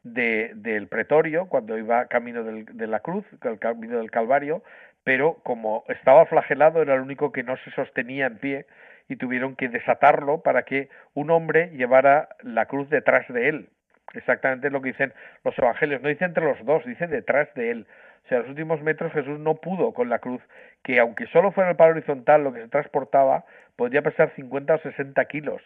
[0.04, 4.64] de, del pretorio cuando iba camino de la cruz, el camino del Calvario,
[5.04, 8.66] pero como estaba flagelado era el único que no se sostenía en pie
[9.10, 13.70] y tuvieron que desatarlo para que un hombre llevara la cruz detrás de él.
[14.14, 15.14] Exactamente lo que dicen
[15.44, 16.02] los evangelios.
[16.02, 17.88] No dice entre los dos, dice detrás de él.
[18.26, 20.42] O sea, los últimos metros Jesús no pudo con la cruz,
[20.84, 24.80] que aunque solo fuera el palo horizontal lo que se transportaba, podría pesar 50 o
[24.80, 25.62] 60 kilos.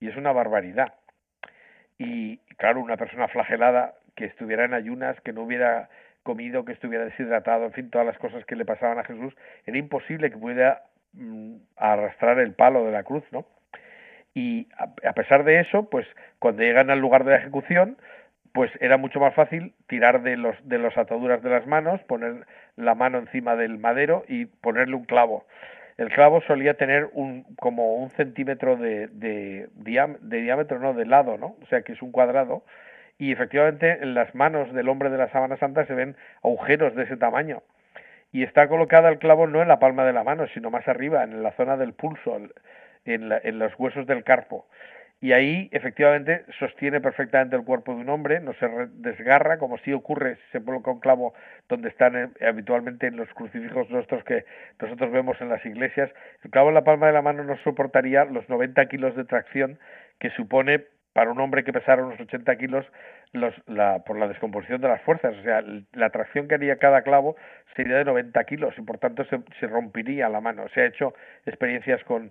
[0.00, 0.94] Y es una barbaridad.
[1.98, 5.88] Y claro, una persona flagelada que estuviera en ayunas, que no hubiera
[6.22, 9.34] comido, que estuviera deshidratado, en fin, todas las cosas que le pasaban a Jesús,
[9.66, 13.46] era imposible que pudiera mm, arrastrar el palo de la cruz, ¿no?
[14.34, 16.06] Y a, pesar de eso, pues
[16.38, 17.96] cuando llegan al lugar de la ejecución,
[18.52, 22.46] pues era mucho más fácil tirar de los de las ataduras de las manos, poner
[22.76, 25.44] la mano encima del madero y ponerle un clavo
[25.96, 31.56] el clavo solía tener un como un centímetro de, de, diámetro, no, de lado, ¿no?
[31.62, 32.64] O sea que es un cuadrado.
[33.16, 37.04] Y efectivamente en las manos del hombre de la sábana santa se ven agujeros de
[37.04, 37.62] ese tamaño.
[38.32, 41.22] Y está colocada el clavo no en la palma de la mano, sino más arriba,
[41.22, 42.40] en la zona del pulso,
[43.04, 44.66] en, en los huesos del carpo
[45.24, 49.90] y ahí efectivamente sostiene perfectamente el cuerpo de un hombre, no se desgarra, como si
[49.94, 51.32] ocurre si se coloca un clavo
[51.66, 54.44] donde están eh, habitualmente en los crucifijos nuestros que
[54.78, 56.10] nosotros vemos en las iglesias.
[56.42, 59.78] El clavo en la palma de la mano no soportaría los 90 kilos de tracción
[60.18, 62.84] que supone para un hombre que pesara unos 80 kilos
[63.32, 65.34] los, la, por la descomposición de las fuerzas.
[65.38, 65.64] O sea,
[65.94, 67.34] la tracción que haría cada clavo
[67.76, 70.68] sería de 90 kilos y por tanto se, se rompería la mano.
[70.74, 71.14] Se ha hecho
[71.46, 72.30] experiencias con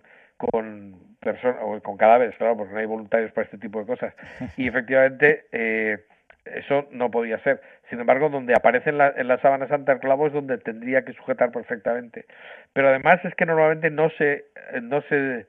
[0.52, 4.14] con personas o con cadáveres, claro, porque no hay voluntarios para este tipo de cosas.
[4.58, 6.00] Y efectivamente eh,
[6.46, 7.62] eso no podía ser.
[7.90, 11.04] Sin embargo, donde aparece en la, en la sábana santa el clavo es donde tendría
[11.06, 12.26] que sujetar perfectamente.
[12.74, 14.46] Pero además es que normalmente no se
[14.82, 15.46] no se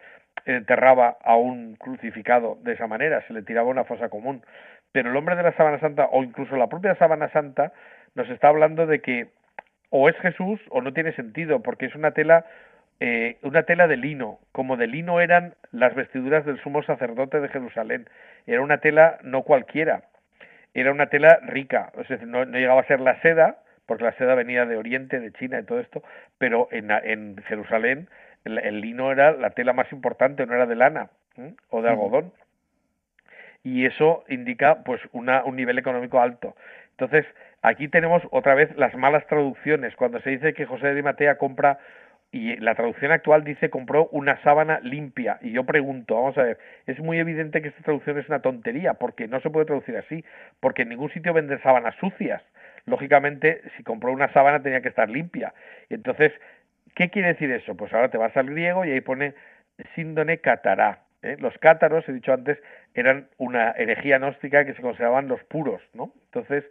[0.47, 4.43] enterraba a un crucificado de esa manera, se le tiraba una fosa común.
[4.93, 7.73] Pero el hombre de la sábana santa o incluso la propia sábana santa
[8.15, 9.29] nos está hablando de que
[9.91, 12.45] o es Jesús o no tiene sentido, porque es una tela
[13.01, 17.49] eh, una tela de lino, como de lino eran las vestiduras del sumo sacerdote de
[17.49, 18.09] Jerusalén.
[18.47, 20.05] Era una tela no cualquiera,
[20.75, 21.93] era una tela rica,
[22.27, 25.65] no, llegaba a ser la seda, porque la seda venía de Oriente, de China y
[25.65, 26.03] todo esto,
[26.39, 28.09] pero en, en Jerusalén
[28.45, 31.11] el, lino era la tela más importante, no era de lana
[31.71, 32.33] o de algodón.
[33.63, 36.55] Y eso indica pues una, un nivel económico alto.
[36.91, 37.25] Entonces,
[37.63, 39.97] aquí tenemos otra vez las malas traducciones.
[39.97, 41.79] Cuando se dice que José de Matea compra
[42.35, 45.39] y la traducción actual dice compró una sábana limpia.
[45.41, 48.95] Y yo pregunto, vamos a ver, es muy evidente que esta traducción es una tontería,
[48.95, 50.25] porque no se puede traducir así,
[50.59, 52.43] porque en ningún sitio venden sábanas sucias.
[52.87, 55.55] Lógicamente, si compró una sábana tenía que estar limpia.
[55.89, 56.33] Y entonces,
[56.97, 57.77] ¿qué quiere decir eso?
[57.77, 59.35] Pues ahora te vas al griego y ahí pone
[59.95, 61.05] síndone catará.
[61.23, 61.37] ¿eh?
[61.39, 62.59] Los cátaros, he dicho antes,
[62.95, 66.13] eran una herejía gnóstica que se consideraban los puros, ¿no?
[66.25, 66.65] Entonces,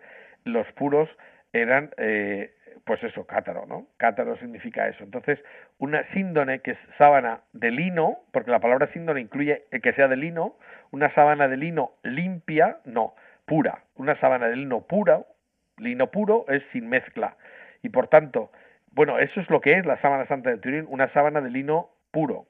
[0.43, 1.07] los puros
[1.53, 2.51] eran eh,
[2.85, 3.87] pues eso, cátaro, ¿no?
[3.97, 5.03] Cátaro significa eso.
[5.03, 5.39] Entonces,
[5.77, 10.07] una síndone, que es sábana de lino, porque la palabra síndone incluye el que sea
[10.07, 10.57] de lino,
[10.91, 13.15] una sábana de lino limpia, no,
[13.45, 13.83] pura.
[13.95, 15.23] Una sábana de lino pura,
[15.77, 17.37] lino puro es sin mezcla.
[17.81, 18.51] Y por tanto,
[18.91, 21.89] bueno, eso es lo que es la sábana santa de Turín, una sábana de lino
[22.11, 22.45] puro.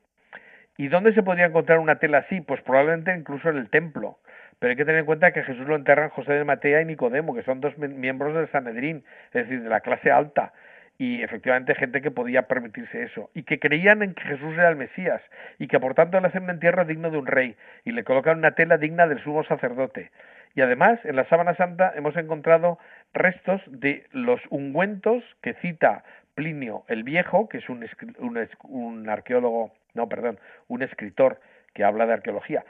[0.77, 2.41] ¿Y dónde se podría encontrar una tela así?
[2.41, 4.17] Pues probablemente incluso en el templo.
[4.63, 7.35] Pero hay que tener en cuenta que Jesús lo enterran José de Matea y Nicodemo,
[7.35, 9.03] que son dos miembros del Sanedrín,
[9.33, 10.53] es decir, de la clase alta.
[10.97, 13.29] Y efectivamente gente que podía permitirse eso.
[13.33, 15.21] Y que creían en que Jesús era el Mesías.
[15.59, 17.57] Y que por tanto le hacen un entierro digno de un rey.
[17.83, 20.11] Y le colocan una tela digna del sumo sacerdote.
[20.55, 22.79] Y además, en la sábana santa hemos encontrado
[23.13, 27.85] restos de los ungüentos que cita Plinio el Viejo, que es un,
[28.17, 31.41] un, un arqueólogo, no, perdón, un escritor
[31.73, 32.63] que habla de arqueología,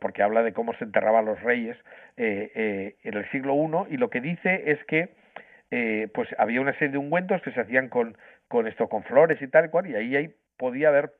[0.00, 1.76] porque habla de cómo se enterraban los reyes
[2.16, 5.10] eh, eh, en el siglo I, y lo que dice es que
[5.70, 8.16] eh, pues había una serie de ungüentos que se hacían con,
[8.48, 11.12] con esto, con flores y tal cual, y ahí, ahí podía haber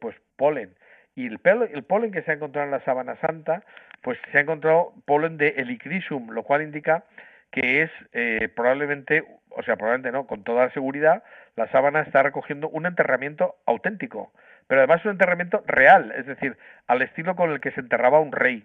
[0.00, 0.74] pues polen.
[1.14, 1.40] Y el,
[1.72, 3.62] el polen que se ha encontrado en la sábana santa,
[4.02, 7.04] pues se ha encontrado polen de helichrysum, lo cual indica
[7.50, 11.22] que es eh, probablemente, o sea, probablemente no, con toda seguridad,
[11.56, 14.32] la sábana está recogiendo un enterramiento auténtico,
[14.66, 16.56] pero además un enterramiento real, es decir,
[16.86, 18.64] al estilo con el que se enterraba un rey.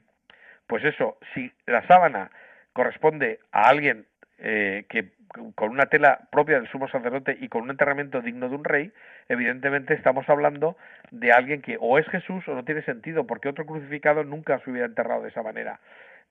[0.68, 2.32] Pues eso, si la sábana
[2.73, 4.06] corresponde a alguien
[4.38, 5.11] eh, que
[5.56, 8.91] con una tela propia del sumo sacerdote y con un enterramiento digno de un rey,
[9.30, 10.76] evidentemente estamos hablando
[11.11, 14.72] de alguien que o es Jesús o no tiene sentido, porque otro crucificado nunca se
[14.72, 15.80] hubiera enterrado de esa manera.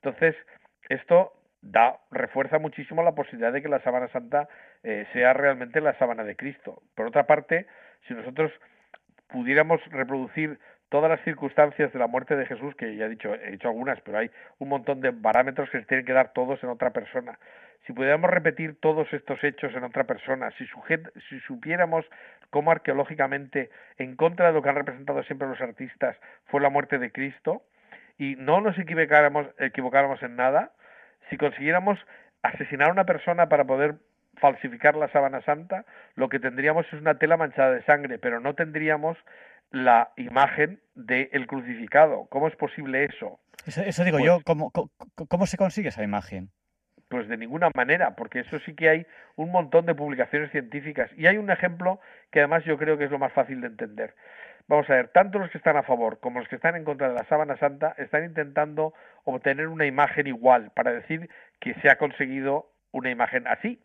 [0.03, 0.35] Entonces,
[0.89, 1.33] esto
[1.63, 4.49] da refuerza muchísimo la posibilidad de que la sábana santa
[4.83, 6.83] eh, sea realmente la sábana de Cristo.
[6.95, 7.67] Por otra parte,
[8.07, 8.51] si nosotros
[9.33, 10.59] pudiéramos reproducir
[10.91, 14.01] todas las circunstancias de la muerte de Jesús, que ya he dicho, he dicho algunas,
[14.01, 17.39] pero hay un montón de parámetros que se tienen que dar todos en otra persona.
[17.87, 20.67] Si pudiéramos repetir todos estos hechos en otra persona, si,
[21.29, 22.05] si supiéramos
[22.51, 26.17] cómo arqueológicamente, en contra de lo que han representado siempre los artistas,
[26.47, 27.63] fue la muerte de Cristo,
[28.19, 30.73] y no nos equivocáramos, equivocáramos en nada,
[31.31, 31.99] si consiguiéramos
[32.43, 33.95] asesinar a una persona para poder
[34.41, 35.85] falsificar la sábana santa,
[36.15, 39.17] lo que tendríamos es una tela manchada de sangre, pero no tendríamos
[39.71, 42.27] la imagen del crucificado.
[42.31, 43.39] ¿Cómo es posible eso?
[43.67, 44.73] Eso, digo yo, pues ¿cómo,
[45.29, 46.51] ¿cómo, se consigue esa imagen?
[47.09, 49.07] Pues de ninguna manera, porque eso sí que hay
[49.37, 51.11] un montón de publicaciones científicas.
[51.17, 52.01] Y hay un ejemplo
[52.31, 54.15] que además yo creo que es lo más fácil de entender.
[54.69, 57.09] Vamos a ver, tanto los que están a favor como los que están en contra
[57.09, 58.95] de la sábana santa están intentando
[59.25, 63.81] obtener una imagen igual para decir que se ha conseguido una imagen así.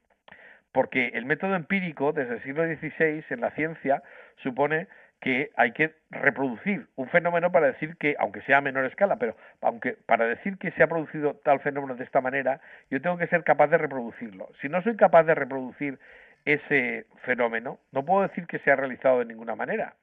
[0.76, 4.04] Porque el método empírico desde el siglo XVI en la ciencia
[4.44, 4.90] supone
[5.22, 9.38] que hay que reproducir un fenómeno para decir que, aunque sea a menor escala, pero
[9.62, 13.28] aunque para decir que se ha producido tal fenómeno de esta manera, yo tengo que
[13.28, 14.50] ser capaz de reproducirlo.
[14.60, 15.98] Si no soy capaz de reproducir
[16.44, 19.94] ese fenómeno, no puedo decir que se ha realizado de ninguna manera.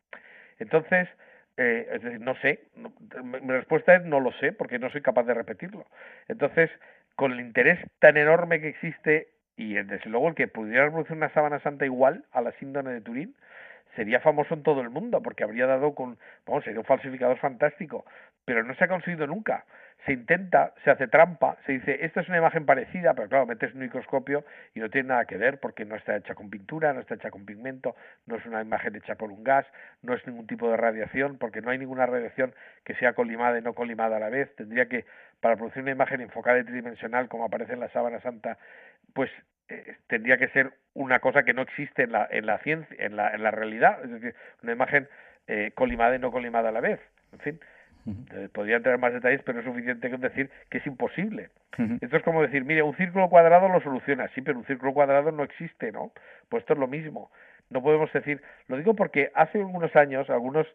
[0.59, 1.07] Entonces,
[1.59, 2.61] eh, es decir, no sé,
[3.23, 5.85] mi respuesta es no lo sé porque no soy capaz de repetirlo.
[6.29, 6.71] Entonces,
[7.15, 11.33] con el interés tan enorme que existe y desde luego el que pudiera reproducir una
[11.33, 13.35] sábana santa igual a la síndrome de Turín,
[13.97, 18.05] sería famoso en todo el mundo porque habría dado con, vamos, sería un falsificador fantástico,
[18.45, 19.65] pero no se ha conseguido nunca.
[20.05, 23.73] Se intenta, se hace trampa, se dice, esta es una imagen parecida, pero claro, metes
[23.73, 27.01] un microscopio y no tiene nada que ver porque no está hecha con pintura, no
[27.01, 27.95] está hecha con pigmento,
[28.27, 29.65] no es una imagen hecha por un gas,
[30.03, 32.53] no es ningún tipo de radiación, porque no hay ninguna radiación
[32.83, 34.53] que sea colimada y no colimada a la vez.
[34.57, 35.05] Tendría que,
[35.41, 38.59] para producir una imagen enfocada y tridimensional como aparece en la sábana santa,
[39.15, 39.31] pues
[39.69, 43.17] eh, tendría que ser una cosa que no existe en la, en la ciencia, en
[43.17, 45.09] la, en la realidad, es decir, una imagen
[45.47, 47.01] eh, colimada y no colimada a la vez.
[47.33, 47.61] En fin,
[48.35, 51.51] eh, podría tener más detalles, pero es suficiente con decir que es imposible.
[52.01, 55.33] Esto es como decir, mire, un círculo cuadrado lo soluciona, sí, pero un círculo cuadrado
[55.33, 56.13] no existe, ¿no?
[56.49, 57.31] Pues esto es lo mismo.
[57.71, 60.67] No podemos decir, lo digo porque hace algunos años algunos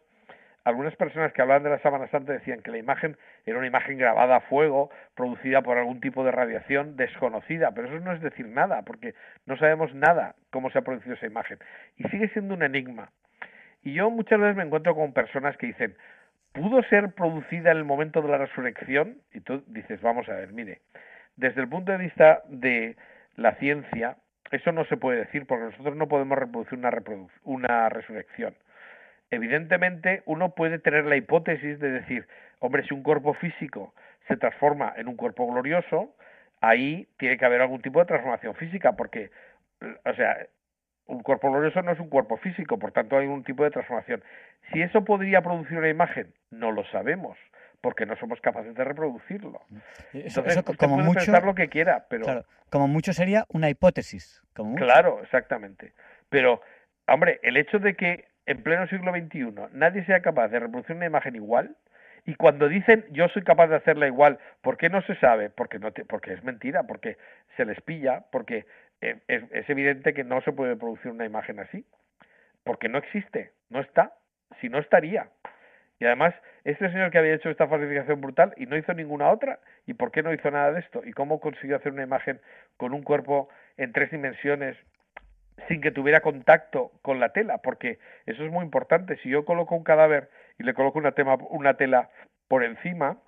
[0.68, 3.16] algunas personas que hablaban de la sábana santa decían que la imagen
[3.46, 7.98] era una imagen grabada a fuego, producida por algún tipo de radiación desconocida, pero eso
[8.04, 9.14] no es decir nada, porque
[9.46, 11.58] no sabemos nada cómo se ha producido esa imagen.
[11.96, 13.10] Y sigue siendo un enigma.
[13.82, 15.96] Y yo muchas veces me encuentro con personas que dicen,
[16.52, 19.16] ¿pudo ser producida en el momento de la resurrección?
[19.32, 20.80] Y tú dices, vamos a ver, mire,
[21.36, 22.94] desde el punto de vista de
[23.36, 24.16] la ciencia,
[24.50, 26.90] eso no se puede decir porque nosotros no podemos reproducir una,
[27.44, 28.54] una resurrección
[29.30, 32.26] evidentemente uno puede tener la hipótesis de decir,
[32.60, 33.94] hombre, si un cuerpo físico
[34.26, 36.14] se transforma en un cuerpo glorioso,
[36.60, 39.30] ahí tiene que haber algún tipo de transformación física, porque,
[39.80, 40.46] o sea,
[41.06, 44.22] un cuerpo glorioso no es un cuerpo físico, por tanto hay un tipo de transformación.
[44.72, 47.38] Si eso podría producir una imagen, no lo sabemos,
[47.80, 49.62] porque no somos capaces de reproducirlo.
[50.12, 52.44] Eso, Entonces, como puede mucho, pensar lo que quiera, pero...
[52.70, 54.42] como mucho sería una hipótesis.
[54.54, 55.94] Como Claro, exactamente.
[56.28, 56.60] Pero,
[57.06, 61.04] hombre, el hecho de que en pleno siglo XXI nadie sea capaz de reproducir una
[61.04, 61.76] imagen igual,
[62.24, 65.50] y cuando dicen yo soy capaz de hacerla igual, ¿por qué no se sabe?
[65.50, 67.18] Porque, no porque es mentira, porque
[67.56, 68.64] se les pilla, porque
[69.02, 71.84] es, es evidente que no se puede producir una imagen así,
[72.64, 74.14] porque no existe, no está,
[74.60, 75.28] si no estaría.
[76.00, 76.34] Y además,
[76.64, 80.10] este señor que había hecho esta falsificación brutal y no hizo ninguna otra, ¿y por
[80.10, 81.02] qué no hizo nada de esto?
[81.04, 82.40] ¿Y cómo consiguió hacer una imagen
[82.78, 84.76] con un cuerpo en tres dimensiones
[85.66, 89.16] sin que tuviera contacto con la tela, porque eso es muy importante.
[89.22, 92.10] Si yo coloco un cadáver y le coloco una, tema, una tela
[92.46, 93.18] por encima,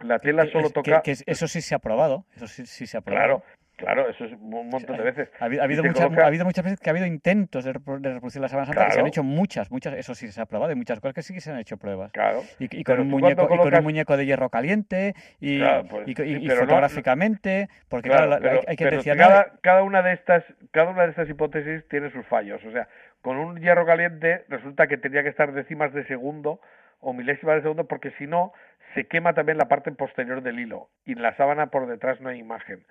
[0.00, 1.02] la tela solo toca.
[1.02, 2.24] Que, eso sí se ha probado.
[2.34, 3.42] Eso sí, sí se ha probado.
[3.42, 3.42] Claro,
[3.76, 5.28] Claro, eso es un montón de veces.
[5.40, 8.66] Ha, habido, muchas, ha habido muchas veces que ha habido intentos de, reproducir la sábana
[8.66, 11.14] santa, que se han hecho muchas, muchas, eso sí se ha probado, y muchas cosas
[11.14, 12.12] que sí que se han hecho pruebas.
[12.12, 12.42] Claro.
[12.60, 18.10] Y, con, un muñeco, y con un muñeco de hierro caliente, y, pues, fotográficamente, porque
[18.10, 19.16] claro, hay, que decir...
[19.16, 22.64] Cada, cada, una de estas, cada una de estas hipótesis tiene sus fallos.
[22.64, 22.88] O sea,
[23.22, 26.60] con un hierro caliente resulta que tendría que estar décimas de segundo
[27.00, 28.52] o milésimas de segundo, porque si no,
[28.94, 32.28] se quema también la parte posterior del hilo, y en la sábana por detrás no
[32.28, 32.84] hay imagen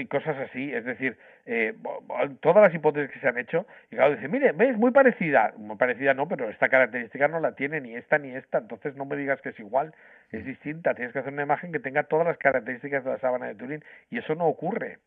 [0.00, 1.16] y cosas así, es decir,
[1.46, 1.74] eh,
[2.40, 5.76] todas las hipótesis que se han hecho, y claro, dice, mire, ves, muy parecida, muy
[5.76, 9.16] parecida no, pero esta característica no la tiene ni esta ni esta, entonces no me
[9.16, 9.94] digas que es igual,
[10.32, 13.46] es distinta, tienes que hacer una imagen que tenga todas las características de la sábana
[13.46, 14.98] de Turín, y eso no ocurre.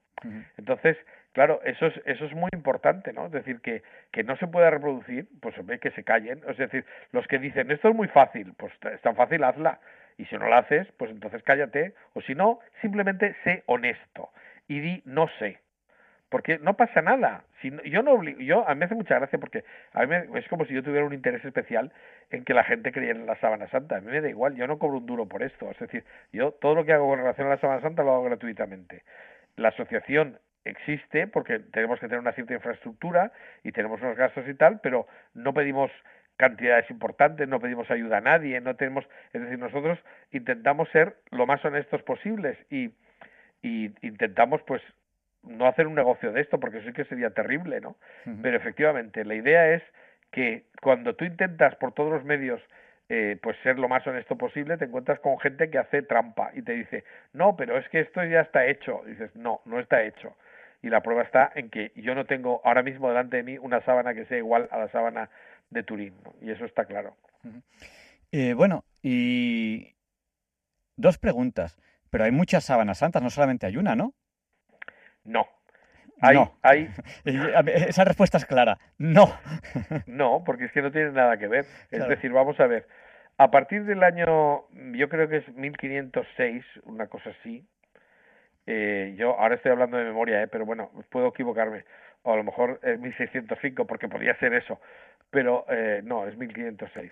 [0.57, 0.97] Entonces,
[1.33, 3.27] claro, eso es, eso es muy importante, ¿no?
[3.27, 6.83] Es decir, que, que no se pueda reproducir, pues ve que se callen, es decir,
[7.11, 9.79] los que dicen, esto es muy fácil, pues es tan fácil, hazla,
[10.17, 14.31] y si no la haces, pues entonces cállate, o si no, simplemente sé honesto
[14.69, 15.59] y di no sé.
[16.29, 17.43] Porque no pasa nada.
[17.59, 20.63] Si yo no yo a mí me hace mucha gracia porque a mí es como
[20.65, 21.91] si yo tuviera un interés especial
[22.29, 23.97] en que la gente creyera en la sábana santa.
[23.97, 25.69] A mí me da igual, yo no cobro un duro por esto.
[25.71, 28.23] Es decir, yo todo lo que hago con relación a la sábana santa lo hago
[28.25, 29.03] gratuitamente.
[29.55, 33.31] La asociación existe porque tenemos que tener una cierta infraestructura
[33.63, 35.89] y tenemos unos gastos y tal, pero no pedimos
[36.37, 39.99] cantidades importantes, no pedimos ayuda a nadie, no tenemos, es decir, nosotros
[40.31, 42.91] intentamos ser lo más honestos posibles y
[43.61, 44.81] y intentamos pues
[45.43, 47.95] no hacer un negocio de esto porque sí que sería terrible, ¿no?
[48.41, 49.83] Pero efectivamente, la idea es
[50.31, 52.61] que cuando tú intentas por todos los medios
[53.11, 56.61] eh, pues ser lo más honesto posible, te encuentras con gente que hace trampa y
[56.61, 57.03] te dice,
[57.33, 59.01] no, pero es que esto ya está hecho.
[59.07, 60.35] dices, no, no está hecho.
[60.83, 63.83] Y la prueba está en que yo no tengo ahora mismo delante de mí una
[63.83, 65.29] sábana que sea igual a la sábana
[65.71, 67.15] de Turín, y eso está claro.
[68.31, 69.95] eh, bueno, y
[70.95, 71.77] dos preguntas.
[72.09, 74.13] Pero hay muchas sábanas santas, no solamente hay una, ¿no?
[75.23, 75.47] No.
[76.21, 76.57] Hay, no.
[76.61, 76.89] hay...
[77.87, 78.77] Esa respuesta es clara.
[78.97, 79.33] No.
[80.05, 81.65] no, porque es que no tiene nada que ver.
[81.91, 82.87] Es decir, vamos a ver.
[83.37, 87.65] A partir del año, yo creo que es 1506, una cosa así.
[88.65, 91.85] Eh, yo ahora estoy hablando de memoria, eh, pero bueno, puedo equivocarme.
[92.23, 94.81] O a lo mejor es 1605, porque podría ser eso.
[95.29, 97.11] Pero eh, no, es 1506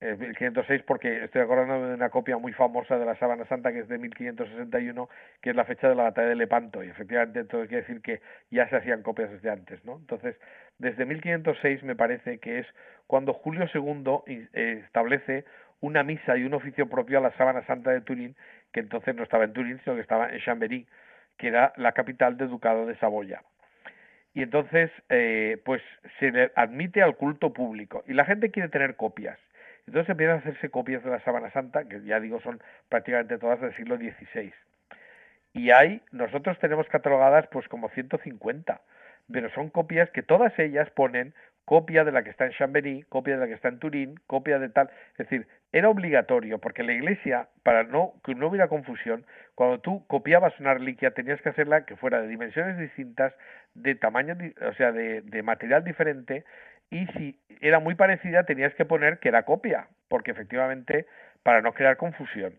[0.00, 3.80] eh, 1506 porque estoy acordando de una copia muy famosa de la Sábana Santa que
[3.80, 5.08] es de 1561,
[5.42, 8.22] que es la fecha de la batalla de Lepanto, y efectivamente todo quiere decir que
[8.50, 9.96] ya se hacían copias desde antes, ¿no?
[9.96, 10.36] Entonces,
[10.78, 12.66] desde 1506 me parece que es
[13.06, 15.44] cuando Julio II eh, establece
[15.80, 18.36] una misa y un oficio propio a la Sábana Santa de Turín,
[18.72, 20.86] que entonces no estaba en Turín, sino que estaba en Chambéry,
[21.36, 23.42] que era la capital del Ducado de Saboya.
[24.32, 25.82] Y entonces, eh, pues
[26.20, 29.38] se le admite al culto público, y la gente quiere tener copias
[29.90, 33.60] entonces empiezan a hacerse copias de la Sábana Santa, que ya digo son prácticamente todas
[33.60, 34.54] del siglo XVI.
[35.52, 38.80] Y hay, nosotros tenemos catalogadas pues como 150,
[39.32, 41.34] pero son copias que todas ellas ponen
[41.64, 44.60] copia de la que está en Chambéry, copia de la que está en Turín, copia
[44.60, 44.90] de tal.
[45.18, 49.26] Es decir, era obligatorio, porque la iglesia, para no, que no hubiera confusión,
[49.56, 53.34] cuando tú copiabas una reliquia tenías que hacerla que fuera de dimensiones distintas,
[53.74, 54.36] de tamaño,
[54.68, 56.44] o sea, de, de material diferente,
[56.90, 61.06] y si era muy parecida tenías que poner que era copia, porque efectivamente
[61.42, 62.54] para no crear confusión.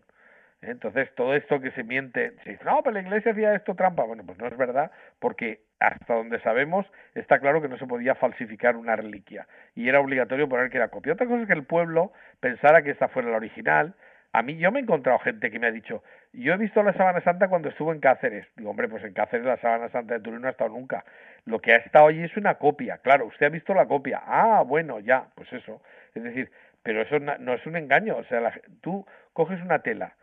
[0.62, 4.04] Entonces, todo esto que se miente, se dice, no, pero la iglesia hacía esto trampa.
[4.04, 6.86] Bueno, pues no es verdad, porque hasta donde sabemos
[7.16, 10.88] está claro que no se podía falsificar una reliquia y era obligatorio poner que era
[10.88, 11.14] copia.
[11.14, 13.94] Otra cosa es que el pueblo pensara que esta fuera la original,
[14.32, 16.02] a mí yo me he encontrado gente que me ha dicho,
[16.32, 18.46] yo he visto la Sábana Santa cuando estuvo en Cáceres.
[18.56, 21.04] Digo, hombre, pues en Cáceres la Sábana Santa de Turín no ha estado nunca.
[21.44, 22.98] Lo que ha estado allí es una copia.
[22.98, 24.22] Claro, usted ha visto la copia.
[24.24, 25.82] Ah, bueno, ya, pues eso.
[26.14, 26.50] Es decir,
[26.82, 28.16] pero eso no es un engaño.
[28.16, 30.14] O sea, tú coges una tela,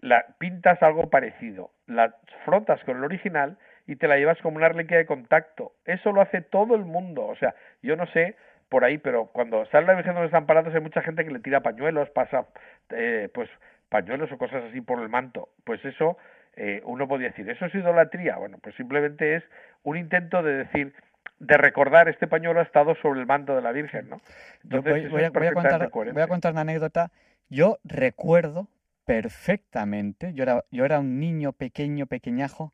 [0.00, 2.14] la pintas algo parecido, la
[2.44, 5.72] frotas con el original y te la llevas como una reliquia de contacto.
[5.84, 7.26] Eso lo hace todo el mundo.
[7.26, 8.36] O sea, yo no sé
[8.68, 11.40] por ahí, pero cuando sale la Virgen de los Desamparados hay mucha gente que le
[11.40, 12.46] tira pañuelos, pasa
[12.90, 13.48] eh, pues
[13.88, 15.50] pañuelos o cosas así por el manto.
[15.64, 16.16] Pues eso
[16.56, 18.36] eh, uno podría decir, ¿eso es idolatría?
[18.36, 19.44] Bueno, pues simplemente es
[19.82, 20.94] un intento de decir,
[21.38, 24.20] de recordar este pañuelo ha estado sobre el manto de la Virgen, ¿no?
[24.64, 27.10] Entonces, voy, a, contar, voy a contar una anécdota.
[27.48, 28.68] Yo recuerdo
[29.04, 32.72] perfectamente, yo era, yo era un niño pequeño, pequeñajo,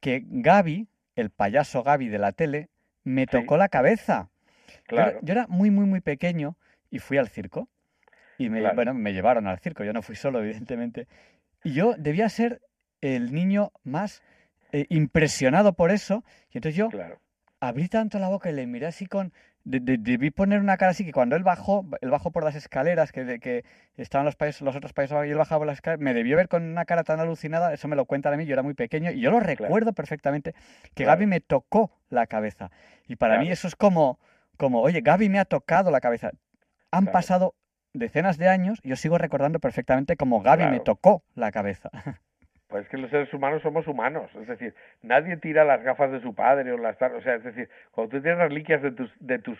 [0.00, 2.68] que Gaby, el payaso Gaby de la tele,
[3.04, 4.28] me tocó la cabeza.
[4.90, 6.56] Yo, era muy, muy, muy pequeño
[6.90, 7.68] y fui al circo.
[8.38, 11.08] Y me, bueno, me llevaron al circo, yo no fui solo, evidentemente.
[11.64, 12.60] Y yo debía ser
[13.00, 14.22] el niño más
[14.72, 16.24] eh, impresionado por eso.
[16.50, 16.90] Y entonces yo
[17.60, 19.32] abrí tanto la boca y le miré así con...
[19.64, 23.40] debí poner una cara así que cuando él bajó, él bajó por las escaleras, que,
[23.40, 23.64] que
[23.96, 26.48] estaban los, países, los otros países y él bajaba por las escaleras, me debió ver
[26.48, 29.10] con una cara tan alucinada, eso me lo cuenta a mí, yo era muy pequeño
[29.10, 30.54] y yo lo recuerdo perfectamente,
[30.94, 32.70] que Gaby me tocó la cabeza.
[33.08, 34.18] Y para mí eso es como
[34.56, 36.30] como, oye, Gaby me ha tocado la cabeza.
[36.90, 37.54] Han pasado
[37.92, 41.90] decenas de años y yo sigo recordando perfectamente como Gaby me tocó la cabeza.
[42.68, 46.20] Pues es que los seres humanos somos humanos, es decir, nadie tira las gafas de
[46.20, 49.38] su padre o las, o sea, es decir, cuando tú tienes reliquias de tus de
[49.38, 49.56] tus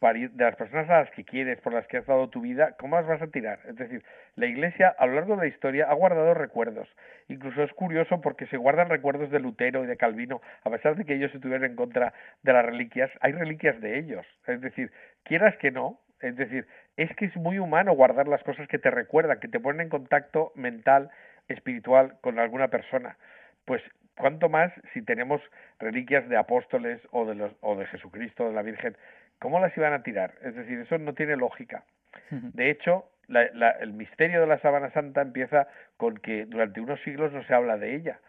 [0.00, 2.96] de las personas a las que quieres, por las que has dado tu vida, ¿cómo
[2.96, 3.60] las vas a tirar?
[3.68, 4.02] Es decir,
[4.34, 6.88] la Iglesia a lo largo de la historia ha guardado recuerdos.
[7.28, 11.04] Incluso es curioso porque se guardan recuerdos de Lutero y de Calvino, a pesar de
[11.04, 14.26] que ellos estuvieran en contra de las reliquias, hay reliquias de ellos.
[14.46, 14.90] Es decir,
[15.22, 16.66] quieras que no, es decir,
[16.96, 19.88] es que es muy humano guardar las cosas que te recuerdan, que te ponen en
[19.90, 21.10] contacto mental,
[21.48, 23.18] espiritual con alguna persona.
[23.66, 23.82] Pues
[24.16, 25.42] cuánto más si tenemos
[25.78, 28.96] reliquias de apóstoles o de los o de Jesucristo, de la Virgen,
[29.40, 30.34] ¿cómo las iban a tirar?
[30.42, 31.84] Es decir, eso no tiene lógica.
[32.30, 37.42] De hecho, el misterio de la sábana santa empieza con que durante unos siglos no
[37.44, 38.20] se habla de ella,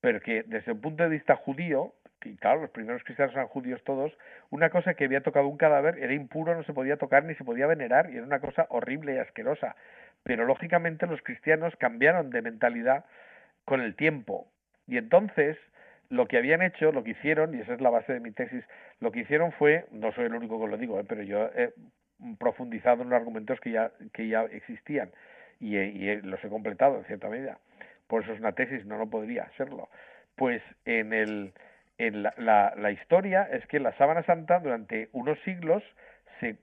[0.00, 1.92] pero que desde el punto de vista judío,
[2.24, 4.16] y claro, los primeros cristianos eran judíos todos,
[4.50, 7.44] una cosa que había tocado un cadáver era impuro, no se podía tocar ni se
[7.44, 9.76] podía venerar, y era una cosa horrible y asquerosa.
[10.22, 13.04] Pero lógicamente los cristianos cambiaron de mentalidad
[13.64, 14.46] con el tiempo.
[14.86, 15.56] Y entonces,
[16.12, 18.62] lo que habían hecho, lo que hicieron, y esa es la base de mi tesis,
[19.00, 21.04] lo que hicieron fue, no soy el único que lo digo, ¿eh?
[21.08, 21.72] pero yo he
[22.38, 25.10] profundizado en los argumentos que ya, que ya existían
[25.58, 25.74] y,
[26.16, 27.58] los he completado en cierta medida.
[28.08, 29.88] Por eso es una tesis, no lo podría serlo.
[30.36, 31.54] Pues en el,
[31.96, 35.82] en la, la, la, historia es que la sábana santa durante unos siglos
[36.40, 36.58] se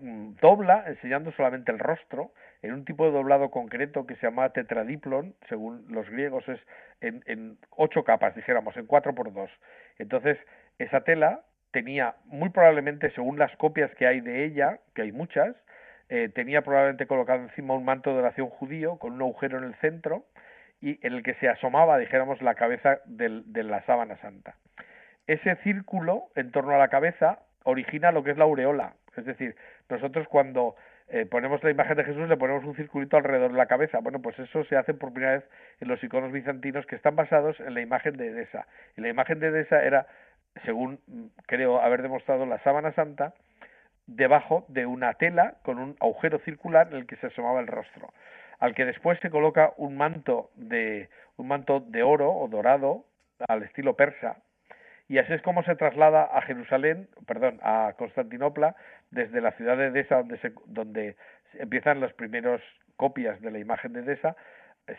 [0.00, 2.30] mm, dobla enseñando solamente el rostro
[2.64, 6.58] en un tipo de doblado concreto que se llama tetradiplon, según los griegos es
[7.02, 9.50] en, ocho capas, dijéramos, en cuatro por dos.
[9.98, 10.38] Entonces,
[10.78, 11.42] esa tela
[11.72, 15.54] tenía muy probablemente, según las copias que hay de ella, que hay muchas,
[16.08, 19.74] eh, tenía probablemente colocado encima un manto de oración judío con un agujero en el
[19.76, 20.24] centro
[20.80, 24.56] y en el que se asomaba, dijéramos, la cabeza de la sábana santa.
[25.26, 28.94] Ese círculo en torno a la cabeza origina lo que es la aureola.
[29.16, 29.54] Es decir,
[29.90, 30.76] nosotros cuando
[31.08, 34.00] eh, ponemos la imagen de Jesús le ponemos un circulito alrededor de la cabeza.
[34.00, 35.44] Bueno, pues eso se hace por primera vez
[35.80, 38.66] en los iconos bizantinos que están basados en la imagen de Edesa.
[38.96, 40.06] Y la imagen de Edesa era
[40.64, 41.00] según
[41.46, 43.34] creo haber demostrado la sábana santa,
[44.06, 48.12] debajo de una tela con un agujero circular en el que se asomaba el rostro,
[48.60, 53.04] al que después se coloca un manto de un manto de oro o dorado
[53.48, 54.36] al estilo persa
[55.08, 58.74] y así es como se traslada a Jerusalén, perdón, a Constantinopla
[59.14, 61.16] desde la ciudad de Edesa donde se, donde
[61.54, 62.60] empiezan las primeras
[62.96, 64.36] copias de la imagen de Edesa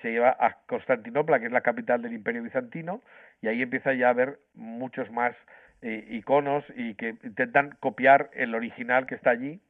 [0.02, 3.02] se lleva a Constantinopla, que es la capital del Imperio Bizantino,
[3.42, 5.36] y ahí empieza ya a haber muchos más
[5.82, 9.62] eh, iconos y que intentan copiar el original que está allí,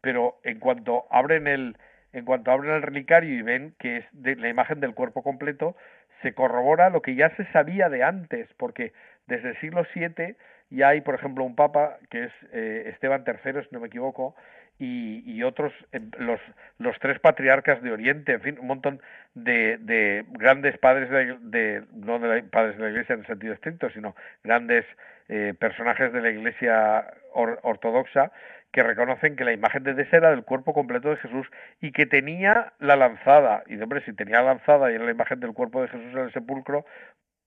[0.00, 1.76] pero en cuanto abren el
[2.12, 5.76] en cuanto abren el relicario y ven que es de la imagen del cuerpo completo,
[6.22, 8.92] se corrobora lo que ya se sabía de antes, porque
[9.28, 10.34] desde el siglo VII
[10.70, 14.34] ya hay, por ejemplo, un papa que es eh, Esteban III, si no me equivoco,
[14.78, 15.72] y, y otros,
[16.18, 16.40] los,
[16.78, 19.02] los tres patriarcas de Oriente, en fin, un montón
[19.34, 23.52] de, de grandes padres de, de no de padres de la Iglesia en el sentido
[23.52, 24.86] estricto, sino grandes
[25.28, 28.32] eh, personajes de la Iglesia ortodoxa
[28.72, 31.46] que reconocen que la imagen de Desa era del cuerpo completo de Jesús
[31.80, 33.64] y que tenía la lanzada.
[33.66, 36.18] Y hombre, si tenía la lanzada y era la imagen del cuerpo de Jesús en
[36.18, 36.84] el sepulcro,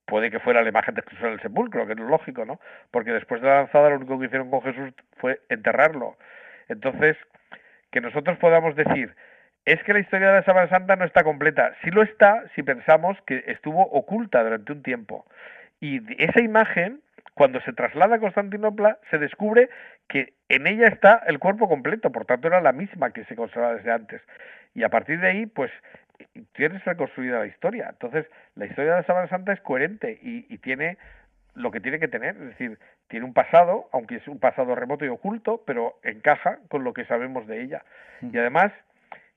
[0.05, 2.59] puede que fuera la imagen de Jesús en el sepulcro, que es lógico, ¿no?
[2.91, 6.17] Porque después de la lanzada lo único que hicieron con Jesús fue enterrarlo.
[6.69, 7.17] Entonces,
[7.91, 9.15] que nosotros podamos decir,
[9.65, 11.73] es que la historia de la Sábana Santa no está completa.
[11.83, 15.25] Sí lo está si pensamos que estuvo oculta durante un tiempo.
[15.79, 17.01] Y esa imagen,
[17.33, 19.69] cuando se traslada a Constantinopla, se descubre
[20.07, 23.75] que en ella está el cuerpo completo, por tanto era la misma que se conservaba
[23.75, 24.21] desde antes.
[24.75, 25.71] Y a partir de ahí, pues
[26.53, 27.87] tienes reconstruida la historia.
[27.89, 28.25] Entonces,
[28.55, 30.97] la historia de la Sábana Santa es coherente y, y tiene
[31.55, 35.05] lo que tiene que tener, es decir, tiene un pasado, aunque es un pasado remoto
[35.05, 37.83] y oculto, pero encaja con lo que sabemos de ella.
[38.21, 38.71] Y además,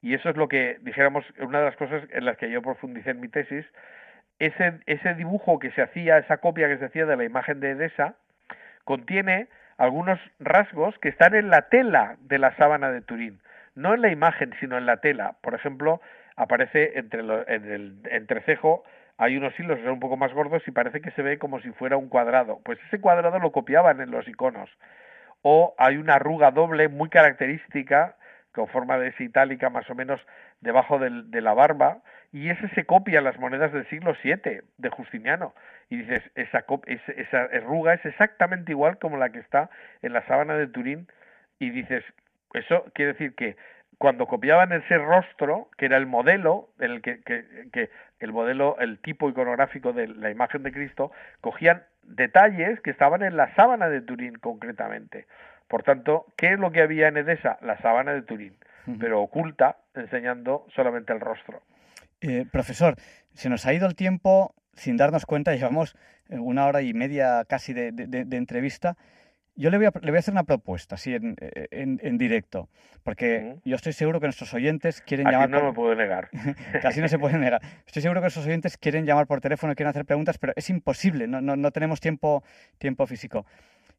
[0.01, 3.11] y eso es lo que dijéramos, una de las cosas en las que yo profundicé
[3.11, 3.67] en mi tesis,
[4.39, 7.71] ese, ese dibujo que se hacía, esa copia que se hacía de la imagen de
[7.71, 8.15] Edesa,
[8.85, 9.49] contiene
[9.79, 13.41] algunos rasgos que están en la tela de la sábana de Turín,
[13.75, 15.37] no en la imagen, sino en la tela.
[15.43, 16.01] Por ejemplo,
[16.37, 18.85] aparece entre en el entrecejo
[19.19, 21.97] hay unos hilos un poco más gordos y parece que se ve como si fuera
[21.97, 22.61] un cuadrado.
[22.65, 24.71] Pues ese cuadrado lo copiaban en los iconos.
[25.43, 28.17] O hay una arruga doble muy característica,
[28.53, 30.21] con forma de S itálica más o menos
[30.61, 31.99] debajo del, de la barba,
[32.33, 35.55] y ese se copia en las monedas del siglo VII de Justiniano.
[35.89, 39.71] Y dices, esa, esa arruga es exactamente igual como la que está
[40.03, 41.07] en la sábana de Turín,
[41.59, 42.05] y dices,
[42.53, 43.57] eso quiere decir que
[43.99, 49.29] cuando copiaban ese rostro, que era el modelo, el que, que, el modelo, el tipo
[49.29, 54.35] iconográfico de la imagen de Cristo, cogían detalles que estaban en la sábana de Turín
[54.35, 55.27] concretamente.
[55.69, 57.59] Por tanto, ¿qué es lo que había en Edesa?
[57.63, 58.57] La sábana de Turín,
[59.01, 61.63] pero oculta, enseñando solamente el rostro.
[62.21, 62.97] Eh, profesor,
[63.33, 65.97] se nos ha ido el tiempo sin darnos cuenta, llevamos
[66.29, 68.97] una hora y media casi de, de entrevista
[69.57, 72.69] yo le voy a, le voy a hacer una propuesta, así en, en, en directo,
[73.03, 75.49] porque yo estoy seguro que nuestros oyentes quieren llamar.
[75.49, 76.29] no me puedo negar.
[76.83, 77.61] Casi no se puede negar.
[77.87, 81.27] Estoy seguro que nuestros oyentes quieren llamar por teléfono, quieren hacer preguntas, pero es imposible,
[81.27, 82.45] no, no, no tenemos tiempo,
[82.79, 83.47] tiempo físico.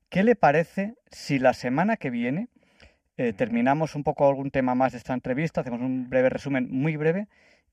[0.09, 2.47] ¿Qué le parece si la semana que viene
[3.17, 6.97] eh, terminamos un poco algún tema más de esta entrevista, hacemos un breve resumen muy
[6.97, 7.27] breve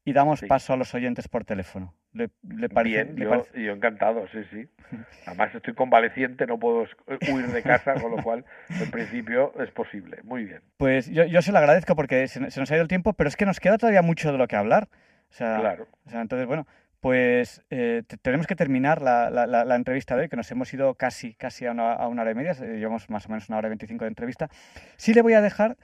[0.04, 1.94] y damos paso a los oyentes por teléfono.
[2.12, 2.28] ¿Le,
[2.68, 4.68] parece, Bien, yo, yo, encantado, sí, sí.
[5.26, 6.86] Además estoy convaleciente, no puedo
[7.32, 10.18] huir de casa, con lo cual en principio es posible.
[10.22, 10.60] Muy bien.
[10.76, 13.36] Pues yo, yo se lo agradezco porque se, nos ha ido el tiempo, pero es
[13.36, 14.88] que nos queda todavía mucho de lo que hablar.
[15.30, 15.88] O sea, claro.
[16.06, 16.66] O sea, entonces, bueno,
[17.00, 20.94] pues eh, tenemos que terminar la, la, la, entrevista de hoy, que nos hemos ido
[20.94, 23.58] casi, casi a una, a una hora y media, eh, llevamos más o menos una
[23.58, 24.48] hora y veinticinco de entrevista.
[24.96, 25.76] Sí le voy a dejar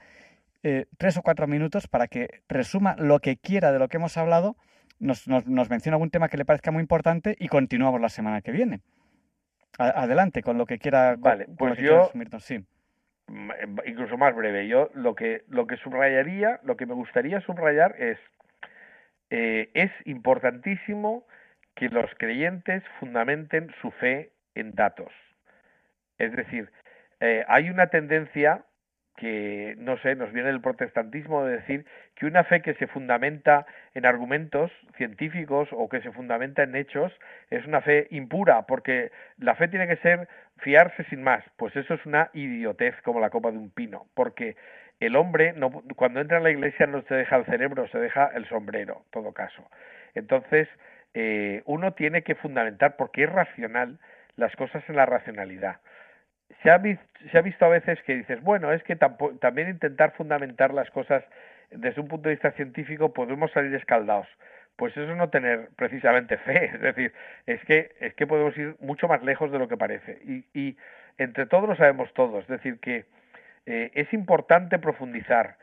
[0.63, 4.17] eh, tres o cuatro minutos para que resuma lo que quiera de lo que hemos
[4.17, 4.55] hablado,
[4.99, 8.41] nos, nos, nos mencione algún tema que le parezca muy importante y continuamos la semana
[8.41, 8.81] que viene.
[9.77, 11.15] A, adelante con lo que quiera.
[11.17, 12.11] Vale, pues yo...
[12.39, 12.65] Sí
[13.85, 14.67] incluso más breve.
[14.67, 18.17] Yo lo que lo que subrayaría, lo que me gustaría subrayar es
[19.29, 21.25] eh, es importantísimo
[21.75, 25.11] que los creyentes fundamenten su fe en datos.
[26.17, 26.69] Es decir,
[27.21, 28.65] eh, hay una tendencia
[29.17, 31.85] que, no sé, nos viene del protestantismo de decir
[32.15, 37.13] que una fe que se fundamenta en argumentos científicos o que se fundamenta en hechos
[37.49, 40.27] es una fe impura, porque la fe tiene que ser
[40.57, 41.43] fiarse sin más.
[41.57, 44.55] Pues eso es una idiotez como la copa de un pino, porque
[44.99, 48.27] el hombre no, cuando entra en la iglesia no se deja el cerebro, se deja
[48.33, 49.67] el sombrero, todo caso.
[50.13, 50.67] Entonces,
[51.13, 53.99] eh, uno tiene que fundamentar, porque es racional,
[54.35, 55.77] las cosas en la racionalidad.
[56.63, 56.81] Se ha,
[57.31, 61.23] se ha visto a veces que dices, bueno, es que también intentar fundamentar las cosas
[61.71, 64.27] desde un punto de vista científico podemos salir escaldados.
[64.75, 67.13] Pues eso es no tener precisamente fe, es decir,
[67.45, 70.19] es que, es que podemos ir mucho más lejos de lo que parece.
[70.25, 70.77] Y, y
[71.17, 73.05] entre todos lo sabemos todos, es decir, que
[73.65, 75.55] eh, es importante profundizar,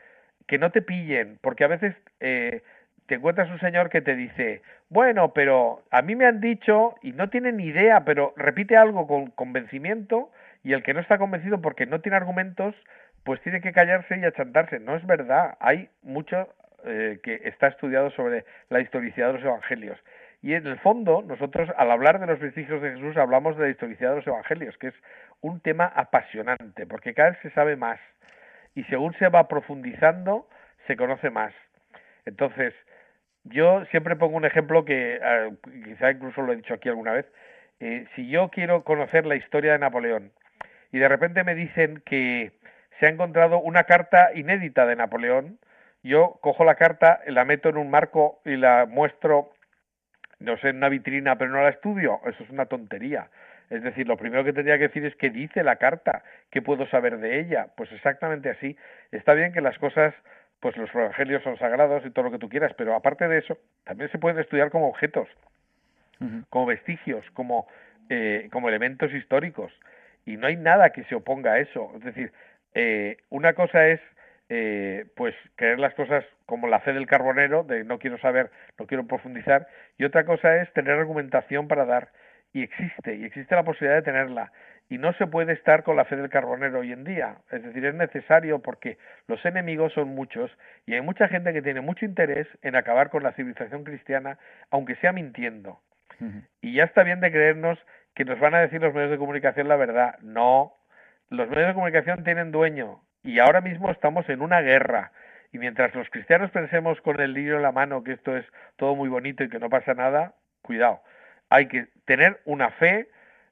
[0.47, 2.61] que no te pillen, porque a veces eh,
[3.07, 7.11] te encuentras un señor que te dice, bueno, pero a mí me han dicho y
[7.11, 10.31] no tiene ni idea, pero repite algo con convencimiento
[10.63, 12.75] y el que no está convencido porque no tiene argumentos,
[13.23, 14.79] pues tiene que callarse y achantarse.
[14.79, 16.49] No es verdad, hay mucho
[16.85, 19.99] eh, que está estudiado sobre la historicidad de los evangelios.
[20.41, 23.69] Y en el fondo, nosotros al hablar de los vestigios de Jesús hablamos de la
[23.69, 24.95] historicidad de los evangelios, que es
[25.41, 27.99] un tema apasionante, porque cada vez se sabe más
[28.75, 30.47] y según se va profundizando,
[30.87, 31.53] se conoce más.
[32.25, 32.73] Entonces,
[33.43, 35.51] yo siempre pongo un ejemplo que eh,
[35.83, 37.25] quizá incluso lo he dicho aquí alguna vez.
[37.81, 40.31] Eh, si yo quiero conocer la historia de Napoleón
[40.91, 42.51] y de repente me dicen que
[42.99, 45.59] se ha encontrado una carta inédita de Napoleón,
[46.03, 49.51] yo cojo la carta, la meto en un marco y la muestro
[50.39, 53.27] no sé, en una vitrina, pero no la estudio, eso es una tontería.
[53.69, 56.87] Es decir, lo primero que tendría que decir es qué dice la carta, qué puedo
[56.87, 57.67] saber de ella.
[57.75, 58.75] Pues exactamente así.
[59.11, 60.15] Está bien que las cosas,
[60.59, 63.57] pues los evangelios son sagrados y todo lo que tú quieras, pero aparte de eso,
[63.83, 65.27] también se pueden estudiar como objetos,
[66.49, 67.67] como vestigios, como,
[68.09, 69.71] eh, como elementos históricos.
[70.29, 71.91] Y no hay nada que se oponga a eso.
[71.95, 72.31] Es decir,
[72.75, 73.99] eh, una cosa es
[74.49, 78.85] eh, pues creer las cosas como la fe del carbonero, de no quiero saber, no
[78.85, 82.09] quiero profundizar, y otra cosa es tener argumentación para dar,
[82.51, 84.51] y existe, y existe la posibilidad de tenerla,
[84.89, 87.85] y no se puede estar con la fe del carbonero hoy en día, es decir,
[87.85, 88.97] es necesario porque
[89.27, 90.49] los enemigos son muchos,
[90.87, 94.39] y hay mucha gente que tiene mucho interés en acabar con la civilización cristiana,
[94.71, 95.79] aunque sea mintiendo.
[96.61, 97.79] Y ya está bien de creernos
[98.19, 100.19] que nos van a decir los medios de comunicación la verdad.
[100.19, 100.73] No,
[101.29, 105.13] los medios de comunicación tienen dueño, y ahora mismo estamos en una guerra.
[105.53, 108.93] Y mientras los cristianos pensemos con el libro en la mano que esto es todo
[108.93, 111.01] muy bonito y que no pasa nada, cuidado.
[111.49, 113.07] Hay que tener una fe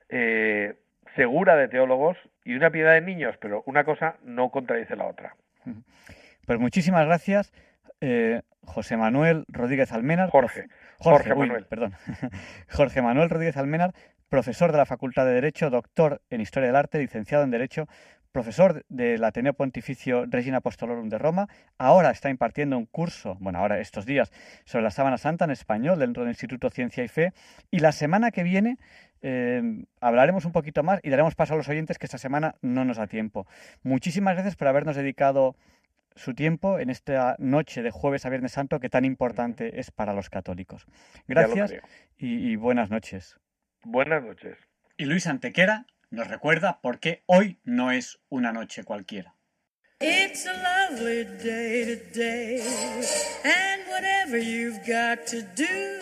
[0.10, 0.76] eh,
[1.16, 5.34] segura de teólogos y una piedad de niños, pero una cosa no contradice la otra.
[6.46, 7.54] Pues muchísimas gracias,
[8.02, 10.30] eh, José Manuel Rodríguez Almenar.
[10.30, 10.66] Jorge.
[11.00, 11.66] Jorge, Manuel.
[11.68, 11.94] perdón.
[12.70, 13.94] Jorge Manuel Rodríguez Almenar,
[14.30, 17.88] profesor de la Facultad de Derecho, doctor en Historia del Arte, licenciado en Derecho,
[18.32, 21.48] profesor del Ateneo Pontificio Regina Apostolorum de Roma,
[21.78, 24.32] ahora está impartiendo un curso, bueno, ahora estos días,
[24.66, 27.34] sobre la Sábana Santa en español dentro del Instituto Ciencia y Fe,
[27.72, 28.78] y la semana que viene
[29.22, 32.86] eh, hablaremos un poquito más y daremos paso a los oyentes que esta semana no
[32.86, 33.48] nos da tiempo.
[33.82, 35.56] Muchísimas gracias por habernos dedicado
[36.16, 40.14] su tiempo en esta noche de jueves a Viernes Santo que tan importante es para
[40.14, 40.86] los católicos.
[41.28, 41.74] Gracias
[42.18, 43.38] y, y buenas noches.
[43.90, 44.58] Buenas noches.
[44.98, 49.34] Y Luis Antequera nos recuerda por qué hoy no es una noche cualquiera.
[50.02, 52.62] It's a lovely day today,
[53.46, 56.02] and whatever you've got to do,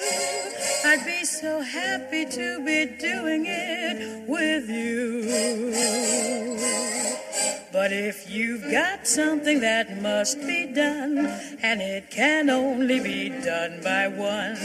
[0.83, 6.54] I'd be so happy to be doing it with you.
[7.75, 11.27] But if you've got something that must be done,
[11.61, 14.55] and it can only be done by one,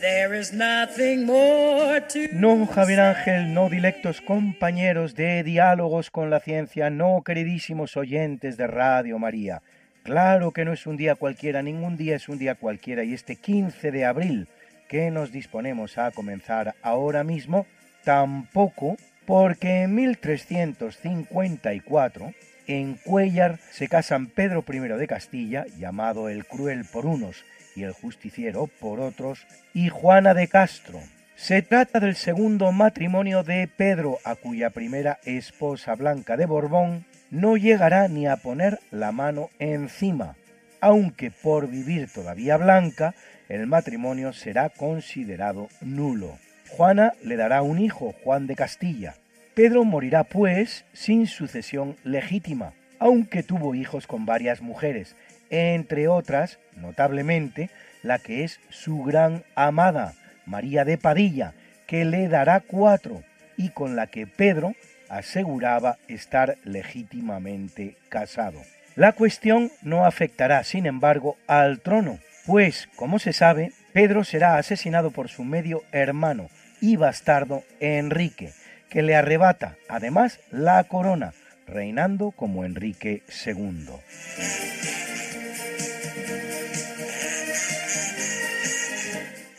[0.00, 6.40] there is nothing more to No, Javier Ángel, no directos compañeros de diálogos con la
[6.40, 9.60] ciencia, no queridísimos oyentes de Radio María.
[10.02, 13.36] Claro que no es un día cualquiera, ningún día es un día cualquiera, y este
[13.36, 14.48] 15 de abril
[14.88, 17.66] que nos disponemos a comenzar ahora mismo,
[18.04, 18.96] tampoco
[19.26, 22.32] porque en 1354
[22.66, 27.44] en Cuellar se casan Pedro I de Castilla, llamado el cruel por unos
[27.74, 31.00] y el justiciero por otros, y Juana de Castro.
[31.34, 37.56] Se trata del segundo matrimonio de Pedro, a cuya primera esposa Blanca de Borbón no
[37.56, 40.36] llegará ni a poner la mano encima,
[40.80, 43.14] aunque por vivir todavía Blanca,
[43.48, 46.38] el matrimonio será considerado nulo.
[46.76, 49.14] Juana le dará un hijo, Juan de Castilla.
[49.54, 55.14] Pedro morirá, pues, sin sucesión legítima, aunque tuvo hijos con varias mujeres,
[55.50, 57.68] entre otras, notablemente,
[58.02, 60.14] la que es su gran amada,
[60.46, 61.52] María de Padilla,
[61.86, 63.22] que le dará cuatro,
[63.58, 64.74] y con la que Pedro
[65.10, 68.62] aseguraba estar legítimamente casado.
[68.96, 75.10] La cuestión no afectará, sin embargo, al trono, pues, como se sabe, Pedro será asesinado
[75.10, 76.48] por su medio hermano
[76.82, 78.52] y bastardo Enrique,
[78.90, 81.32] que le arrebata además la corona,
[81.66, 83.86] reinando como Enrique II.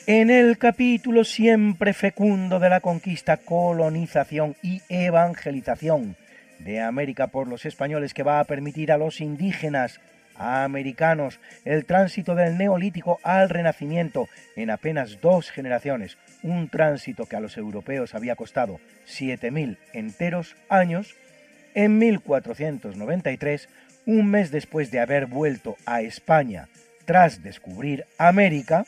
[0.06, 6.18] En el capítulo siempre fecundo de la conquista, colonización y evangelización
[6.60, 10.02] de América por los españoles que va a permitir a los indígenas
[10.36, 17.40] americanos el tránsito del neolítico al renacimiento en apenas dos generaciones, un tránsito que a
[17.40, 21.16] los europeos había costado 7.000 enteros años,
[21.74, 23.70] en 1493,
[24.06, 26.68] un mes después de haber vuelto a España
[27.06, 28.86] tras descubrir América,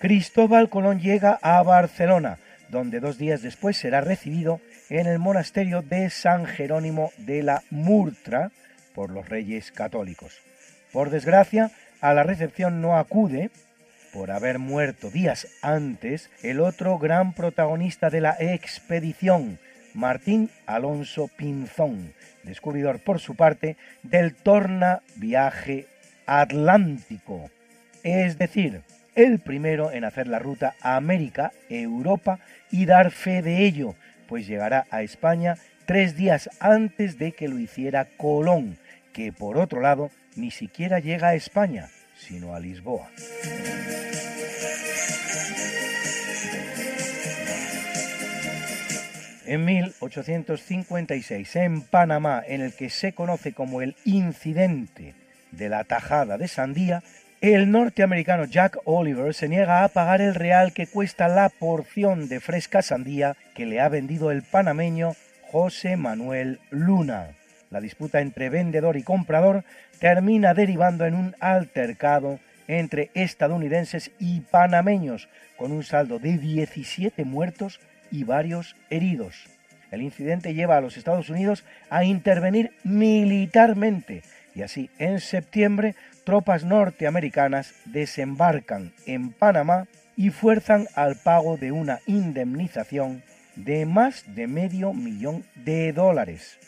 [0.00, 2.38] Cristóbal Colón llega a Barcelona,
[2.68, 8.50] donde dos días después será recibido en el monasterio de San Jerónimo de la Murtra
[8.94, 10.40] por los reyes católicos.
[10.92, 11.70] Por desgracia,
[12.00, 13.50] a la recepción no acude,
[14.12, 19.58] por haber muerto días antes, el otro gran protagonista de la expedición,
[19.94, 22.12] Martín Alonso Pinzón,
[22.42, 25.86] descubridor por su parte del torna viaje
[26.26, 27.50] atlántico,
[28.02, 28.82] es decir,
[29.14, 32.38] el primero en hacer la ruta a América, Europa
[32.70, 33.94] y dar fe de ello,
[34.28, 38.78] pues llegará a España tres días antes de que lo hiciera Colón,
[39.12, 41.88] que por otro lado ni siquiera llega a España,
[42.26, 43.10] sino a Lisboa.
[49.44, 55.14] En 1856, en Panamá, en el que se conoce como el incidente
[55.50, 57.02] de la tajada de sandía,
[57.40, 62.38] el norteamericano Jack Oliver se niega a pagar el real que cuesta la porción de
[62.38, 65.16] fresca sandía que le ha vendido el panameño
[65.50, 67.30] José Manuel Luna.
[67.72, 69.64] La disputa entre vendedor y comprador
[69.98, 72.38] termina derivando en un altercado
[72.68, 77.80] entre estadounidenses y panameños, con un saldo de 17 muertos
[78.10, 79.46] y varios heridos.
[79.90, 84.22] El incidente lleva a los Estados Unidos a intervenir militarmente
[84.54, 85.94] y así en septiembre
[86.24, 93.22] tropas norteamericanas desembarcan en Panamá y fuerzan al pago de una indemnización
[93.56, 96.58] de más de medio millón de dólares.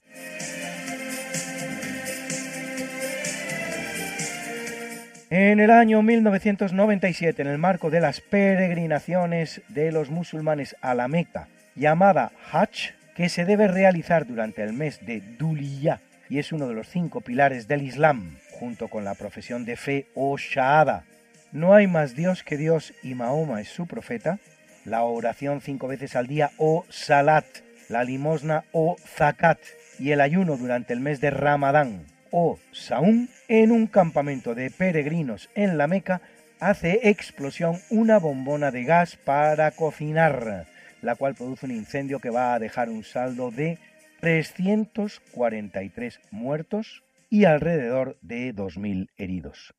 [5.36, 11.09] En el año 1997, en el marco de las peregrinaciones de los musulmanes a la
[11.09, 15.98] Meca, llamada Hajj, que se debe realizar durante el mes de Duliyah
[16.28, 20.06] y es uno de los cinco pilares del Islam, junto con la profesión de fe
[20.15, 21.02] o Shahada.
[21.51, 24.39] No hay más Dios que Dios y Mahoma es su profeta,
[24.85, 27.44] la oración cinco veces al día o Salat,
[27.89, 29.59] la limosna o Zakat
[29.98, 35.48] y el ayuno durante el mes de Ramadán o Saúm en un campamento de peregrinos
[35.55, 36.20] en la Meca
[36.59, 40.66] hace explosión una bombona de gas para cocinar,
[41.01, 43.78] la cual produce un incendio que va a dejar un saldo de
[44.20, 49.73] 343 muertos y alrededor de 2.000 heridos.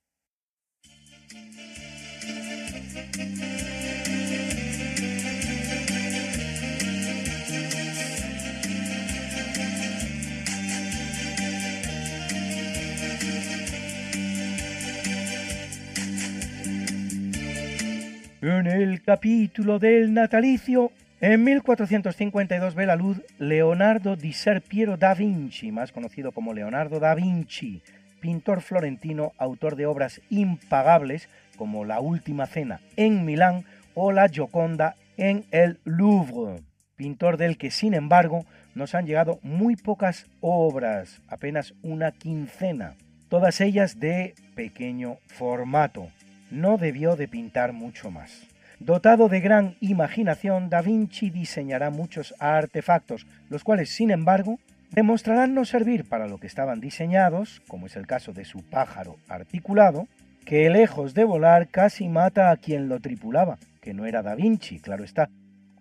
[18.48, 25.16] En el capítulo del natalicio En 1452 ve la luz Leonardo di Ser Piero da
[25.16, 27.82] Vinci, más conocido como Leonardo da Vinci,
[28.20, 31.28] pintor florentino, autor de obras impagables
[31.58, 33.66] como La Última Cena en Milán
[33.96, 36.62] o La Gioconda en el Louvre,
[36.96, 38.46] pintor del que sin embargo
[38.76, 42.94] nos han llegado muy pocas obras, apenas una quincena,
[43.28, 46.12] todas ellas de pequeño formato.
[46.52, 48.44] No debió de pintar mucho más.
[48.80, 54.60] Dotado de gran imaginación, Da Vinci diseñará muchos artefactos, los cuales, sin embargo,
[54.92, 59.18] demostrarán no servir para lo que estaban diseñados, como es el caso de su pájaro
[59.28, 60.08] articulado,
[60.46, 64.80] que lejos de volar casi mata a quien lo tripulaba, que no era Da Vinci,
[64.80, 65.30] claro está,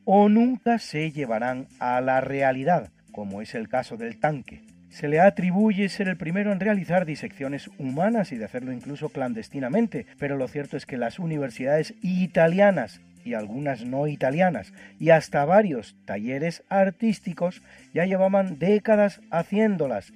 [0.05, 4.63] o nunca se llevarán a la realidad, como es el caso del tanque.
[4.95, 10.07] Se le atribuye ser el primero en realizar disecciones humanas y de hacerlo incluso clandestinamente,
[10.21, 15.97] pero lo cierto es que las universidades italianas y algunas no italianas y hasta varios
[16.05, 17.61] talleres artísticos
[17.93, 20.13] ya llevaban décadas haciéndolas,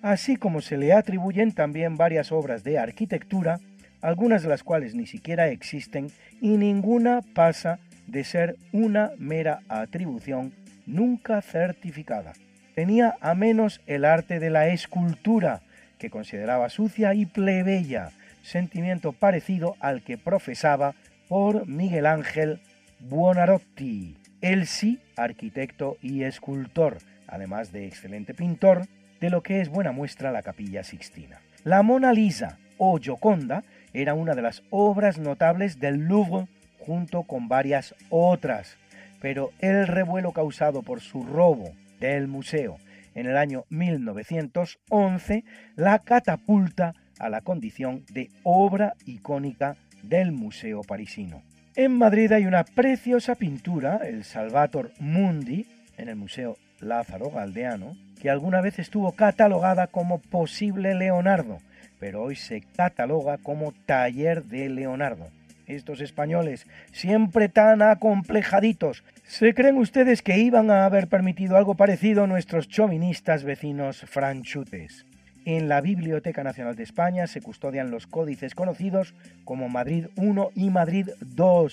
[0.00, 3.58] así como se le atribuyen también varias obras de arquitectura,
[4.00, 6.06] algunas de las cuales ni siquiera existen
[6.40, 10.52] y ninguna pasa de ser una mera atribución
[10.86, 12.32] nunca certificada.
[12.74, 15.60] Tenía a menos el arte de la escultura,
[15.98, 18.10] que consideraba sucia y plebeya,
[18.42, 20.94] sentimiento parecido al que profesaba
[21.28, 22.60] por Miguel Ángel
[23.00, 28.86] Buonarroti, el sí arquitecto y escultor, además de excelente pintor,
[29.20, 31.40] de lo que es buena muestra la capilla sixtina.
[31.64, 36.46] La Mona Lisa o Gioconda era una de las obras notables del Louvre
[36.78, 38.78] junto con varias otras,
[39.20, 42.78] pero el revuelo causado por su robo del museo
[43.14, 45.44] en el año 1911
[45.76, 51.42] la catapulta a la condición de obra icónica del Museo Parisino.
[51.76, 55.66] En Madrid hay una preciosa pintura, el Salvator Mundi,
[55.98, 61.58] en el Museo Lázaro Galdeano, que alguna vez estuvo catalogada como posible Leonardo,
[61.98, 65.28] pero hoy se cataloga como taller de Leonardo
[65.70, 69.04] estos españoles, siempre tan acomplejaditos.
[69.26, 75.06] ¿Se creen ustedes que iban a haber permitido algo parecido nuestros chauvinistas vecinos franchutes?
[75.44, 79.14] En la Biblioteca Nacional de España se custodian los códices conocidos
[79.44, 81.68] como Madrid I y Madrid II,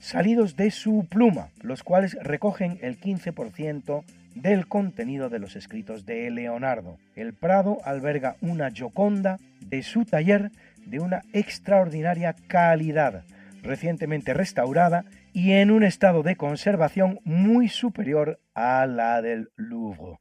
[0.00, 4.02] salidos de su pluma, los cuales recogen el 15%
[4.34, 6.98] del contenido de los escritos de Leonardo.
[7.14, 10.50] El Prado alberga una Gioconda de su taller
[10.90, 13.24] de una extraordinaria calidad,
[13.62, 20.18] recientemente restaurada y en un estado de conservación muy superior a la del Louvre.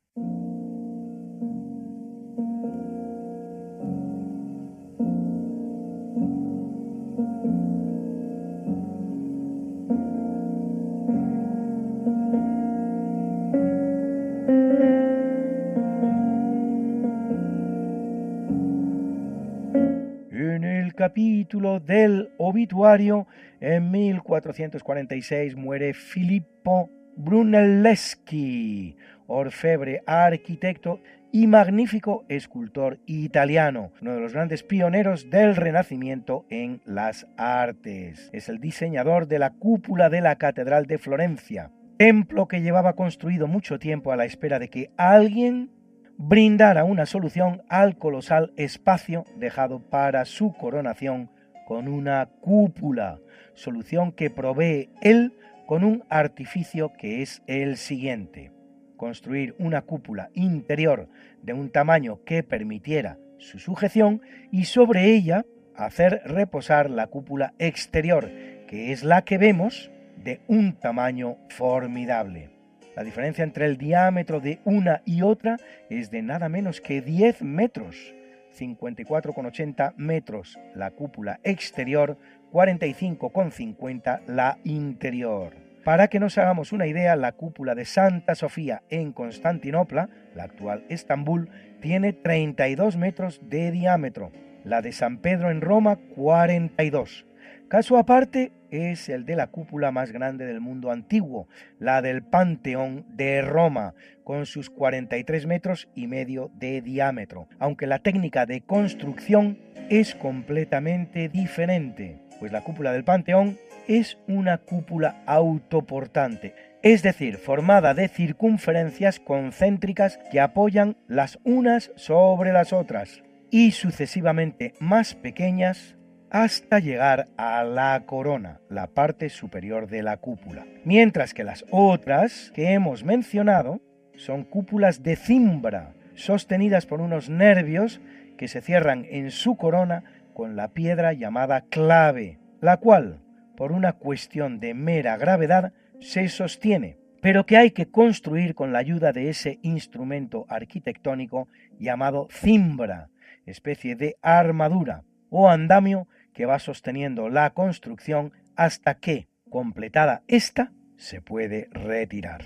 [21.00, 23.26] Capítulo del obituario,
[23.62, 31.00] en 1446 muere Filippo Brunelleschi, orfebre, arquitecto
[31.32, 38.30] y magnífico escultor italiano, uno de los grandes pioneros del Renacimiento en las artes.
[38.34, 43.48] Es el diseñador de la cúpula de la Catedral de Florencia, templo que llevaba construido
[43.48, 45.72] mucho tiempo a la espera de que alguien
[46.22, 51.32] brindara una solución al colosal espacio dejado para su coronación
[51.66, 53.20] con una cúpula,
[53.54, 55.34] solución que provee él
[55.66, 58.52] con un artificio que es el siguiente.
[58.98, 61.08] Construir una cúpula interior
[61.42, 64.22] de un tamaño que permitiera su sujeción
[64.52, 68.30] y sobre ella hacer reposar la cúpula exterior,
[68.68, 72.59] que es la que vemos de un tamaño formidable.
[73.00, 75.56] La diferencia entre el diámetro de una y otra
[75.90, 78.14] es de nada menos que 10 metros,
[78.60, 82.18] 54,80 metros la cúpula exterior,
[82.52, 85.56] 45,50 la interior.
[85.86, 90.84] Para que nos hagamos una idea, la cúpula de Santa Sofía en Constantinopla, la actual
[90.90, 91.50] Estambul,
[91.80, 94.34] tiene 32 metros de diámetro,
[94.66, 97.26] la de San Pedro en Roma 42.
[97.70, 101.48] Caso aparte, es el de la cúpula más grande del mundo antiguo,
[101.80, 103.94] la del Panteón de Roma,
[104.24, 109.58] con sus 43 metros y medio de diámetro, aunque la técnica de construcción
[109.90, 117.94] es completamente diferente, pues la cúpula del Panteón es una cúpula autoportante, es decir, formada
[117.94, 125.96] de circunferencias concéntricas que apoyan las unas sobre las otras y sucesivamente más pequeñas
[126.32, 130.66] hasta llegar a la corona, la parte superior de la cúpula.
[130.86, 133.82] Mientras que las otras que hemos mencionado
[134.16, 138.02] son cúpulas de cimbra, sostenidas por unos nervios
[138.38, 140.04] que se cierran en su corona
[140.34, 143.22] con la piedra llamada clave, la cual,
[143.56, 148.80] por una cuestión de mera gravedad, se sostiene, pero que hay que construir con la
[148.80, 151.48] ayuda de ese instrumento arquitectónico
[151.80, 153.10] llamado cimbra,
[153.46, 156.08] especie de armadura o andamio
[156.40, 162.46] que va sosteniendo la construcción hasta que, completada esta, se puede retirar.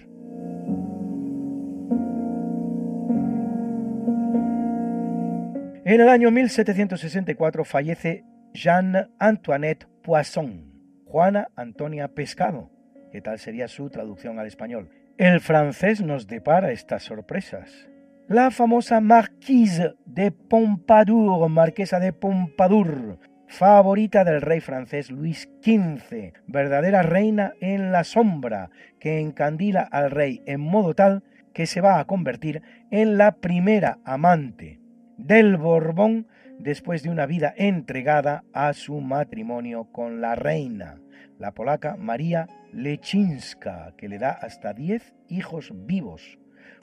[5.86, 8.24] En el año 1764 fallece
[8.56, 10.74] Jeanne Antoinette Poisson,
[11.06, 12.72] Juana Antonia Pescado,
[13.12, 14.90] que tal sería su traducción al español.
[15.20, 17.88] El francés nos depara estas sorpresas.
[18.28, 27.04] La famosa Marquise de Pompadour, marquesa de Pompadour, favorita del rey francés Luis XV, verdadera
[27.04, 32.06] reina en la sombra, que encandila al rey en modo tal que se va a
[32.06, 34.80] convertir en la primera amante
[35.18, 41.00] del Borbón después de una vida entregada a su matrimonio con la reina,
[41.38, 46.40] la polaca María Lechinska, que le da hasta 10 hijos vivos.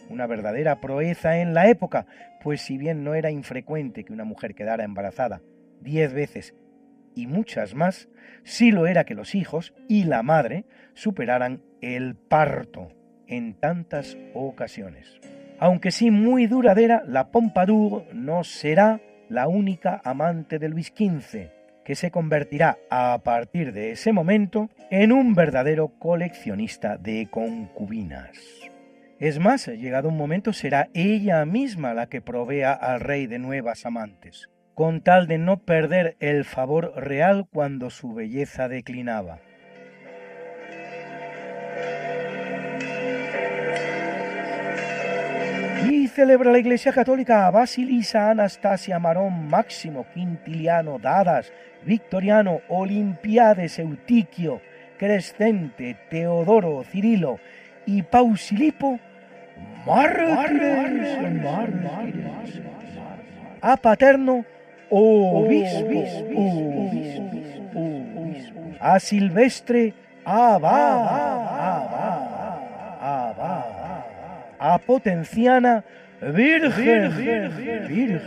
[0.09, 2.07] Una verdadera proeza en la época,
[2.43, 5.41] pues si bien no era infrecuente que una mujer quedara embarazada
[5.81, 6.55] 10 veces
[7.15, 8.09] y muchas más,
[8.45, 12.93] sí lo era que los hijos y la madre superaran el parto
[13.27, 15.21] en tantas ocasiones.
[15.59, 21.51] Aunque sí muy duradera, la Pompadour no será la única amante de Luis XV,
[21.85, 28.31] que se convertirá a partir de ese momento en un verdadero coleccionista de concubinas.
[29.19, 33.85] Es más, llegado un momento será ella misma la que provea al rey de nuevas
[33.85, 34.49] amantes,
[34.81, 39.41] con tal de no perder el favor real cuando su belleza declinaba.
[45.87, 51.53] Y celebra la Iglesia Católica a Basilisa, Anastasia, Marón, Máximo, Quintiliano, Dadas,
[51.85, 54.63] Victoriano, Olimpiades, Eutiquio,
[54.97, 57.39] Crescente, Teodoro, Cirilo
[57.85, 58.99] y Pausilipo,
[59.85, 61.19] mártires,
[63.61, 64.47] a Paterno,
[64.91, 66.05] obispo,
[68.81, 69.95] a Silvestre,
[74.63, 75.85] a Potenciana,
[76.21, 77.51] Virgen, Virgen,
[77.89, 78.21] Virgen,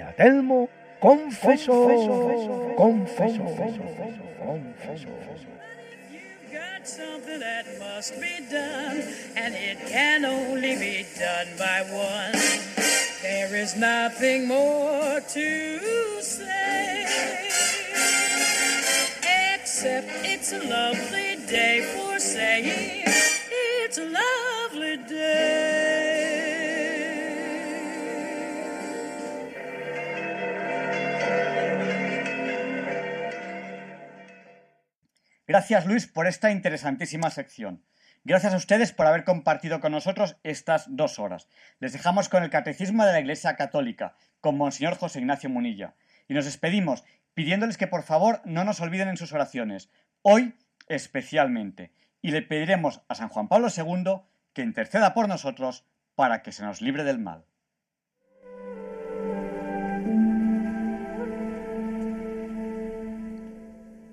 [0.00, 0.68] a Telmo,
[6.82, 9.02] got something that must be done,
[9.36, 12.81] and it can only be done by one.
[13.22, 15.78] There is nothing more to
[16.20, 17.06] say,
[19.54, 23.04] except it's a lovely day for saying
[23.84, 26.32] it's a lovely day.
[35.46, 37.84] Gracias Luis por esta interesantísima sección.
[38.24, 41.48] Gracias a ustedes por haber compartido con nosotros estas dos horas.
[41.80, 45.94] Les dejamos con el Catecismo de la Iglesia Católica, con Monseñor José Ignacio Munilla.
[46.28, 47.02] Y nos despedimos
[47.34, 49.90] pidiéndoles que por favor no nos olviden en sus oraciones,
[50.22, 50.54] hoy
[50.86, 51.90] especialmente.
[52.20, 54.20] Y le pediremos a San Juan Pablo II
[54.52, 55.84] que interceda por nosotros
[56.14, 57.44] para que se nos libre del mal.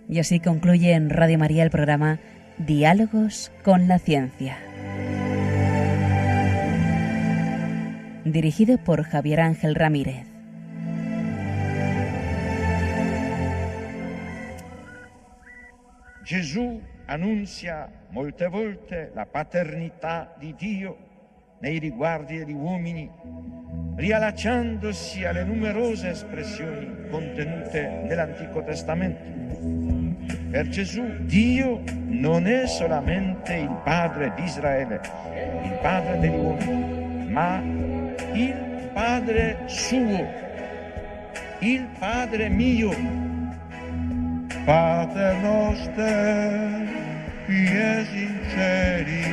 [0.07, 2.19] Y así concluye en Radio María el programa
[2.59, 4.57] Diálogos con la Ciencia.
[8.25, 10.25] Dirigido por Javier Ángel Ramírez.
[16.25, 20.97] Gesù annuncia molte volte la paternità di Dio
[21.61, 23.09] nei riguardi degli uomini,
[23.95, 29.88] riallacciandosi alle numerose espressioni contenute nell'Antico Testamento.
[30.51, 34.99] Per Gesù Dio non è solamente il Padre di Israele,
[35.63, 37.61] il Padre degli uomini, ma
[38.33, 40.27] il Padre suo,
[41.59, 42.89] il Padre mio.
[44.65, 46.87] Pater noster,
[47.45, 47.67] qui
[48.11, 49.23] sinceri,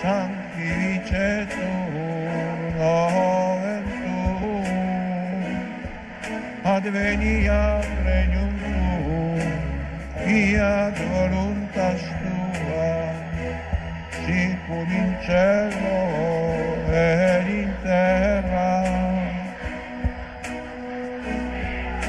[0.00, 1.60] sanctificetur
[2.78, 4.64] nomen tuum,
[6.62, 8.49] adveniat regnum
[10.24, 13.12] Fia voluntas tua,
[14.24, 15.98] sicur in cielo
[16.92, 18.82] ed in terra.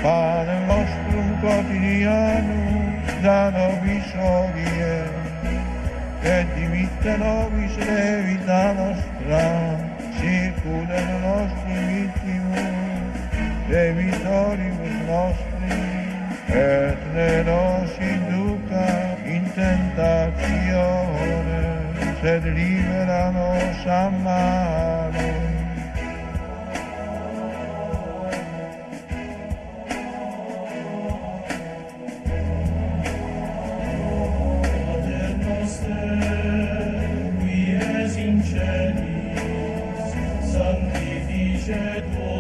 [0.02, 4.98] Padre nostrum quotidianum, da nobis odie,
[6.24, 9.46] et dimitte nobis levita nostra,
[10.18, 13.16] sicur et nostri vittimus,
[13.70, 15.51] debitoribus nostri,
[16.53, 20.82] et ne nos induca in tentazione,
[22.22, 25.32] sed libera nos a male.
[37.40, 39.40] qui es in celis,
[40.52, 42.31] sanctificet